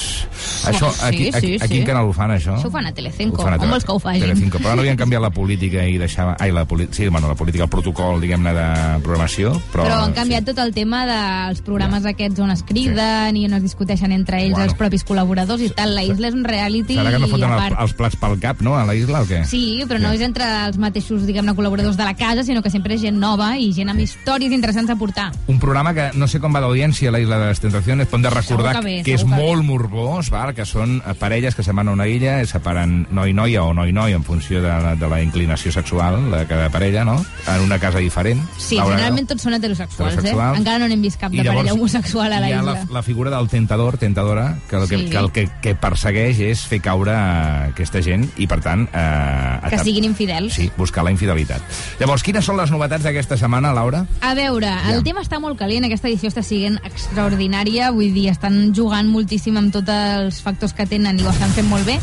Això, 0.68 0.90
sí, 0.92 1.04
aquí, 1.06 1.30
sí, 1.32 1.58
sí. 1.58 1.78
en 1.80 1.86
Canal 1.86 2.08
ho 2.08 2.12
fan, 2.16 2.30
això? 2.36 2.56
Això 2.56 2.68
ho 2.68 2.74
fan 2.74 2.86
a 2.86 2.92
Telecinco. 2.94 3.40
Ho 3.40 3.44
fan 3.46 3.54
a 3.54 3.58
Com 3.58 3.70
vols 3.74 3.84
que 3.84 3.92
ho 3.92 3.98
facin? 4.02 4.22
Telecinco, 4.26 4.58
però 4.62 4.74
no 4.76 4.84
havien 4.84 4.96
canviat 5.00 5.22
la 5.22 5.30
política 5.34 5.84
i 5.88 5.98
deixava... 5.98 6.36
Ai, 6.40 6.52
la, 6.54 6.64
poli... 6.68 6.88
sí, 6.92 7.08
bueno, 7.08 7.28
la 7.28 7.34
política, 7.38 7.64
el 7.64 7.70
protocol, 7.72 8.20
diguem-ne, 8.22 8.52
de 8.56 8.66
programació, 9.04 9.54
però... 9.72 9.86
Però 9.88 10.00
han 10.06 10.14
canviat 10.16 10.46
tot 10.50 10.58
el 10.62 10.72
tema 10.76 11.04
dels 11.08 11.62
programes 11.66 12.06
aquests 12.08 12.42
on 12.42 12.52
es 12.54 12.62
criden 12.68 13.36
i 13.36 13.46
on 13.48 13.58
es 13.58 13.62
discuteixen 13.66 14.12
entre 14.12 14.42
ells 14.42 14.52
Bueno. 14.52 14.68
els 14.68 14.76
propis 14.78 15.04
col·laboradors 15.08 15.62
i 15.64 15.70
tal. 15.74 15.94
La 15.96 16.02
isla 16.04 16.28
és 16.28 16.34
un 16.36 16.44
reality 16.44 16.96
Serà 16.98 17.10
que 17.14 17.18
no 17.22 17.28
foten 17.30 17.50
a 17.52 17.56
part. 17.56 17.76
els 17.80 17.94
plats 17.98 18.16
pel 18.20 18.38
cap, 18.42 18.60
no, 18.62 18.76
a 18.76 18.84
la 18.88 18.94
isla, 18.94 19.22
o 19.22 19.28
què? 19.28 19.42
Sí, 19.48 19.82
però 19.88 19.98
no 20.02 20.12
és 20.12 20.20
entre 20.24 20.44
els 20.66 20.78
mateixos, 20.80 21.24
diguem-ne, 21.26 21.54
col·laboradors 21.56 21.96
de 21.96 22.04
la 22.04 22.14
casa, 22.18 22.44
sinó 22.44 22.62
que 22.62 22.70
sempre 22.70 22.94
és 22.94 23.02
gent 23.02 23.18
nova 23.18 23.54
i 23.58 23.72
gent 23.72 23.88
amb 23.92 24.00
històries 24.00 24.52
interessants 24.52 24.90
a 24.92 24.96
portar. 25.00 25.30
Un 25.48 25.58
programa 25.62 25.94
que 25.96 26.10
no 26.14 26.28
sé 26.28 26.40
com 26.40 26.52
va 26.54 26.60
d'audiència, 26.60 27.10
la 27.10 27.20
Isla 27.22 27.38
de 27.38 27.48
les 27.52 27.60
Tentaciones, 27.60 28.08
però 28.08 28.20
hem 28.20 28.26
de 28.28 28.30
recordar 28.34 28.74
que 28.76 28.84
bé, 28.84 28.96
que 29.06 29.14
és 29.16 29.24
que 29.24 29.30
molt 29.32 29.64
morbós, 29.64 30.30
val? 30.32 30.51
Que 30.54 30.64
són 30.68 30.98
eh, 31.06 31.14
parelles 31.18 31.54
que 31.54 31.62
se'n 31.64 31.76
van 31.76 31.88
a 31.88 31.92
una 31.96 32.06
illa 32.08 32.40
i 32.42 32.46
separen 32.46 33.06
noi-noia 33.10 33.62
o 33.64 33.72
noi-noi 33.74 34.12
en 34.16 34.24
funció 34.24 34.60
de 34.62 34.68
la, 34.68 34.94
de 34.96 35.08
la 35.08 35.20
inclinació 35.22 35.72
sexual 35.72 36.30
de 36.30 36.44
cada 36.46 36.68
parella, 36.70 37.04
no? 37.04 37.16
En 37.48 37.60
una 37.64 37.78
casa 37.78 37.98
diferent. 37.98 38.40
Sí, 38.58 38.76
Laura, 38.76 38.96
generalment 38.96 39.28
tots 39.32 39.42
són 39.46 39.54
heterosexuals, 39.58 40.12
Heterosexuals. 40.14 40.56
eh? 40.56 40.60
Encara 40.62 40.78
no 40.82 40.88
n'hem 40.90 41.02
vist 41.02 41.20
cap 41.20 41.32
de 41.32 41.38
llavors 41.42 41.56
parella 41.62 41.74
homosexual 41.74 42.32
a 42.32 42.40
la 42.40 42.48
hi 42.50 42.52
ha 42.56 42.62
la, 42.62 42.76
la 42.90 43.02
figura 43.02 43.30
del 43.34 43.48
tentador, 43.48 43.98
tentadora, 43.98 44.58
que 44.68 44.76
el 44.76 44.88
que, 44.88 44.98
Sí. 45.02 45.08
que, 45.10 45.16
el 45.18 45.30
que, 45.32 45.48
que 45.62 45.74
persegueix 45.74 46.38
és 46.50 46.66
fer 46.68 46.80
caure 46.84 47.12
eh, 47.14 47.70
aquesta 47.72 48.02
gent 48.04 48.28
i, 48.36 48.46
per 48.46 48.60
tant... 48.60 48.86
Eh, 48.92 49.70
Que 49.72 49.78
siguin 49.78 50.04
infidels. 50.04 50.52
Sí, 50.54 50.70
buscar 50.76 51.02
la 51.04 51.10
infidelitat. 51.14 51.62
Llavors, 52.00 52.22
quines 52.22 52.44
són 52.44 52.58
les 52.60 52.70
novetats 52.70 53.04
d'aquesta 53.06 53.38
setmana, 53.40 53.72
Laura? 53.72 54.04
A 54.20 54.34
veure, 54.36 54.68
el 54.92 55.02
tema 55.06 55.22
està 55.24 55.38
molt 55.40 55.56
calent, 55.58 55.86
aquesta 55.88 56.10
edició 56.10 56.28
està 56.28 56.42
sent 56.44 56.76
extraordinària, 56.84 57.90
vull 57.94 58.12
dir, 58.12 58.28
estan 58.32 58.72
jugant 58.76 59.08
moltíssim 59.08 59.56
amb 59.60 59.72
tots 59.72 59.88
els 59.94 60.41
factors 60.42 60.74
que 60.76 60.86
tenen 60.86 61.18
i 61.18 61.24
ho 61.24 61.32
estan 61.32 61.52
fent 61.56 61.68
molt 61.70 61.86
bé. 61.88 61.98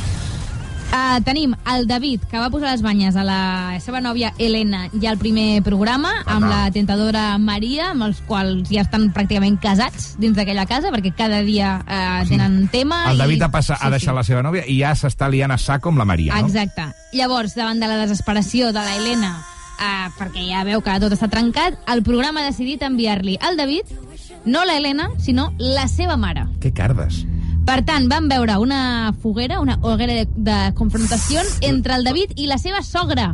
Uh, 0.89 1.19
tenim 1.21 1.51
el 1.69 1.85
David, 1.85 2.23
que 2.31 2.39
va 2.41 2.47
posar 2.49 2.71
les 2.71 2.81
banyes 2.81 3.13
a 3.13 3.21
la 3.21 3.41
seva 3.77 3.99
nòvia 4.01 4.31
Helena 4.41 4.87
ja 4.95 5.11
al 5.11 5.19
primer 5.21 5.61
programa, 5.61 6.15
amb 6.25 6.47
la 6.49 6.63
tentadora 6.73 7.35
Maria, 7.37 7.91
amb 7.91 8.07
els 8.07 8.23
quals 8.25 8.71
ja 8.71 8.81
estan 8.81 9.11
pràcticament 9.13 9.59
casats 9.61 10.15
dins 10.17 10.33
d'aquella 10.39 10.65
casa, 10.65 10.89
perquè 10.89 11.13
cada 11.13 11.43
dia 11.45 11.75
uh, 11.83 12.25
tenen 12.25 12.63
tema. 12.73 13.03
El 13.11 13.21
David 13.21 13.37
i... 13.37 13.45
ha, 13.45 13.51
passat, 13.53 13.77
ha 13.85 13.93
deixat 13.93 14.17
la 14.17 14.25
seva 14.25 14.41
nòvia 14.41 14.65
i 14.65 14.79
ja 14.81 14.95
s'està 14.97 15.29
liant 15.29 15.53
a 15.53 15.61
sac 15.61 15.85
amb 15.85 16.01
la 16.01 16.09
Maria, 16.09 16.33
no? 16.33 16.49
Exacte. 16.49 16.89
Llavors, 17.13 17.53
davant 17.59 17.77
de 17.77 17.91
la 17.91 18.01
desesperació 18.01 18.73
de 18.73 18.81
la 18.81 18.97
Helena, 18.97 19.35
eh, 19.77 20.09
perquè 20.17 20.49
ja 20.49 20.65
veu 20.65 20.81
que 20.81 20.97
tot 21.05 21.13
està 21.13 21.29
trencat, 21.29 21.77
el 21.93 22.01
programa 22.01 22.41
ha 22.41 22.49
decidit 22.49 22.81
enviar-li 22.89 23.37
al 23.45 23.61
David 23.61 23.93
no 24.45 24.65
la 24.65 24.77
Helena, 24.77 25.09
sinó 25.19 25.53
la 25.57 25.87
seva 25.87 26.17
mare. 26.17 26.47
Que 26.59 26.73
cardes. 26.73 27.25
Per 27.69 27.83
tant, 27.85 28.07
van 28.09 28.25
veure 28.31 28.55
una 28.57 29.13
foguera, 29.21 29.59
una 29.61 29.75
hoguera 29.85 30.15
de, 30.17 30.25
de 30.41 30.57
confrontació 30.73 31.43
entre 31.61 31.93
el 31.99 32.03
David 32.07 32.31
i 32.41 32.47
la 32.49 32.57
seva 32.57 32.81
sogra. 32.81 33.27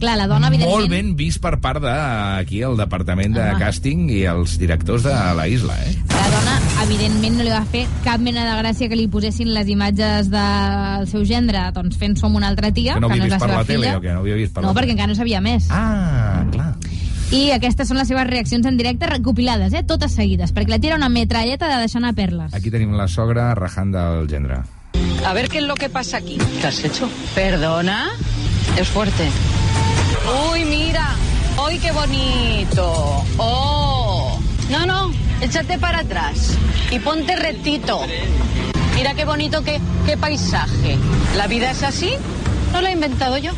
Clar, 0.00 0.14
la 0.20 0.26
dona, 0.28 0.48
evidentment... 0.48 0.72
Molt 0.76 0.90
ben 0.92 1.10
vist 1.16 1.40
per 1.44 1.54
part 1.60 1.80
de 1.84 1.92
aquí 1.92 2.62
el 2.64 2.76
departament 2.80 3.32
de 3.36 3.44
Home. 3.44 3.60
càsting 3.60 4.06
i 4.12 4.22
els 4.28 4.56
directors 4.60 5.04
de 5.08 5.12
la 5.36 5.46
isla, 5.48 5.76
eh? 5.84 5.92
La 6.12 6.26
dona, 6.32 6.56
evidentment, 6.84 7.36
no 7.38 7.44
li 7.46 7.52
va 7.52 7.62
fer 7.72 7.86
cap 8.04 8.20
mena 8.24 8.44
de 8.48 8.56
gràcia 8.60 8.88
que 8.92 8.96
li 9.00 9.06
posessin 9.12 9.52
les 9.56 9.68
imatges 9.72 10.28
del 10.32 11.08
seu 11.12 11.24
gendre, 11.28 11.62
doncs 11.76 11.96
fent 12.00 12.16
som 12.20 12.36
una 12.36 12.48
altra 12.52 12.72
tia, 12.76 12.96
Que 12.96 13.04
no 13.04 13.08
que 13.12 13.20
no 13.20 13.28
és 13.28 13.36
la 13.36 13.40
seva 13.40 13.60
la 13.62 13.64
tele 13.68 13.86
filla. 13.86 13.96
o 13.96 14.04
què? 14.04 14.12
No 14.16 14.24
havia 14.24 14.36
vist 14.42 14.52
per 14.56 14.64
No, 14.64 14.72
la 14.72 14.74
perquè 14.80 14.88
tele. 14.90 14.96
encara 14.98 15.12
no 15.12 15.20
sabia 15.20 15.40
més. 15.44 15.68
Ah, 15.72 16.44
clar. 16.52 16.74
I 17.34 17.50
aquestes 17.50 17.88
són 17.90 17.98
les 17.98 18.06
seves 18.06 18.26
reaccions 18.28 18.66
en 18.68 18.76
directe 18.78 19.08
recopilades, 19.10 19.72
eh? 19.74 19.82
totes 19.82 20.14
seguides, 20.14 20.52
perquè 20.54 20.70
la 20.70 20.78
tia 20.78 20.92
era 20.92 20.98
una 21.00 21.08
metralleta 21.10 21.66
de 21.66 21.80
deixar 21.82 21.98
anar 22.02 22.14
perles. 22.14 22.54
Aquí 22.54 22.70
tenim 22.70 22.94
la 22.94 23.08
sogra 23.08 23.48
rajant 23.58 23.90
del 23.94 24.28
gendre. 24.30 24.60
A 25.26 25.32
ver 25.34 25.48
qué 25.48 25.58
es 25.58 25.64
lo 25.64 25.74
que 25.74 25.88
pasa 25.88 26.18
aquí. 26.18 26.38
¿Qué 26.60 26.66
has 26.66 26.84
hecho? 26.84 27.10
¿Perdona? 27.34 28.12
Es 28.78 28.88
fuerte. 28.88 29.28
Uy, 30.52 30.64
mira. 30.64 31.16
¡Ay, 31.58 31.78
qué 31.78 31.90
bonito! 31.90 33.24
¡Oh! 33.38 34.38
No, 34.70 34.84
no, 34.84 35.10
échate 35.40 35.78
para 35.78 36.00
atrás 36.00 36.56
y 36.90 36.98
ponte 36.98 37.34
rectito. 37.34 38.00
Mira 38.94 39.14
qué 39.14 39.24
bonito, 39.24 39.62
qué, 39.64 39.80
qué 40.04 40.16
paisaje. 40.16 40.98
¿La 41.36 41.46
vida 41.46 41.70
es 41.70 41.82
así? 41.82 42.12
No 42.72 42.82
la 42.82 42.90
he 42.90 42.92
inventado 42.92 43.38
yo. 43.38 43.52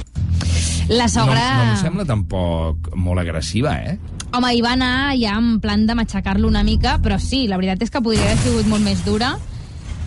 La 0.88 1.04
No, 1.04 1.08
sogra... 1.12 1.42
no 1.56 1.70
em 1.72 1.76
sembla 1.82 2.04
tampoc 2.08 2.88
molt 2.96 3.20
agressiva, 3.20 3.74
eh? 3.84 3.98
Home, 4.32 4.50
hi 4.56 4.60
va 4.64 4.72
anar 4.76 5.14
ja 5.20 5.34
en 5.40 5.58
plan 5.60 5.86
de 5.88 5.94
matxacar-lo 5.96 6.48
una 6.48 6.62
mica, 6.64 6.98
però 7.04 7.18
sí, 7.20 7.46
la 7.48 7.56
veritat 7.60 7.82
és 7.86 7.90
que 7.92 8.00
podria 8.04 8.24
haver 8.24 8.38
sigut 8.42 8.66
molt 8.68 8.84
més 8.84 9.04
dura. 9.04 9.34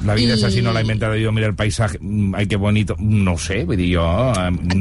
La 0.06 0.16
vida 0.18 0.34
I- 0.34 0.38
és 0.40 0.44
així, 0.48 0.62
no 0.66 0.72
l'ha 0.74 0.82
inventat 0.82 1.14
jo, 1.22 1.32
mira 1.32 1.46
el 1.48 1.54
paisatge, 1.56 2.00
mm, 2.02 2.34
ai, 2.36 2.48
que 2.50 2.58
bonito, 2.58 2.96
no 3.00 3.38
sé, 3.38 3.64
vull 3.66 3.78
dir, 3.78 3.92
jo... 3.96 4.06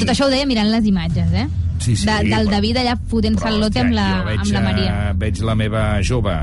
Tot 0.01 0.09
això 0.14 0.24
ho 0.28 0.32
deia 0.32 0.46
mirant 0.48 0.70
les 0.72 0.86
imatges, 0.88 1.32
eh? 1.32 1.46
Sí, 1.80 1.94
sí, 1.96 2.07
de, 2.07 2.16
del 2.28 2.46
però- 2.46 2.51
David 2.57 2.76
allà 2.80 2.96
fotent-se 3.09 3.48
el 3.48 3.61
lote 3.61 3.80
amb 3.80 3.92
la, 3.96 4.07
veig, 4.24 4.40
amb 4.40 4.53
la 4.53 4.61
Maria. 4.64 4.94
eh, 5.11 5.12
veig 5.16 5.40
la 5.44 5.55
meva 5.57 5.84
jove 6.05 6.34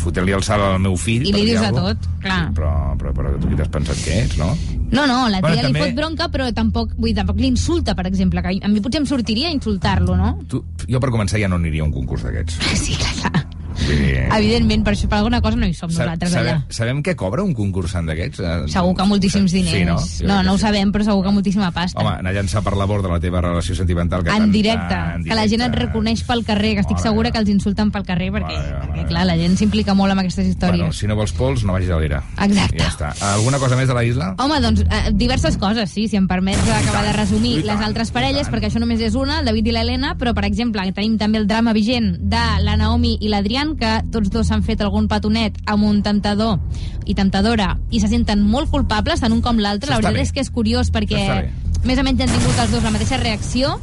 fotent-li 0.00 0.32
el 0.36 0.42
salt 0.46 0.62
al 0.62 0.78
meu 0.82 0.96
fill. 1.00 1.26
I 1.26 1.32
li 1.32 1.44
dius 1.48 1.60
de 1.64 1.70
tot, 1.74 2.06
clar. 2.22 2.40
Sí, 2.48 2.54
però, 2.58 2.72
però, 3.00 3.12
però 3.16 3.34
tu 3.40 3.48
qui 3.50 3.56
t'has 3.58 3.68
pensat 3.72 4.00
que 4.04 4.20
ets, 4.22 4.36
no? 4.38 4.52
No, 4.90 5.06
no, 5.06 5.26
la 5.28 5.40
tia 5.40 5.48
Bueno, 5.48 5.56
li 5.56 5.62
també- 5.66 5.80
fot 5.84 5.94
bronca, 5.98 6.28
però 6.30 6.46
tampoc, 6.54 6.92
vull 6.96 7.10
dir, 7.10 7.16
tampoc 7.16 7.40
l'insulta, 7.42 7.94
per 7.98 8.06
exemple, 8.06 8.42
que 8.42 8.58
a 8.62 8.68
mi 8.68 8.80
potser 8.80 9.00
em 9.02 9.06
sortiria 9.06 9.50
insultar-lo, 9.50 10.16
no? 10.16 10.38
Tu, 10.48 10.62
jo 10.88 11.00
per 11.00 11.10
començar 11.10 11.40
ja 11.40 11.48
no 11.48 11.56
aniria 11.56 11.82
a 11.82 11.86
un 11.86 11.92
concurs 11.92 12.22
d'aquests. 12.22 12.58
Sí, 12.86 12.94
clar, 12.94 13.14
clar. 13.32 13.44
Dir, 13.76 14.26
Evidentment, 14.36 14.84
per 14.84 14.94
això 14.94 15.08
per 15.08 15.18
alguna 15.18 15.40
cosa 15.40 15.56
no 15.56 15.66
hi 15.66 15.74
som 15.74 15.90
sa- 15.90 16.04
nosaltres 16.04 16.32
sabem, 16.32 16.54
allà. 16.56 16.64
sabem 16.72 17.02
què 17.02 17.14
cobra 17.16 17.42
un 17.42 17.52
concursant 17.54 18.06
d'aquests? 18.08 18.40
Eh, 18.40 18.68
Segur 18.72 18.94
que 18.96 19.04
moltíssims 19.04 19.52
diners. 19.52 19.72
Sí, 19.72 19.84
no? 19.84 19.98
Jo 19.98 20.26
no, 20.28 20.42
no 20.42 20.52
ho 20.54 20.58
sí. 20.58 20.62
sabem, 20.62 20.92
però 20.92 21.04
segur 21.04 21.22
que 21.24 21.30
moltíssima 21.32 21.70
pasta. 21.72 22.00
Home, 22.00 22.16
anar 22.18 22.30
a 22.30 22.34
llançar 22.34 22.62
per 22.64 22.76
la 22.76 22.84
borda 22.86 23.08
la 23.08 23.20
teva 23.20 23.40
relació 23.40 23.74
sentimental... 23.74 24.24
Que 24.24 24.30
en 24.30 24.38
tant- 24.46 24.52
directe, 24.52 24.94
en 25.16 25.24
que 25.24 25.34
la 25.34 25.46
gent 25.48 25.62
et 25.62 25.74
reconeix 25.74 26.22
pel 26.24 26.44
carrer, 26.44 26.74
que 26.74 26.80
estic 26.80 26.98
segura 26.98 27.30
que 27.30 27.38
els 27.38 27.48
insulten 27.48 27.90
pel 27.90 28.04
carrer, 28.04 28.30
perquè, 28.32 28.56
perquè 28.82 29.06
clar, 29.08 29.26
la 29.26 29.36
gent 29.36 29.56
s'implica 29.56 29.94
molt 29.94 30.12
amb 30.12 30.20
aquestes 30.24 30.46
històries. 30.46 30.80
Bueno, 30.80 30.92
si 30.92 31.06
no 31.06 31.16
vols 31.16 31.32
pols, 31.32 31.64
no 31.64 31.72
vagis 31.76 31.90
a 31.90 31.98
l'era. 32.00 32.22
Exacte. 32.42 32.78
Ja 32.78 32.88
està. 32.88 33.12
Alguna 33.34 33.58
cosa 33.58 33.76
més 33.76 33.88
de 33.88 33.94
la 33.94 34.04
isla? 34.04 34.34
Home, 34.38 34.60
doncs, 34.60 34.82
eh, 34.88 35.10
diverses 35.12 35.56
coses, 35.58 35.90
sí, 35.90 36.08
si 36.08 36.16
em 36.16 36.26
permets 36.28 36.58
acabar 36.68 37.04
de 37.04 37.12
resumir 37.12 37.64
les 37.64 37.80
altres 37.80 38.10
parelles, 38.10 38.48
perquè 38.48 38.70
això 38.70 38.80
només 38.80 39.00
és 39.00 39.14
una, 39.14 39.40
el 39.40 39.46
David 39.46 39.66
i 39.68 39.72
l'Helena, 39.72 40.16
però, 40.18 40.34
per 40.34 40.44
exemple, 40.44 40.82
tenim 40.92 41.16
també 41.18 41.38
el 41.38 41.46
drama 41.46 41.72
vigent 41.72 42.16
de 42.20 42.44
la 42.62 42.76
Naomi 42.76 43.16
i 43.20 43.28
l'Adrián, 43.66 43.76
que 43.76 44.10
tots 44.10 44.30
dos 44.30 44.46
s'han 44.46 44.62
fet 44.62 44.80
algun 44.80 45.08
petonet 45.08 45.56
amb 45.66 45.84
un 45.84 46.02
temptador 46.02 46.58
i 47.06 47.14
temptadora, 47.14 47.78
i 47.90 48.00
se 48.00 48.08
senten 48.08 48.42
molt 48.42 48.70
culpables, 48.70 49.20
tant 49.20 49.32
un 49.32 49.42
com 49.42 49.58
l'altre. 49.58 49.90
La 49.90 49.96
veritat 49.96 50.14
bé. 50.14 50.22
és 50.22 50.32
que 50.32 50.40
és 50.40 50.50
curiós, 50.50 50.90
perquè 50.90 51.50
més 51.84 51.98
o 51.98 52.02
menys 52.02 52.20
han 52.20 52.28
tingut 52.30 52.58
els 52.58 52.70
dos 52.72 52.82
la 52.82 52.90
mateixa 52.90 53.16
reacció, 53.18 53.78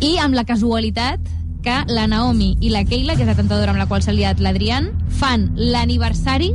i 0.00 0.16
amb 0.18 0.34
la 0.34 0.44
casualitat 0.44 1.20
que 1.62 1.84
la 1.88 2.06
Naomi 2.06 2.56
i 2.60 2.70
la 2.70 2.84
Keila, 2.84 3.16
que 3.16 3.22
és 3.22 3.28
la 3.28 3.34
temptadora 3.34 3.72
amb 3.72 3.78
la 3.78 3.86
qual 3.86 4.02
s'ha 4.02 4.12
liat 4.12 4.40
l'Adrián, 4.40 4.92
fan 5.10 5.52
l'aniversari 5.56 6.54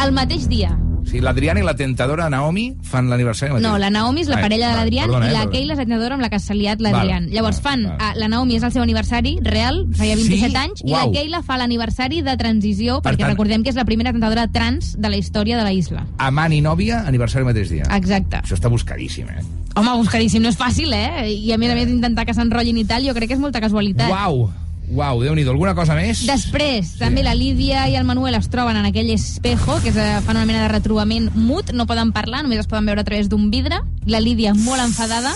el 0.00 0.12
mateix 0.12 0.48
dia. 0.48 0.76
Sí, 1.10 1.18
l'Adriana 1.18 1.58
i 1.58 1.64
la 1.66 1.74
tentadora 1.74 2.28
Naomi 2.30 2.68
fan 2.86 3.08
l'aniversari 3.10 3.50
mateix. 3.50 3.64
No, 3.66 3.72
la 3.82 3.88
Naomi 3.90 4.20
és 4.22 4.28
la 4.30 4.36
Ai, 4.36 4.42
parella 4.44 4.68
de 4.76 4.90
perdona, 4.92 5.26
i 5.26 5.30
eh, 5.30 5.32
la. 5.32 5.46
Keila 5.50 5.72
és 5.74 5.78
la 5.80 5.84
tentadora 5.88 6.14
amb 6.14 6.22
la 6.22 6.28
que 6.30 6.38
s'ha 6.38 6.54
liat 6.54 6.80
l'Adrián. 6.80 7.24
Val, 7.26 7.34
Llavors 7.34 7.58
fan, 7.60 7.82
ah, 7.98 8.12
la 8.14 8.28
Naomi 8.30 8.54
és 8.54 8.62
el 8.62 8.70
seu 8.70 8.82
aniversari 8.84 9.32
real, 9.42 9.80
feia 9.98 10.14
27 10.14 10.50
Sí? 10.52 10.56
anys, 10.56 10.84
i 10.86 10.92
Uau. 10.92 11.10
la 11.10 11.18
Keila 11.18 11.42
fa 11.42 11.56
l'aniversari 11.58 12.22
de 12.22 12.36
transició, 12.36 13.00
Per 13.02 13.10
perquè 13.12 13.24
tant- 13.24 13.32
recordem 13.32 13.64
que 13.64 13.70
és 13.70 13.76
la 13.76 13.84
primera 13.84 14.12
tentadora 14.12 14.46
trans 14.52 14.94
de 15.00 15.08
la 15.10 15.16
història 15.16 15.58
de 15.58 15.64
la 15.64 15.72
isla. 15.72 16.06
Amant 16.18 16.52
i 16.52 16.60
nòvia, 16.62 17.02
aniversari 17.06 17.44
mateix 17.44 17.70
dia. 17.70 17.84
Exacte. 17.96 18.36
Això 18.44 18.54
està 18.54 18.70
buscadíssim, 18.70 19.26
eh? 19.30 19.42
Home, 19.74 19.96
buscadíssim, 19.98 20.42
no 20.42 20.48
és 20.48 20.56
fàcil, 20.58 20.92
eh? 20.94 21.26
I 21.32 21.52
a 21.52 21.58
més 21.58 21.70
a 21.72 21.74
més 21.74 21.88
intentar 21.88 22.24
que 22.24 22.34
s'enrotllin 22.34 22.78
i 22.78 22.84
tal, 22.84 23.02
jo 23.04 23.14
crec 23.14 23.28
que 23.28 23.34
és 23.34 23.40
molta 23.40 23.60
casualitat. 23.60 24.08
Uau! 24.10 24.48
Uau, 24.90 25.20
Déu-n'hi-do. 25.22 25.52
Alguna 25.54 25.74
cosa 25.78 25.94
més? 25.94 26.24
Després, 26.26 26.96
també 26.98 27.22
la 27.22 27.34
Lídia 27.38 27.84
i 27.88 27.94
el 27.94 28.04
Manuel 28.08 28.34
es 28.34 28.48
troben 28.50 28.76
en 28.76 28.88
aquell 28.88 29.12
espejo, 29.14 29.78
que 29.84 29.92
és, 29.92 29.96
eh, 29.96 30.18
fan 30.26 30.36
una 30.36 30.46
mena 30.46 30.64
de 30.64 30.72
retrobament 30.72 31.30
mut, 31.34 31.70
no 31.72 31.86
poden 31.86 32.10
parlar, 32.12 32.42
només 32.42 32.58
es 32.58 32.66
poden 32.66 32.86
veure 32.86 33.00
a 33.00 33.04
través 33.04 33.28
d'un 33.28 33.50
vidre. 33.50 33.78
La 34.06 34.18
Lídia 34.20 34.52
molt 34.54 34.82
enfadada, 34.82 35.30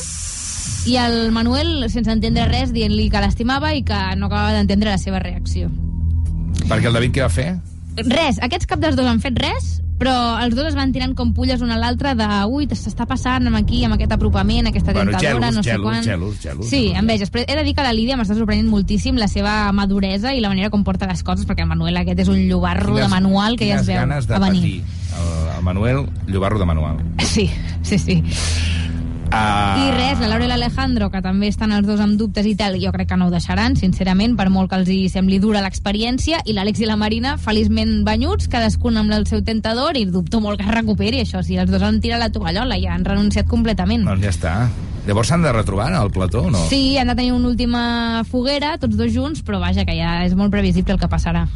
i 0.86 0.96
el 0.96 1.30
Manuel, 1.32 1.86
sense 1.88 2.10
entendre 2.10 2.48
res, 2.50 2.72
dient-li 2.74 3.08
que 3.10 3.22
l'estimava 3.22 3.72
i 3.74 3.84
que 3.86 4.00
no 4.18 4.26
acabava 4.26 4.52
d'entendre 4.52 4.90
la 4.90 4.98
seva 4.98 5.20
reacció. 5.22 5.70
Perquè 6.68 6.90
el 6.90 6.98
David 6.98 7.14
què 7.14 7.22
va 7.22 7.30
fer? 7.32 7.48
Res, 7.96 8.40
aquests 8.42 8.66
cap 8.66 8.82
dels 8.82 8.96
dos 8.98 9.06
han 9.06 9.22
fet 9.22 9.38
res, 9.38 9.78
però 9.98 10.38
els 10.42 10.54
dos 10.56 10.66
es 10.66 10.74
van 10.74 10.92
tirant 10.92 11.14
com 11.14 11.32
pulles 11.34 11.60
un 11.62 11.70
a 11.70 11.76
l'altre 11.78 12.14
de 12.18 12.26
ui, 12.50 12.66
s'està 12.66 13.06
passant 13.06 13.46
amb 13.46 13.56
aquí, 13.56 13.84
amb 13.84 13.94
aquest 13.94 14.12
apropament, 14.12 14.66
aquesta 14.66 14.92
Bueno, 14.92 15.12
tentadora, 15.12 15.46
gelos, 15.52 15.56
no 15.56 15.62
sé 15.62 15.70
gelos, 15.70 15.84
quan. 15.86 16.02
gelos, 16.04 16.40
gelos. 16.42 16.66
Sí, 16.68 16.92
enveges. 16.96 17.30
Però 17.30 17.44
he 17.46 17.56
de 17.56 17.62
dir 17.64 17.74
que 17.74 17.82
la 17.86 17.92
Lídia 17.92 18.16
m'està 18.16 18.34
sorprenent 18.34 18.68
moltíssim 18.68 19.16
la 19.16 19.28
seva 19.28 19.70
maduresa 19.72 20.34
i 20.34 20.40
la 20.40 20.48
manera 20.48 20.70
com 20.70 20.84
porta 20.84 21.06
les 21.06 21.22
coses, 21.22 21.46
perquè 21.46 21.62
el 21.62 21.68
Manuel 21.70 21.96
aquest 21.96 22.20
és 22.26 22.28
un 22.28 22.42
llobarro 22.48 22.96
de 22.96 23.08
manual 23.08 23.56
que 23.56 23.68
ja 23.70 23.80
es 23.80 23.86
quines 23.86 23.92
veu 23.92 24.00
ganes 24.08 24.26
de 24.26 24.34
a 24.34 24.38
venir. 24.38 24.60
patir. 24.60 24.84
El, 25.14 25.56
el 25.58 25.62
Manuel, 25.62 26.06
llobarro 26.26 26.58
de 26.58 26.64
manual. 26.66 26.96
Sí, 27.22 27.48
sí, 27.82 27.98
sí. 27.98 28.22
Uh, 29.34 29.80
I 29.82 29.90
res, 29.90 30.20
la 30.22 30.28
Laura 30.30 30.46
i 30.46 30.48
l'Alejandro, 30.48 31.08
que 31.10 31.18
també 31.24 31.48
estan 31.50 31.72
els 31.74 31.88
dos 31.88 31.98
amb 32.02 32.14
dubtes 32.20 32.46
i 32.46 32.54
tal, 32.54 32.76
jo 32.78 32.92
crec 32.94 33.08
que 33.10 33.18
no 33.18 33.26
ho 33.26 33.32
deixaran, 33.32 33.74
sincerament, 33.74 34.36
per 34.38 34.46
molt 34.54 34.70
que 34.70 34.78
els 34.78 34.92
hi 34.94 35.00
sembli 35.10 35.40
dura 35.42 35.62
l'experiència, 35.64 36.44
i 36.46 36.54
l'Àlex 36.54 36.84
i 36.84 36.86
la 36.86 36.94
Marina, 37.00 37.34
feliçment 37.42 37.96
banyuts, 38.06 38.46
cadascun 38.52 39.00
amb 39.02 39.16
el 39.18 39.26
seu 39.26 39.42
tentador, 39.42 39.98
i 39.98 40.06
dubto 40.06 40.38
molt 40.44 40.60
que 40.60 40.68
es 40.68 40.74
recuperi 40.76 41.24
això, 41.24 41.42
si 41.42 41.58
els 41.58 41.72
dos 41.72 41.82
han 41.82 41.98
tirat 42.04 42.22
la 42.22 42.30
tovallola, 42.30 42.78
ja 42.78 42.94
han 42.94 43.06
renunciat 43.06 43.50
completament. 43.50 44.06
Doncs 44.06 44.22
ja 44.22 44.34
està. 44.34 44.56
Llavors 45.04 45.28
s'han 45.28 45.42
de 45.44 45.52
retrobar 45.52 45.90
al 45.92 46.08
plató 46.14 46.46
no? 46.48 46.62
Sí, 46.70 46.96
han 46.96 47.10
de 47.10 47.18
tenir 47.18 47.34
una 47.34 47.50
última 47.50 48.24
foguera, 48.30 48.78
tots 48.80 48.96
dos 48.96 49.12
junts, 49.12 49.42
però 49.44 49.58
vaja, 49.60 49.84
que 49.84 49.98
ja 49.98 50.22
és 50.24 50.38
molt 50.38 50.54
previsible 50.54 50.94
el 50.94 51.02
que 51.02 51.10
passarà. 51.10 51.48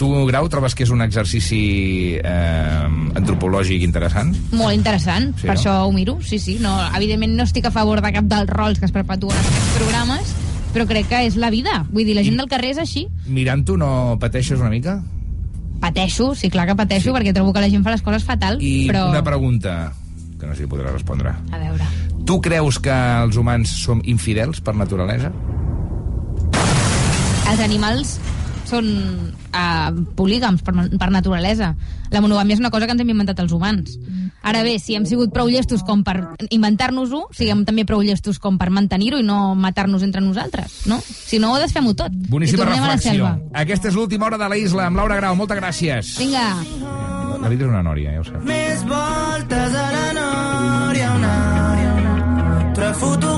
Tu, 0.00 0.08
Grau, 0.26 0.48
trobes 0.50 0.74
que 0.74 0.82
és 0.86 0.90
un 0.90 1.02
exercici 1.04 2.16
eh, 2.18 2.86
antropològic 3.18 3.84
interessant? 3.86 4.32
Molt 4.56 4.74
interessant, 4.74 5.30
Sí, 5.36 5.46
per 5.46 5.54
no? 5.54 5.60
això 5.60 5.74
ho 5.86 5.92
miro, 5.94 6.16
sí, 6.26 6.38
sí. 6.42 6.56
No, 6.62 6.72
evidentment 6.96 7.36
no 7.38 7.44
estic 7.46 7.68
a 7.68 7.70
favor 7.74 8.00
de 8.02 8.12
cap 8.14 8.26
dels 8.30 8.50
rols 8.50 8.80
que 8.80 8.88
es 8.88 8.94
perpetuen 8.94 9.36
en 9.36 9.46
aquests 9.52 9.76
programes, 9.78 10.32
però 10.72 10.86
crec 10.88 11.08
que 11.12 11.22
és 11.28 11.36
la 11.36 11.50
vida. 11.54 11.82
Vull 11.92 12.08
dir, 12.08 12.16
la 12.16 12.24
gent 12.26 12.40
del 12.40 12.48
carrer 12.50 12.72
és 12.74 12.80
així. 12.82 13.06
Mirant-ho 13.28 13.76
no 13.78 13.92
pateixes 14.18 14.58
una 14.58 14.72
mica? 14.72 14.96
Pateixo, 15.82 16.32
sí, 16.38 16.48
clar 16.50 16.66
que 16.66 16.76
pateixo, 16.78 17.10
sí. 17.10 17.14
perquè 17.14 17.34
trobo 17.36 17.52
que 17.52 17.60
la 17.62 17.70
gent 17.70 17.84
fa 17.84 17.90
les 17.94 18.02
coses 18.02 18.24
fatal, 18.24 18.58
I 18.62 18.86
però... 18.88 19.08
una 19.10 19.22
pregunta, 19.22 19.92
que 20.40 20.46
no 20.46 20.54
sé 20.54 20.64
si 20.64 20.70
podràs 20.70 20.94
respondre. 20.96 21.34
A 21.52 21.58
veure... 21.62 21.86
Tu 22.26 22.36
creus 22.40 22.78
que 22.78 22.94
els 22.94 23.36
humans 23.36 23.70
som 23.82 23.98
infidels 24.06 24.60
per 24.62 24.76
naturalesa? 24.78 25.32
Els 27.50 27.60
animals 27.60 28.16
són 28.72 28.88
uh, 29.52 29.92
polígams 30.18 30.64
per, 30.64 30.74
per 30.98 31.10
naturalesa. 31.12 31.72
La 32.12 32.20
monogàmia 32.24 32.56
és 32.56 32.62
una 32.62 32.72
cosa 32.72 32.88
que 32.88 32.96
ens 32.96 33.04
hem 33.04 33.12
inventat 33.12 33.40
els 33.44 33.52
humans. 33.54 33.96
Ara 34.42 34.64
bé, 34.66 34.74
si 34.82 34.96
hem 34.98 35.04
sigut 35.06 35.30
prou 35.34 35.46
llestos 35.46 35.84
com 35.86 36.02
per 36.06 36.16
inventar-nos-ho, 36.50 37.28
siguem 37.36 37.62
també 37.68 37.84
prou 37.86 38.02
llestos 38.02 38.40
com 38.42 38.58
per 38.58 38.72
mantenir-ho 38.74 39.20
i 39.22 39.26
no 39.26 39.54
matar-nos 39.54 40.02
entre 40.02 40.22
nosaltres, 40.24 40.82
no? 40.90 40.98
Si 41.06 41.38
no, 41.42 41.54
desfem-ho 41.62 41.94
tot. 41.98 42.14
Boníssima 42.32 42.66
reflexió. 42.66 43.12
selva. 43.12 43.36
Aquesta 43.62 43.92
és 43.92 43.98
l'última 43.98 44.26
hora 44.26 44.40
de 44.42 44.50
la 44.50 44.58
isla 44.58 44.88
amb 44.90 44.98
Laura 44.98 45.20
Grau. 45.20 45.38
Moltes 45.38 45.62
gràcies. 45.62 46.16
Vinga. 46.18 46.48
La 47.42 47.50
vida 47.50 47.66
és 47.66 47.70
una 47.70 47.82
nòria, 47.86 48.16
ja 48.16 48.22
ho 48.22 48.26
saps. 48.26 48.44
Més 48.46 48.82
voltes 48.90 49.78
a 49.78 49.86
la 49.94 50.08
nòria, 50.18 51.12
una 51.20 51.36
altra 52.58 52.92
fotocòpia. 52.98 53.31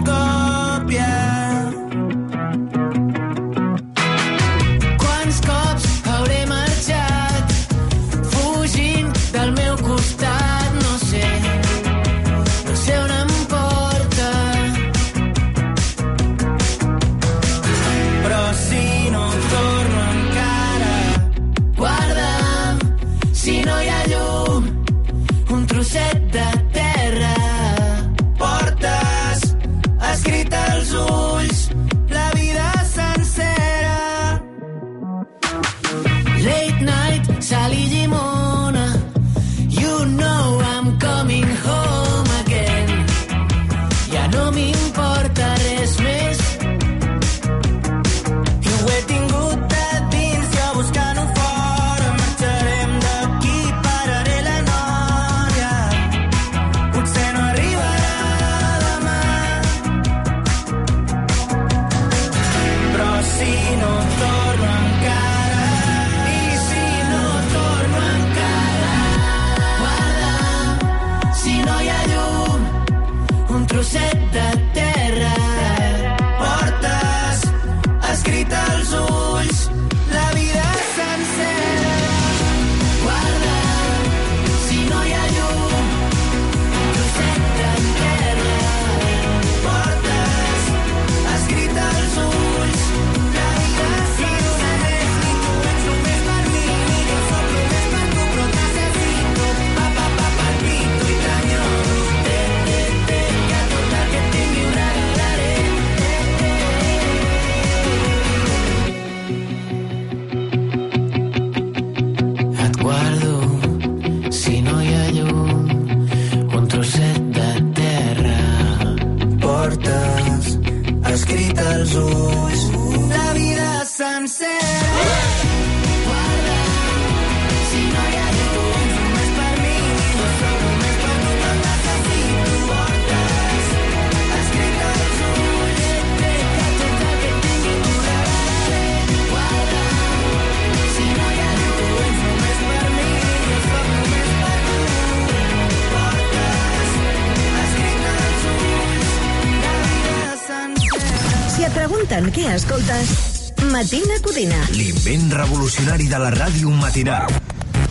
Matina 153.84 154.14
Codina. 154.24 154.58
L'invent 154.72 155.26
revolucionari 155.36 156.06
de 156.08 156.20
la 156.22 156.30
ràdio 156.32 156.72
matinal. 156.72 157.28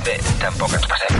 Bé, 0.01 0.17
tampoc 0.41 0.73
ens 0.73 0.89
passem. 0.89 1.12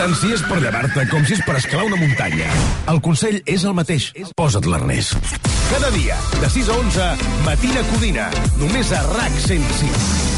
Tant 0.00 0.14
si 0.16 0.30
és 0.32 0.40
per 0.48 0.56
llevar-te 0.62 1.02
com 1.10 1.26
si 1.28 1.34
és 1.36 1.42
per 1.44 1.58
escalar 1.58 1.82
una 1.90 1.98
muntanya. 2.00 2.46
El 2.88 3.02
consell 3.04 3.36
és 3.44 3.66
el 3.68 3.76
mateix. 3.76 4.06
Posa't 4.32 4.64
l'arnès. 4.72 5.12
Cada 5.68 5.92
dia, 5.98 6.16
de 6.40 6.52
6 6.56 6.72
a 6.72 6.80
11, 6.86 7.12
Matina 7.44 7.84
Codina. 7.92 8.32
Només 8.64 8.96
a 8.96 9.04
RAC 9.12 9.40
105. 9.44 10.29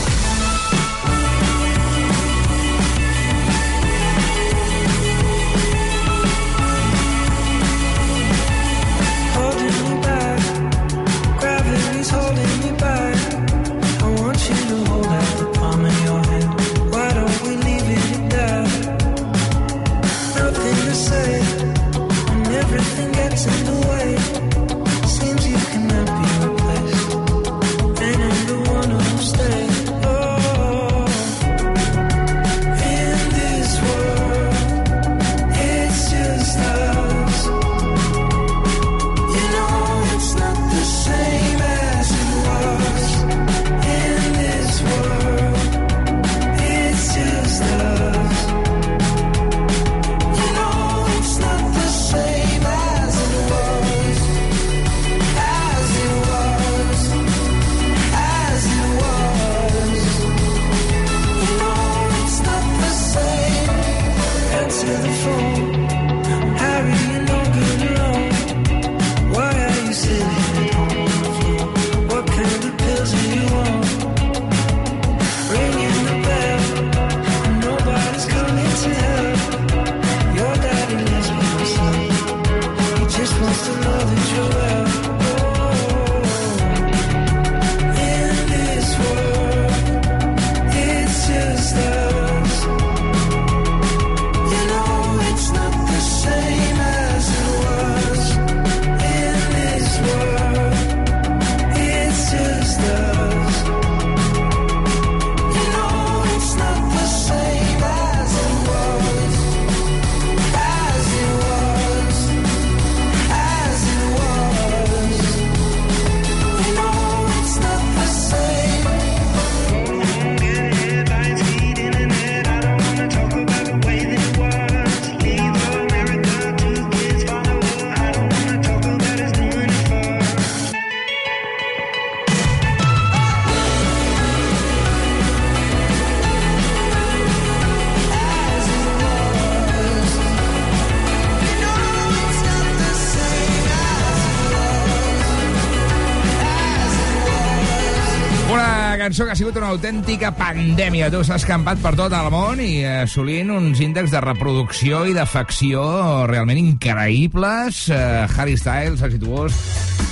Cançó 149.12 149.26
que 149.26 149.32
ha 149.32 149.36
sigut 149.36 149.56
una 149.60 149.68
autèntica 149.68 150.30
pandèmia. 150.32 151.10
Tu 151.12 151.18
s'ha 151.28 151.36
escampat 151.36 151.82
per 151.84 151.90
tot 151.98 152.14
el 152.16 152.30
món 152.32 152.62
i 152.64 152.80
assolint 152.88 153.50
uns 153.52 153.82
índexs 153.84 154.14
de 154.14 154.22
reproducció 154.24 155.02
i 155.04 155.12
d'afecció 155.12 155.82
realment 156.30 156.62
increïbles. 156.62 157.82
Uh, 157.92 158.24
Harry 158.32 158.56
Styles, 158.56 159.04
exituós, 159.04 159.58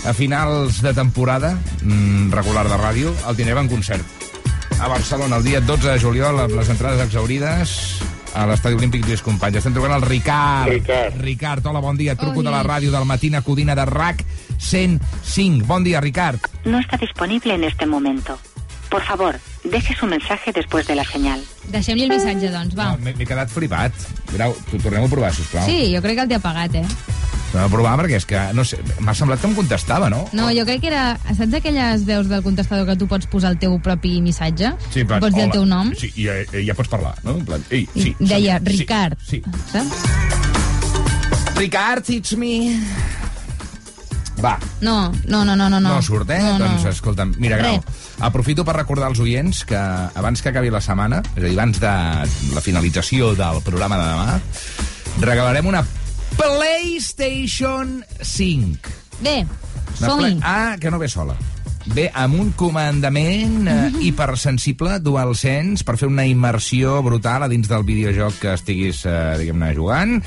a 0.05 0.13
finals 0.13 0.83
de 0.85 0.93
temporada 0.93 1.55
mm, 1.81 2.29
regular 2.37 2.67
de 2.69 2.77
ràdio, 2.77 3.15
el 3.25 3.41
tindrem 3.41 3.63
en 3.65 3.73
concert 3.73 4.05
a 4.81 4.89
Barcelona 4.89 5.41
el 5.41 5.49
dia 5.49 5.65
12 5.65 5.95
de 5.95 5.97
juliol 6.01 6.45
amb 6.45 6.55
les 6.57 6.69
entrades 6.73 7.01
exaurides 7.05 7.73
a 8.37 8.45
l'Estadi 8.49 8.77
Olímpic 8.77 9.09
Lluís 9.09 9.25
Companys. 9.25 9.63
Estem 9.63 9.75
trobant 9.75 9.97
el 9.97 10.05
Ricard. 10.05 10.71
Ricard. 10.71 11.17
Ricard, 11.25 11.73
hola, 11.73 11.81
bon 11.81 11.97
dia. 11.97 12.13
Et 12.13 12.21
truco 12.21 12.45
de 12.45 12.53
la 12.53 12.61
ràdio 12.69 12.93
del 12.93 13.09
Matina 13.09 13.41
Codina 13.43 13.75
de 13.75 13.89
RAC 13.89 14.23
105. 14.59 15.65
Bon 15.67 15.85
dia, 15.85 16.05
Ricard. 16.05 16.53
No 16.65 16.79
está 16.79 17.01
disponible 17.01 17.55
en 17.55 17.65
este 17.65 17.87
momento. 17.87 18.39
Por 18.91 19.03
favor, 19.05 19.39
deje 19.63 19.95
su 19.95 20.07
mensaje 20.07 20.53
después 20.53 20.87
de 20.87 20.97
la 20.97 21.05
señal. 21.05 21.41
Deixem-li 21.71 22.09
el 22.09 22.11
missatge, 22.11 22.51
doncs, 22.51 22.75
va. 22.77 22.91
No, 22.93 22.99
M'he 23.05 23.13
m'he 23.15 23.27
quedat 23.29 23.51
flipat. 23.55 23.95
Grau, 24.35 24.55
t'ho 24.71 24.81
tornem 24.83 25.05
a 25.07 25.09
provar, 25.13 25.31
sisplau. 25.37 25.63
Sí, 25.69 25.93
jo 25.95 26.03
crec 26.03 26.17
que 26.19 26.25
el 26.27 26.31
té 26.33 26.39
apagat, 26.41 26.75
eh? 26.81 26.85
Tornem 27.53 27.67
a 27.67 27.71
provar 27.71 27.93
perquè 28.01 28.19
és 28.19 28.27
que, 28.27 28.41
no 28.55 28.65
sé, 28.67 28.81
m'ha 29.03 29.15
semblat 29.15 29.41
que 29.43 29.47
em 29.51 29.55
contestava, 29.55 30.11
no? 30.11 30.25
No, 30.35 30.49
jo 30.55 30.65
crec 30.67 30.83
que 30.83 30.91
era... 30.91 31.05
Saps 31.31 31.55
aquelles 31.61 32.05
veus 32.07 32.27
del 32.31 32.43
contestador 32.43 32.87
que 32.91 32.97
tu 32.99 33.07
pots 33.11 33.31
posar 33.31 33.53
el 33.55 33.59
teu 33.63 33.79
propi 33.83 34.17
missatge? 34.23 34.73
Sí, 34.91 35.05
en 35.05 35.11
plan, 35.11 35.23
pots 35.23 35.35
dir 35.39 35.45
el 35.47 35.51
hola. 35.51 35.55
teu 35.61 35.67
nom? 35.71 35.95
Sí, 35.99 36.11
i 36.17 36.27
ja, 36.27 36.35
ja 36.67 36.75
pots 36.79 36.91
parlar, 36.91 37.15
no? 37.23 37.37
En 37.39 37.47
plan, 37.47 37.63
ei, 37.71 37.87
I 37.95 38.09
sí. 38.09 38.17
deia 38.19 38.59
sí, 38.59 38.73
Ricard. 38.75 39.19
Sí. 39.27 39.43
Saps? 39.71 40.03
Ricard, 41.61 42.09
it's 42.11 42.35
me. 42.37 42.75
Va, 44.41 44.55
No, 44.81 45.13
no, 45.29 45.45
no, 45.45 45.55
no, 45.55 45.69
no. 45.69 45.81
no, 45.81 46.01
surt, 46.03 46.31
eh? 46.31 46.39
No, 46.41 46.55
no. 46.59 46.65
Doncs, 46.65 46.87
escolta'm, 46.95 47.35
mira, 47.39 47.59
Grau, 47.61 47.83
aprofito 48.25 48.65
per 48.65 48.75
recordar 48.79 49.11
als 49.11 49.21
oients 49.21 49.65
que 49.69 49.77
abans 49.77 50.41
que 50.41 50.49
acabi 50.49 50.71
la 50.73 50.81
setmana, 50.81 51.21
és 51.37 51.43
a 51.43 51.47
dir, 51.47 51.57
abans 51.59 51.81
de 51.83 51.93
la 52.55 52.61
finalització 52.65 53.35
del 53.37 53.61
programa 53.67 53.99
de 54.01 54.09
demà, 54.15 54.41
regalarem 55.21 55.67
una 55.69 55.85
PlayStation 56.39 58.05
5. 58.23 58.79
Bé, 59.21 59.47
som-hi. 59.99 60.19
Play- 60.25 60.41
Ah, 60.43 60.77
que 60.81 60.91
no 60.91 60.99
ve 60.99 61.09
sola. 61.09 61.35
Ve 61.95 62.11
amb 62.15 62.39
un 62.39 62.51
comandament 62.53 63.67
eh, 63.69 63.91
hipersensible 64.05 64.99
DualSense 65.01 65.83
per 65.85 65.97
fer 65.99 66.09
una 66.09 66.27
immersió 66.29 67.03
brutal 67.03 67.43
a 67.43 67.49
dins 67.49 67.69
del 67.69 67.83
videojoc 67.89 68.37
que 68.39 68.53
estiguis, 68.55 69.01
eh, 69.09 69.37
diguem-ne, 69.41 69.73
jugant. 69.75 70.21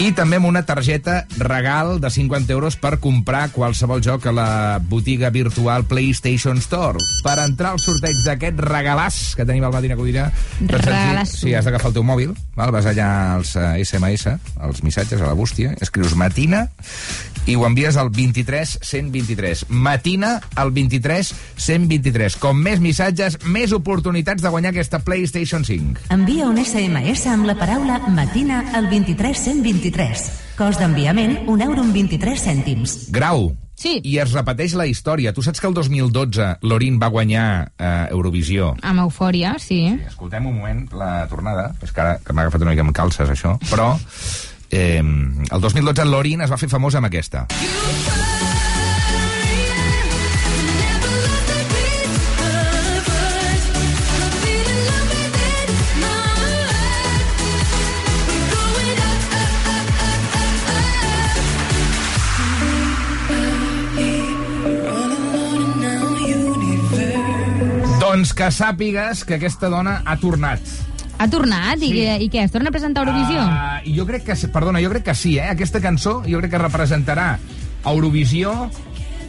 I 0.00 0.14
també 0.16 0.38
amb 0.40 0.48
una 0.48 0.62
targeta 0.64 1.26
regal 1.36 1.98
de 2.00 2.08
50 2.08 2.54
euros 2.54 2.78
per 2.80 2.94
comprar 3.04 3.50
qualsevol 3.52 4.00
joc 4.00 4.30
a 4.30 4.32
la 4.32 4.46
botiga 4.80 5.28
virtual 5.28 5.84
PlayStation 5.90 6.56
Store. 6.64 6.96
Per 7.20 7.34
entrar 7.42 7.74
al 7.74 7.82
sorteig 7.84 8.22
d'aquest 8.24 8.62
regalàs 8.64 9.18
que 9.36 9.44
tenim 9.44 9.66
al 9.68 9.74
Matina 9.74 9.98
Codina... 10.00 10.30
Regalasso. 10.64 11.42
Sí, 11.42 11.52
has 11.52 11.68
d'agafar 11.68 11.90
el 11.92 11.98
teu 11.98 12.06
mòbil, 12.08 12.32
val? 12.56 12.72
vas 12.72 12.88
allà 12.88 13.10
als 13.34 13.52
eh, 13.60 13.84
SMS, 13.84 14.32
als 14.56 14.80
missatges, 14.86 15.20
a 15.20 15.28
la 15.28 15.36
bústia, 15.36 15.76
escrius 15.84 16.16
Matina 16.16 16.64
i 17.46 17.56
ho 17.56 17.64
envies 17.66 17.96
al 17.96 18.10
23 18.10 18.78
123. 18.82 19.64
Matina 19.68 20.40
al 20.54 20.70
23 20.72 21.32
123. 21.56 22.36
Com 22.40 22.60
més 22.62 22.80
missatges, 22.80 23.38
més 23.44 23.72
oportunitats 23.76 24.42
de 24.44 24.52
guanyar 24.52 24.72
aquesta 24.74 25.00
PlayStation 25.04 25.64
5. 25.66 26.08
Envia 26.14 26.48
un 26.48 26.60
SMS 26.62 27.26
amb 27.30 27.48
la 27.48 27.56
paraula 27.58 28.00
Matina 28.08 28.62
al 28.76 28.90
23123. 29.90 30.30
Cost 30.60 30.80
d'enviament, 30.80 31.36
un 31.48 31.62
euro 31.64 31.82
amb 31.82 31.94
23 31.94 32.46
cèntims. 32.46 32.96
Grau. 33.14 33.50
Sí. 33.80 33.94
I 34.04 34.18
es 34.20 34.34
repeteix 34.36 34.74
la 34.76 34.84
història. 34.86 35.32
Tu 35.32 35.42
saps 35.42 35.60
que 35.60 35.68
el 35.68 35.74
2012 35.74 36.50
Lorin 36.68 36.98
va 37.00 37.08
guanyar 37.08 37.46
eh, 37.78 38.08
Eurovisió. 38.10 38.74
Amb 38.84 39.06
eufòria, 39.06 39.54
sí. 39.62 39.80
Escoltem 40.06 40.50
un 40.50 40.58
moment 40.60 40.84
la 40.92 41.24
tornada. 41.32 41.70
És 41.80 41.94
que 41.96 42.04
ara 42.04 42.18
que 42.20 42.36
m'ha 42.36 42.44
agafat 42.44 42.66
una 42.66 42.74
mica 42.74 42.84
amb 42.84 42.96
calces, 42.96 43.32
això. 43.32 43.56
Però 43.70 43.94
eh, 44.68 45.00
el 45.00 45.64
2012 45.64 46.10
Lorin 46.12 46.44
es 46.44 46.52
va 46.52 46.60
fer 46.60 46.68
famós 46.68 47.00
amb 47.00 47.08
aquesta. 47.08 47.46
Doncs 68.10 68.32
que 68.34 68.48
sàpigues 68.50 69.20
que 69.22 69.36
aquesta 69.36 69.68
dona 69.70 70.00
ha 70.02 70.16
tornat. 70.18 70.58
Ha 71.22 71.28
tornat? 71.30 71.78
I, 71.78 71.90
Sí. 71.92 71.92
què, 71.94 72.16
I 72.24 72.28
què, 72.32 72.42
es 72.42 72.50
torna 72.50 72.72
a 72.72 72.74
presentar 72.74 73.04
a 73.04 73.06
Eurovisió? 73.06 73.42
Uh, 73.44 73.92
jo 73.94 74.06
crec 74.08 74.24
que, 74.26 74.34
perdona, 74.50 74.80
jo 74.82 74.90
crec 74.90 75.04
que 75.04 75.14
sí, 75.14 75.36
eh? 75.38 75.46
Aquesta 75.52 75.78
cançó 75.80 76.16
jo 76.26 76.40
crec 76.40 76.50
que 76.50 76.58
representarà 76.58 77.38
Eurovisió 77.86 78.68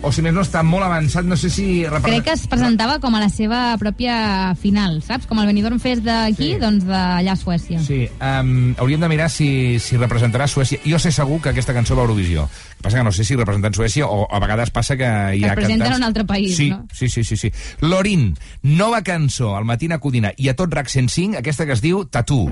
o 0.02 0.12
si 0.12 0.24
més 0.26 0.34
no 0.34 0.42
està 0.42 0.64
molt 0.66 0.84
avançat, 0.86 1.26
no 1.30 1.38
sé 1.38 1.50
si... 1.54 1.84
Crec 2.04 2.24
que 2.26 2.34
es 2.34 2.48
presentava 2.50 2.98
com 3.00 3.14
a 3.16 3.20
la 3.22 3.30
seva 3.30 3.76
pròpia 3.78 4.56
final, 4.60 5.00
saps? 5.06 5.28
Com 5.30 5.40
el 5.40 5.46
Benidorm 5.50 5.78
Fest 5.80 6.02
d'aquí, 6.06 6.56
Sí. 6.56 6.60
doncs 6.62 6.86
d'allà 6.88 7.36
a 7.36 7.38
Suècia. 7.38 7.80
Sí, 7.86 8.08
um, 8.18 8.74
hauríem 8.82 9.02
de 9.02 9.10
mirar 9.12 9.30
si, 9.30 9.78
si 9.80 9.98
representarà 10.02 10.48
Suècia. 10.48 10.80
Jo 10.86 10.98
sé 11.00 11.12
segur 11.12 11.40
que 11.42 11.50
aquesta 11.54 11.74
cançó 11.78 11.96
va 11.96 12.02
a 12.02 12.06
Eurovisió. 12.10 12.48
El 12.50 12.78
que 12.78 12.84
passa 12.88 12.98
que 12.98 13.04
no 13.04 13.12
sé 13.14 13.24
si 13.24 13.36
representant 13.38 13.76
Suècia 13.78 14.08
o 14.10 14.26
a 14.26 14.40
vegades 14.42 14.72
passa 14.74 14.98
que 14.98 15.06
hi 15.36 15.42
Que 15.44 15.50
ha 15.52 15.56
presenten 15.56 15.86
cantants... 15.86 15.98
un 16.00 16.04
altre 16.10 16.26
país, 16.26 16.56
sí, 16.58 16.72
no? 16.72 16.88
Sí, 16.94 17.08
sí, 17.08 17.24
sí, 17.24 17.38
sí. 17.38 17.52
Lorin, 17.82 18.36
nova 18.64 19.04
cançó, 19.04 19.56
al 19.56 19.66
Matina 19.66 20.00
Codina 20.00 20.34
i 20.38 20.50
a 20.50 20.56
tot 20.58 20.74
RAC 20.74 20.90
105, 20.90 21.38
aquesta 21.38 21.68
que 21.70 21.78
es 21.78 21.82
diu 21.86 22.06
Tatú, 22.10 22.48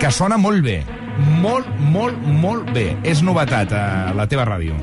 que 0.00 0.10
sona 0.10 0.36
molt 0.38 0.62
bé. 0.66 0.82
Molt, 1.42 1.66
molt, 1.90 2.18
molt 2.22 2.70
bé. 2.74 2.96
És 3.06 3.22
novetat 3.26 3.72
a 3.74 3.84
la 4.14 4.26
teva 4.30 4.44
ràdio. 4.46 4.74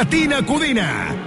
Matina 0.00 0.40
Codina. 0.42 1.19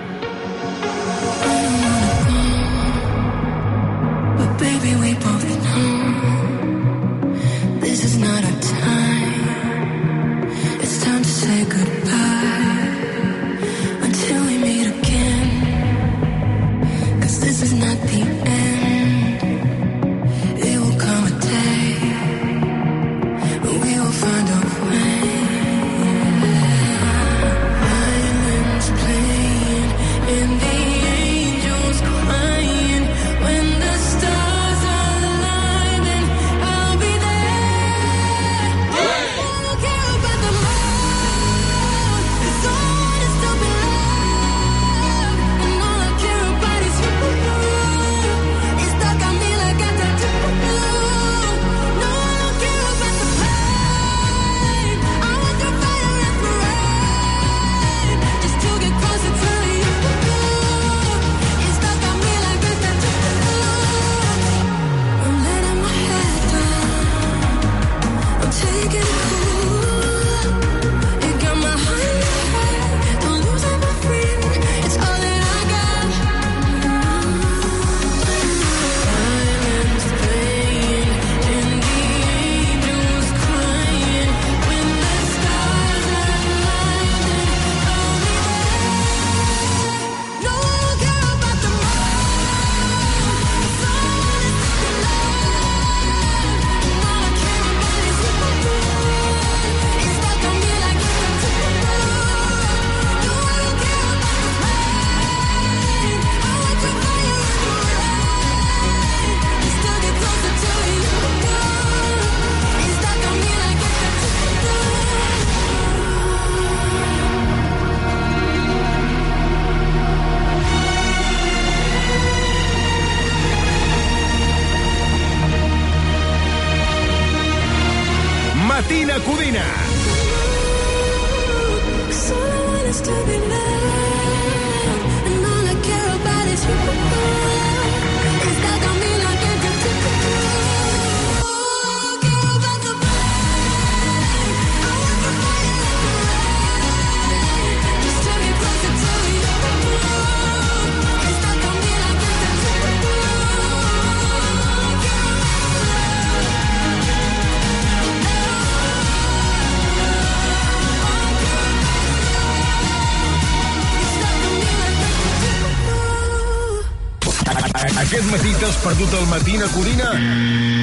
El 169.23 169.29
Matina 169.29 169.65
Codina? 169.71 170.09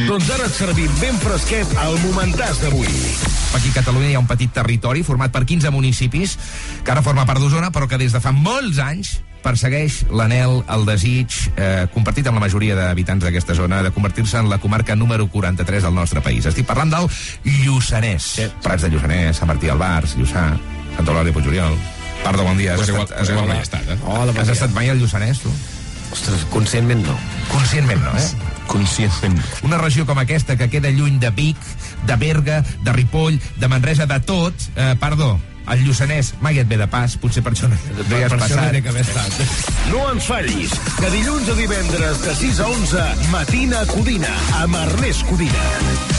Doncs 0.08 0.28
ara 0.32 0.46
et 0.48 0.54
servim 0.56 0.90
ben 1.00 1.16
fresquet 1.20 1.68
al 1.82 1.96
momentàs 2.02 2.60
d'avui. 2.62 2.88
Aquí 3.56 3.68
a 3.70 3.74
Catalunya 3.80 4.10
hi 4.10 4.14
ha 4.16 4.22
un 4.22 4.28
petit 4.30 4.52
territori 4.54 5.02
format 5.06 5.32
per 5.34 5.42
15 5.46 5.70
municipis 5.74 6.36
que 6.84 6.90
ara 6.92 7.02
forma 7.04 7.26
part 7.28 7.40
d'Osona, 7.42 7.70
però 7.74 7.88
que 7.90 7.98
des 8.00 8.12
de 8.14 8.20
fa 8.22 8.32
molts 8.32 8.78
anys 8.82 9.18
persegueix 9.44 10.02
l'anel, 10.12 10.60
el 10.68 10.84
desig, 10.88 11.32
eh, 11.56 11.86
compartit 11.94 12.26
amb 12.28 12.36
la 12.40 12.44
majoria 12.46 12.74
d'habitants 12.76 13.24
d'aquesta 13.24 13.54
zona, 13.56 13.82
de 13.82 13.90
convertir-se 13.92 14.36
en 14.40 14.48
la 14.52 14.58
comarca 14.60 14.96
número 14.96 15.28
43 15.28 15.82
del 15.82 15.94
nostre 15.94 16.20
país. 16.20 16.44
Estic 16.46 16.66
parlant 16.68 16.90
del 16.92 17.08
Lluçanès. 17.64 18.22
Sí. 18.36 18.48
Prats 18.62 18.82
de 18.84 18.90
Lluçanès, 18.92 19.36
Sant 19.36 19.48
Martí 19.48 19.68
Albars, 19.72 20.16
Lluçà, 20.16 20.50
Santa 20.96 21.10
Eulàlia 21.12 21.32
Puigoriol. 21.32 21.76
Perdó, 22.24 22.44
bon 22.44 22.56
dia. 22.58 22.72
Has 22.72 22.78
Pues 22.84 22.88
igual- 22.88 23.04
estat- 23.06 23.16
pues 23.18 23.30
igual 23.30 23.50
he 23.50 23.60
estat, 23.62 23.88
eh? 23.88 23.98
Hola, 24.04 24.32
Has 24.40 24.48
estat 24.48 24.70
mai 24.72 24.88
al 24.90 24.98
Lluçanès, 25.00 25.38
tu? 25.40 25.50
Ostres, 26.12 26.44
conscientment 26.50 27.06
no. 27.06 27.16
Conscientment 27.60 28.00
no, 28.02 28.16
eh? 28.16 28.26
Conscientment. 28.66 29.38
Una 29.68 29.78
regió 29.78 30.06
com 30.08 30.18
aquesta, 30.18 30.56
que 30.56 30.70
queda 30.72 30.90
lluny 30.90 31.18
de 31.20 31.30
Vic, 31.36 31.56
de 32.08 32.16
Berga, 32.16 32.62
de 32.82 32.92
Ripoll, 32.96 33.36
de 33.60 33.68
Manresa, 33.68 34.06
de 34.08 34.18
tot, 34.24 34.54
eh, 34.76 34.94
perdó, 35.00 35.34
el 35.70 35.84
Lluçanès 35.84 36.32
mai 36.40 36.58
et 36.58 36.70
ve 36.70 36.78
de 36.80 36.86
pas, 36.90 37.16
potser 37.20 37.44
per 37.44 37.52
això 37.52 37.68
no, 37.70 37.76
no 37.76 38.06
hi 38.16 38.24
has 38.24 38.32
per 38.32 38.40
això 38.40 38.56
no 38.56 38.64
passat. 38.64 38.80
que 38.82 38.94
haver 38.94 39.04
estat. 39.04 39.60
No 39.92 40.06
ens 40.14 40.30
fallis, 40.30 40.78
que 40.96 41.12
dilluns 41.12 41.52
a 41.52 41.58
divendres 41.60 42.24
de 42.24 42.38
6 42.40 42.64
a 42.64 42.70
11, 42.78 43.04
Matina 43.34 43.84
Codina, 43.92 44.32
amb 44.64 44.80
Ernest 44.86 45.28
Codina. 45.28 46.09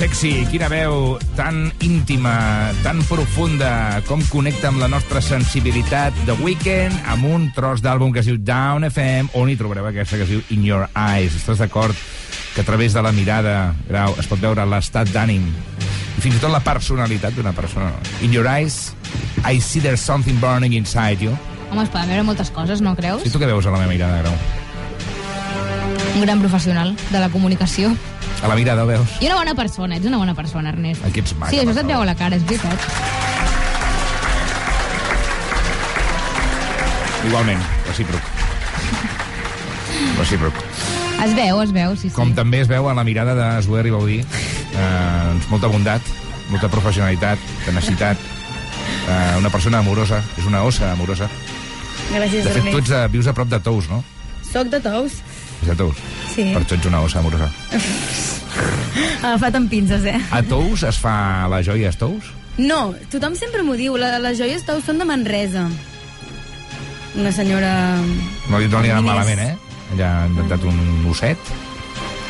Sexy, 0.00 0.46
quina 0.48 0.64
veu 0.72 1.18
tan 1.36 1.66
íntima, 1.84 2.70
tan 2.80 3.02
profunda, 3.04 4.00
com 4.08 4.22
connecta 4.32 4.70
amb 4.70 4.80
la 4.80 4.88
nostra 4.88 5.20
sensibilitat 5.20 6.16
de 6.24 6.32
Weekend 6.40 6.96
amb 7.12 7.26
un 7.28 7.42
tros 7.52 7.82
d'àlbum 7.84 8.14
que 8.14 8.22
es 8.22 8.30
diu 8.30 8.38
Down 8.40 8.86
FM, 8.88 9.34
on 9.36 9.50
hi 9.52 9.58
trobareu 9.60 9.90
aquesta 9.90 10.16
que 10.16 10.24
es 10.24 10.30
diu 10.32 10.40
In 10.56 10.64
Your 10.64 10.86
Eyes. 10.96 11.36
Estàs 11.36 11.60
d'acord 11.60 11.92
que 12.54 12.62
a 12.62 12.64
través 12.64 12.96
de 12.96 13.02
la 13.04 13.12
mirada, 13.12 13.74
Grau, 13.90 14.14
es 14.16 14.28
pot 14.30 14.40
veure 14.40 14.64
l'estat 14.64 15.10
d'ànim 15.12 15.44
i 15.44 16.24
fins 16.24 16.38
i 16.38 16.40
tot 16.40 16.54
la 16.54 16.62
personalitat 16.64 17.36
d'una 17.36 17.52
persona. 17.52 17.92
In 18.24 18.32
Your 18.32 18.48
Eyes, 18.48 18.94
I 19.44 19.60
see 19.60 19.84
there's 19.84 20.00
something 20.00 20.40
burning 20.40 20.78
inside 20.80 21.20
you. 21.20 21.36
Home, 21.68 21.84
es 21.84 21.92
poden 21.92 22.08
veure 22.08 22.24
moltes 22.24 22.48
coses, 22.56 22.80
no 22.80 22.96
creus? 22.96 23.28
I 23.28 23.34
tu 23.34 23.42
què 23.42 23.52
veus 23.52 23.68
a 23.68 23.76
la 23.76 23.84
meva 23.84 23.92
mirada, 23.92 24.24
Grau? 24.24 24.32
Un 26.16 26.24
gran 26.24 26.40
professional 26.40 26.96
de 27.10 27.20
la 27.20 27.28
comunicació. 27.28 27.92
A 28.42 28.48
la 28.48 28.54
mirada 28.56 28.84
veus? 28.88 29.08
I 29.20 29.26
una 29.26 29.36
bona 29.36 29.54
persona, 29.54 29.96
ets 29.96 30.06
una 30.08 30.16
bona 30.16 30.34
persona, 30.34 30.70
Ernest. 30.72 31.04
Aquí 31.04 31.20
ets 31.20 31.34
maca, 31.36 31.50
Sí, 31.52 31.58
això 31.60 31.74
se't 31.76 31.86
veu 31.90 32.00
a 32.00 32.06
la 32.08 32.14
cara, 32.16 32.36
és 32.36 32.44
veritat. 32.48 32.78
Igualment, 37.28 37.60
recíproc. 37.86 38.22
Recíproc. 40.18 40.54
Es 41.20 41.34
veu, 41.36 41.60
es 41.60 41.72
veu, 41.76 41.92
sí, 41.96 42.08
sí. 42.08 42.14
Com 42.16 42.32
també 42.34 42.62
es 42.64 42.68
veu 42.70 42.88
en 42.88 42.96
la 42.96 43.04
mirada 43.04 43.34
de 43.36 43.48
Zoé 43.66 43.82
Ribaudí, 43.84 44.20
eh, 44.22 45.24
doncs 45.28 45.50
molta 45.52 45.68
bondat, 45.68 46.00
molta 46.48 46.70
professionalitat, 46.72 47.38
tenacitat, 47.66 48.16
eh, 48.16 49.36
una 49.38 49.50
persona 49.52 49.78
amorosa, 49.84 50.22
és 50.38 50.46
una 50.48 50.62
ossa 50.64 50.92
amorosa. 50.92 51.28
Gràcies, 52.10 52.42
De 52.44 52.50
fet, 52.50 52.62
tu 52.62 52.68
Ernest. 52.70 52.78
ets, 52.78 52.90
eh, 52.90 53.08
vius 53.12 53.26
a 53.26 53.34
prop 53.34 53.48
de 53.48 53.60
Tous, 53.60 53.88
no? 53.90 54.02
Soc 54.50 54.68
de 54.72 54.80
Tous. 54.80 55.12
És 55.62 55.68
de 55.68 55.76
Tous. 55.76 55.96
Sí. 56.34 56.46
Per 56.54 56.62
això 56.62 56.76
ets 56.78 56.86
una 56.88 57.00
ossa 57.04 57.18
amorosa. 57.20 57.50
Agafat 59.22 59.54
amb 59.58 59.70
pinces, 59.70 60.04
eh? 60.08 60.18
A 60.32 60.42
Tous 60.42 60.82
es 60.88 60.98
fa 61.00 61.46
la 61.52 61.62
joia 61.66 61.90
a 61.92 61.96
Tous? 61.96 62.30
No, 62.60 62.94
tothom 63.12 63.36
sempre 63.38 63.62
m'ho 63.64 63.76
diu. 63.78 63.96
La, 64.00 64.16
les 64.22 64.38
joies 64.40 64.64
Tous 64.68 64.84
són 64.84 64.98
de 65.00 65.06
Manresa. 65.08 65.66
Una 67.18 67.32
senyora... 67.34 67.72
No, 68.50 68.58
li- 68.60 68.68
no 68.70 68.80
li 68.84 68.90
ha 68.90 68.98
anat 68.98 69.02
Diners. 69.02 69.06
malament, 69.06 69.40
eh? 69.40 69.56
Ella 69.94 70.10
ha 70.22 70.26
inventat 70.30 70.64
un 70.70 70.78
osset, 71.10 71.38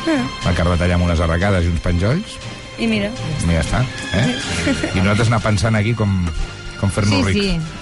Ah, 0.01 0.17
va 0.41 0.51
carretar 0.57 0.87
allà 0.87 0.95
amb 0.97 1.05
unes 1.05 1.19
arracades 1.21 1.61
i 1.67 1.69
uns 1.69 1.81
penjolls, 1.83 2.31
I 2.81 2.87
mira. 2.89 3.11
i 3.45 3.51
ja 3.53 3.59
està. 3.61 3.83
Eh? 4.17 4.23
I 4.95 5.03
nosaltres 5.03 5.27
anar 5.29 5.37
pensant 5.43 5.77
aquí 5.77 5.91
com, 5.93 6.15
com 6.79 6.89
fer-nos 6.89 7.19
Sí, 7.21 7.27
ric. 7.27 7.37
sí. 7.43 7.80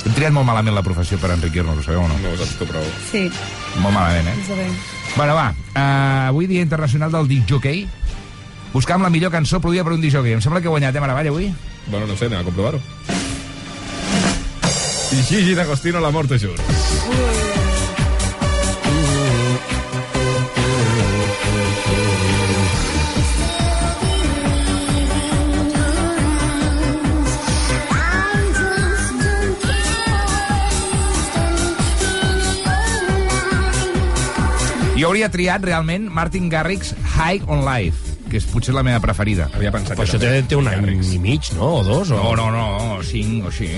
Hem 0.00 0.14
triat 0.16 0.32
molt 0.32 0.46
malament 0.48 0.74
la 0.74 0.82
professió 0.82 1.18
per 1.20 1.30
enriquir-nos, 1.34 1.78
ho 1.78 1.84
sabeu 1.84 2.00
o 2.02 2.08
no? 2.08 2.16
No 2.22 2.32
ho 2.32 2.38
saps 2.40 2.56
tu 2.58 2.66
prou. 2.68 2.84
Sí, 3.10 3.26
Molt 3.82 3.94
malament, 3.94 4.28
eh? 4.32 4.36
sabem. 4.48 4.72
Bueno, 5.16 5.34
va, 5.36 5.50
uh, 5.74 6.28
avui 6.30 6.46
dia 6.50 6.62
internacional 6.64 7.12
del 7.12 7.28
disjockey. 7.28 7.84
Buscam 8.72 9.02
la 9.02 9.10
millor 9.10 9.32
cançó 9.34 9.60
produïda 9.60 9.84
per 9.84 9.92
un 9.98 10.00
disjockey. 10.00 10.32
Em 10.38 10.40
sembla 10.42 10.60
que 10.62 10.70
he 10.70 10.74
guanyat, 10.74 10.94
eh, 10.96 11.00
Maravall, 11.02 11.28
avui? 11.32 11.52
Bueno, 11.90 12.06
no 12.06 12.16
sé, 12.16 12.30
anem 12.30 12.40
a 12.40 12.44
comprovar-ho. 12.48 12.80
I 15.10 15.22
Gigi 15.26 15.54
D'Agostino, 15.58 16.00
la 16.00 16.10
mort 16.14 16.30
te 16.30 16.38
jur. 16.38 16.54
Hauria 35.10 35.30
triat 35.32 35.64
realment 35.66 36.06
Martin 36.12 36.48
Garrix 36.52 36.94
High 37.16 37.42
on 37.50 37.64
Life, 37.66 38.16
que 38.30 38.38
és 38.38 38.46
potser 38.46 38.70
la 38.76 38.84
meva 38.86 39.00
preferida. 39.02 39.48
Havia 39.56 39.72
pensat 39.74 39.96
Però 39.98 40.06
això 40.06 40.20
té, 40.22 40.30
té 40.46 40.54
un 40.58 40.68
any 40.70 40.86
i 41.02 41.18
mig, 41.18 41.48
no? 41.58 41.80
O 41.80 41.84
dos? 41.86 42.12
O... 42.14 42.20
No, 42.20 42.34
no, 42.38 42.50
no, 42.54 43.00
cinc 43.06 43.48
o 43.48 43.50
així. 43.50 43.70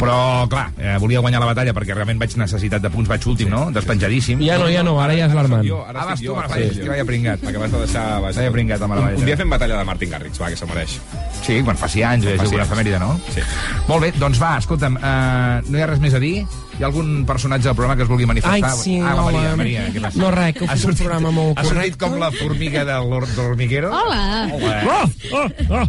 Però, 0.00 0.46
clar, 0.48 0.68
eh, 0.78 0.94
volia 1.02 1.20
guanyar 1.20 1.42
la 1.42 1.48
batalla 1.50 1.74
perquè 1.76 1.92
realment 1.92 2.20
vaig 2.22 2.32
necessitat 2.40 2.80
de 2.80 2.88
punts, 2.94 3.10
vaig 3.10 3.26
últim, 3.28 3.50
no? 3.52 3.66
Despenjadíssim. 3.74 4.40
Ja 4.46 4.56
no, 4.62 4.70
ja 4.72 4.84
no, 4.86 4.94
ara 5.02 5.16
ja 5.18 5.26
és 5.26 5.34
l'Armand. 5.36 5.66
Jo, 5.66 5.82
ara 5.84 6.04
Ah, 6.04 6.06
vas 6.06 6.14
estic 6.14 6.28
tu, 6.28 6.30
jo, 6.30 6.38
Maravall, 6.38 6.70
sí, 6.70 6.80
que 6.80 6.88
vaya 6.94 7.04
pringat. 7.10 7.44
Acabes 7.50 7.74
de 7.74 7.82
deixar... 7.82 8.06
Vas... 8.24 8.38
Vaya 8.40 8.54
pringat, 8.54 8.86
amb 8.86 8.94
la 8.96 9.02
un, 9.10 9.18
un 9.20 9.28
dia 9.28 9.36
fem 9.36 9.50
batalla 9.52 9.82
de 9.82 9.90
Martin 9.90 10.14
Garrix, 10.14 10.40
va, 10.40 10.48
que 10.54 10.56
se 10.62 10.70
mereix. 10.70 10.96
Sí, 11.42 11.58
quan 11.66 11.76
faci 11.82 12.06
anys, 12.06 12.30
és 12.30 12.40
faci 12.40 12.54
una 12.54 12.62
anys. 12.62 12.70
efemèride, 12.70 13.02
no? 13.02 13.12
Sí. 13.34 13.44
Molt 13.90 14.06
bé, 14.06 14.14
doncs 14.22 14.40
va, 14.40 14.54
escolta'm, 14.62 14.96
uh, 15.02 15.60
no 15.68 15.76
hi 15.76 15.84
ha 15.84 15.90
res 15.92 16.00
més 16.00 16.14
a 16.16 16.22
dir? 16.22 16.46
Hi 16.80 16.84
ha 16.84 16.88
algun 16.88 17.26
personatge 17.28 17.66
del 17.68 17.74
programa 17.76 17.94
que 17.98 18.04
es 18.06 18.08
vulgui 18.08 18.24
manifestar? 18.24 18.70
Ai, 18.70 18.78
sí, 18.80 18.94
ah, 19.04 19.10
la 19.18 19.24
hola. 19.26 19.40
Maria, 19.42 19.56
Maria, 19.60 19.82
què 19.92 20.00
passa? 20.00 20.16
No, 20.22 20.30
res, 20.32 20.54
que 20.56 20.64
Ha 20.64 20.68
fet 20.72 20.78
un 20.78 20.80
sortit- 20.86 21.02
programa 21.04 21.30
molt 21.36 21.58
Ha 21.60 21.64
sortit 21.68 21.76
correcte. 21.76 22.06
com 22.06 22.14
la 22.22 22.30
formiga 22.32 22.84
de 22.88 22.94
l'hor- 23.04 23.26
de 23.28 23.36
l'hormiguero? 23.42 23.90
Hola! 23.92 24.48
Hola. 24.54 24.78
Oh, 24.88 25.42
oh, 25.42 25.82
oh. 25.82 25.86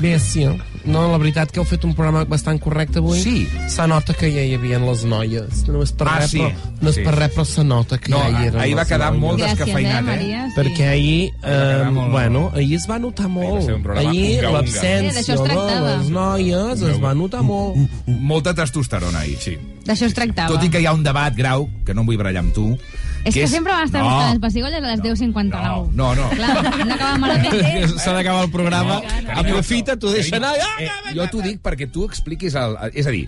Bé, 0.00 0.18
sí. 0.18 0.46
No, 0.46 0.56
la 0.86 1.18
veritat 1.18 1.50
que 1.50 1.60
heu 1.60 1.64
fet 1.66 1.84
un 1.84 1.94
programa 1.94 2.24
bastant 2.24 2.60
correcte 2.60 2.98
avui. 2.98 3.20
Sí. 3.22 3.48
Se 3.68 3.86
nota 3.86 4.14
que 4.14 4.30
ja 4.32 4.42
hi 4.44 4.54
havia 4.54 4.78
les 4.78 5.04
noies. 5.04 5.66
No 5.68 5.82
és 5.82 5.92
per 5.92 6.08
Ah, 6.08 6.18
res, 6.20 6.30
sí. 6.30 6.38
però, 6.38 6.52
no 6.80 6.88
és 6.90 6.94
Sí. 6.96 7.02
per 7.02 7.14
res, 7.14 7.34
però 7.34 7.44
se 7.44 7.64
nota 7.64 7.98
que 7.98 8.10
No, 8.10 8.18
ja 8.18 8.28
hi 8.30 8.46
eren 8.48 8.60
ahir 8.60 8.76
va 8.76 8.84
quedar 8.84 9.10
noies. 9.12 9.20
molt 9.20 9.40
Gràcies, 9.40 9.56
descafeinat, 9.56 9.94
eh, 9.94 9.98
eh? 9.98 10.02
Maria? 10.02 10.48
Sí. 10.48 10.60
Perquè 10.60 10.88
ahir, 10.88 11.32
eh, 11.42 11.90
molt- 11.90 12.10
bueno, 12.10 12.50
ahir 12.54 12.74
es 12.76 12.86
va 12.88 12.98
notar 12.98 13.26
va 13.26 13.28
molt. 13.28 13.68
Ahir. 13.96 14.40
Sí, 14.40 14.46
l'absència 14.46 15.36
de 15.36 15.42
tractava. 15.44 15.96
les 15.96 16.08
noies 16.10 16.80
es 16.82 17.02
va 17.02 17.14
notar 17.14 17.42
molt. 17.42 17.76
Molta 18.06 18.54
testosterona 18.54 19.20
ahir, 19.20 19.38
sí. 19.38 19.58
D'això 19.84 20.04
es 20.06 20.14
tractava. 20.14 20.48
Tot 20.48 20.64
i 20.64 20.68
que 20.70 20.80
hi 20.80 20.86
ha 20.86 20.92
un 20.92 21.02
debat, 21.02 21.34
Grau, 21.34 21.68
que 21.84 21.94
no 21.94 22.00
em 22.02 22.06
vull 22.06 22.16
barallar 22.18 22.40
amb 22.44 22.52
tu, 22.54 22.78
És 23.24 23.34
que, 23.34 23.46
sempre 23.50 23.74
van 23.74 23.88
estar 23.88 24.00
no, 24.02 24.08
buscant 24.08 24.30
les 24.32 24.42
pessigolles 24.42 24.78
a 24.78 24.92
les 24.94 25.02
10.59. 25.04 25.92
No, 25.98 26.14
no. 26.14 26.28
Clar, 26.32 27.18
no 27.18 27.30
les 27.32 27.46
10. 27.50 27.96
S'ha 28.00 28.14
d'acabar 28.16 28.44
el 28.46 28.52
programa. 28.54 29.00
Aprofita, 29.34 29.98
t'ho 30.00 30.12
deixa 30.14 30.38
anar. 30.38 30.54
Eh, 30.78 30.88
jo 31.16 31.26
t'ho 31.32 31.44
dic 31.44 31.62
perquè 31.64 31.90
tu 31.92 32.06
expliquis 32.08 32.56
el... 32.58 32.78
És 32.94 33.10
a 33.10 33.14
dir, 33.14 33.26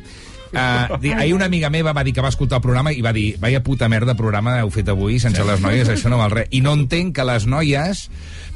Uh, 0.51 0.99
di- 0.99 1.13
ahir 1.13 1.35
una 1.35 1.45
amiga 1.47 1.71
meva 1.71 1.93
va 1.93 2.03
dir 2.03 2.13
que 2.13 2.21
va 2.21 2.29
escoltar 2.33 2.59
el 2.59 2.63
programa 2.63 2.91
i 2.93 3.01
va 3.01 3.13
dir 3.13 3.37
vaya 3.39 3.63
puta 3.63 3.89
merda 3.89 4.17
programa 4.19 4.59
heu 4.61 4.71
fet 4.75 4.89
avui 4.91 5.21
sense 5.23 5.45
les 5.47 5.61
noies, 5.63 5.89
això 5.89 6.11
no 6.11 6.19
val 6.19 6.31
res. 6.31 6.49
I 6.51 6.61
no 6.61 6.73
entenc 6.75 7.15
que 7.17 7.25
les 7.25 7.47
noies 7.47 8.09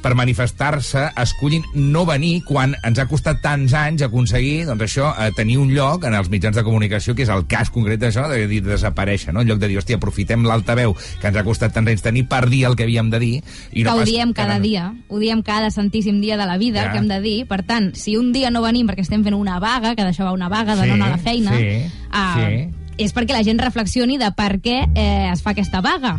per 0.05 0.12
manifestar-se 0.14 1.07
escullin 1.16 1.62
no 1.74 2.03
venir 2.05 2.42
quan 2.45 2.74
ens 2.84 2.99
ha 3.01 3.07
costat 3.09 3.38
tants 3.40 3.72
anys 3.72 4.03
aconseguir 4.05 4.66
doncs 4.68 4.82
això, 4.84 5.14
eh, 5.16 5.30
tenir 5.36 5.57
un 5.57 5.70
lloc 5.72 6.05
en 6.05 6.12
els 6.18 6.28
mitjans 6.28 6.57
de 6.59 6.64
comunicació, 6.66 7.14
que 7.14 7.22
és 7.24 7.30
el 7.32 7.47
cas 7.49 7.70
concret 7.72 8.01
d'això, 8.03 8.26
de 8.28 8.47
dir 8.47 8.61
desaparèixer, 8.66 9.32
no? 9.32 9.40
en 9.40 9.49
lloc 9.49 9.59
de 9.62 9.68
dir, 9.68 9.78
hòstia, 9.78 9.97
aprofitem 9.97 10.45
l'altaveu 10.45 10.92
que 11.20 11.26
ens 11.30 11.36
ha 11.40 11.45
costat 11.47 11.72
tants 11.72 11.88
anys 11.88 12.03
tenir 12.05 12.26
per 12.28 12.42
dir 12.51 12.64
el 12.68 12.76
que 12.76 12.84
havíem 12.84 13.09
de 13.09 13.18
dir. 13.22 13.42
I 13.72 13.84
que 13.84 13.88
ho 13.95 13.97
pas 14.03 14.05
diem 14.11 14.34
cada 14.36 14.59
dia, 14.61 14.90
ho 15.09 15.18
diem 15.22 15.40
cada 15.42 15.70
santíssim 15.70 16.20
dia 16.20 16.36
de 16.36 16.45
la 16.53 16.59
vida, 16.59 16.82
Ja. 16.84 16.92
que 16.92 16.99
hem 16.99 17.09
de 17.09 17.20
dir. 17.22 17.47
Per 17.47 17.62
tant, 17.64 17.95
si 17.97 18.18
un 18.18 18.32
dia 18.32 18.51
no 18.51 18.61
venim 18.61 18.86
perquè 18.86 19.01
estem 19.07 19.24
fent 19.24 19.34
una 19.34 19.59
vaga, 19.59 19.95
que 19.95 20.03
d'això 20.05 20.24
va 20.28 20.32
una 20.32 20.51
vaga 20.51 20.76
de 20.76 20.82
Sí, 20.82 20.88
no 20.88 20.95
anar 21.01 21.07
a 21.07 21.16
la 21.16 21.18
feina, 21.18 21.57
sí, 21.57 21.84
ah, 22.11 22.37
sí. 22.39 22.68
és 22.99 23.12
perquè 23.14 23.32
la 23.32 23.43
gent 23.45 23.59
reflexioni 23.59 24.18
de 24.18 24.30
per 24.32 24.61
què 24.61 24.85
eh, 24.95 25.30
es 25.32 25.43
fa 25.43 25.51
aquesta 25.51 25.80
vaga. 25.80 26.18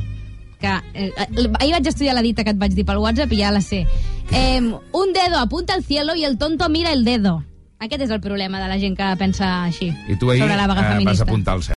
Que, 0.60 0.72
eh, 0.94 1.12
ahir 1.60 1.74
vaig 1.74 1.88
estudiar 1.88 2.16
la 2.16 2.22
dita 2.24 2.44
que 2.44 2.54
et 2.56 2.58
vaig 2.58 2.74
dir 2.74 2.86
pel 2.86 2.98
WhatsApp 3.04 3.32
i 3.34 3.42
ja 3.42 3.52
la 3.52 3.62
sé. 3.62 3.86
Eh, 4.32 4.62
un 4.62 5.14
dedo 5.14 5.40
apunta 5.40 5.74
al 5.74 5.84
cielo 5.84 6.16
y 6.16 6.24
el 6.24 6.38
tonto 6.38 6.70
mira 6.70 6.92
el 6.94 7.04
dedo. 7.06 7.44
Aquest 7.78 8.06
és 8.06 8.10
el 8.10 8.22
problema 8.22 8.62
de 8.62 8.70
la 8.72 8.78
gent 8.80 8.96
que 8.96 9.08
pensa 9.20 9.66
així 9.66 9.90
I 10.08 10.16
tu 10.16 10.30
ahir 10.32 10.42
sobre 10.46 10.56
la 10.56 10.66
vaga 10.66 10.80
eh, 10.80 10.84
vas 10.86 10.94
feminista. 10.94 11.24
apuntar 11.26 11.54
al 11.56 11.64
cel. 11.64 11.74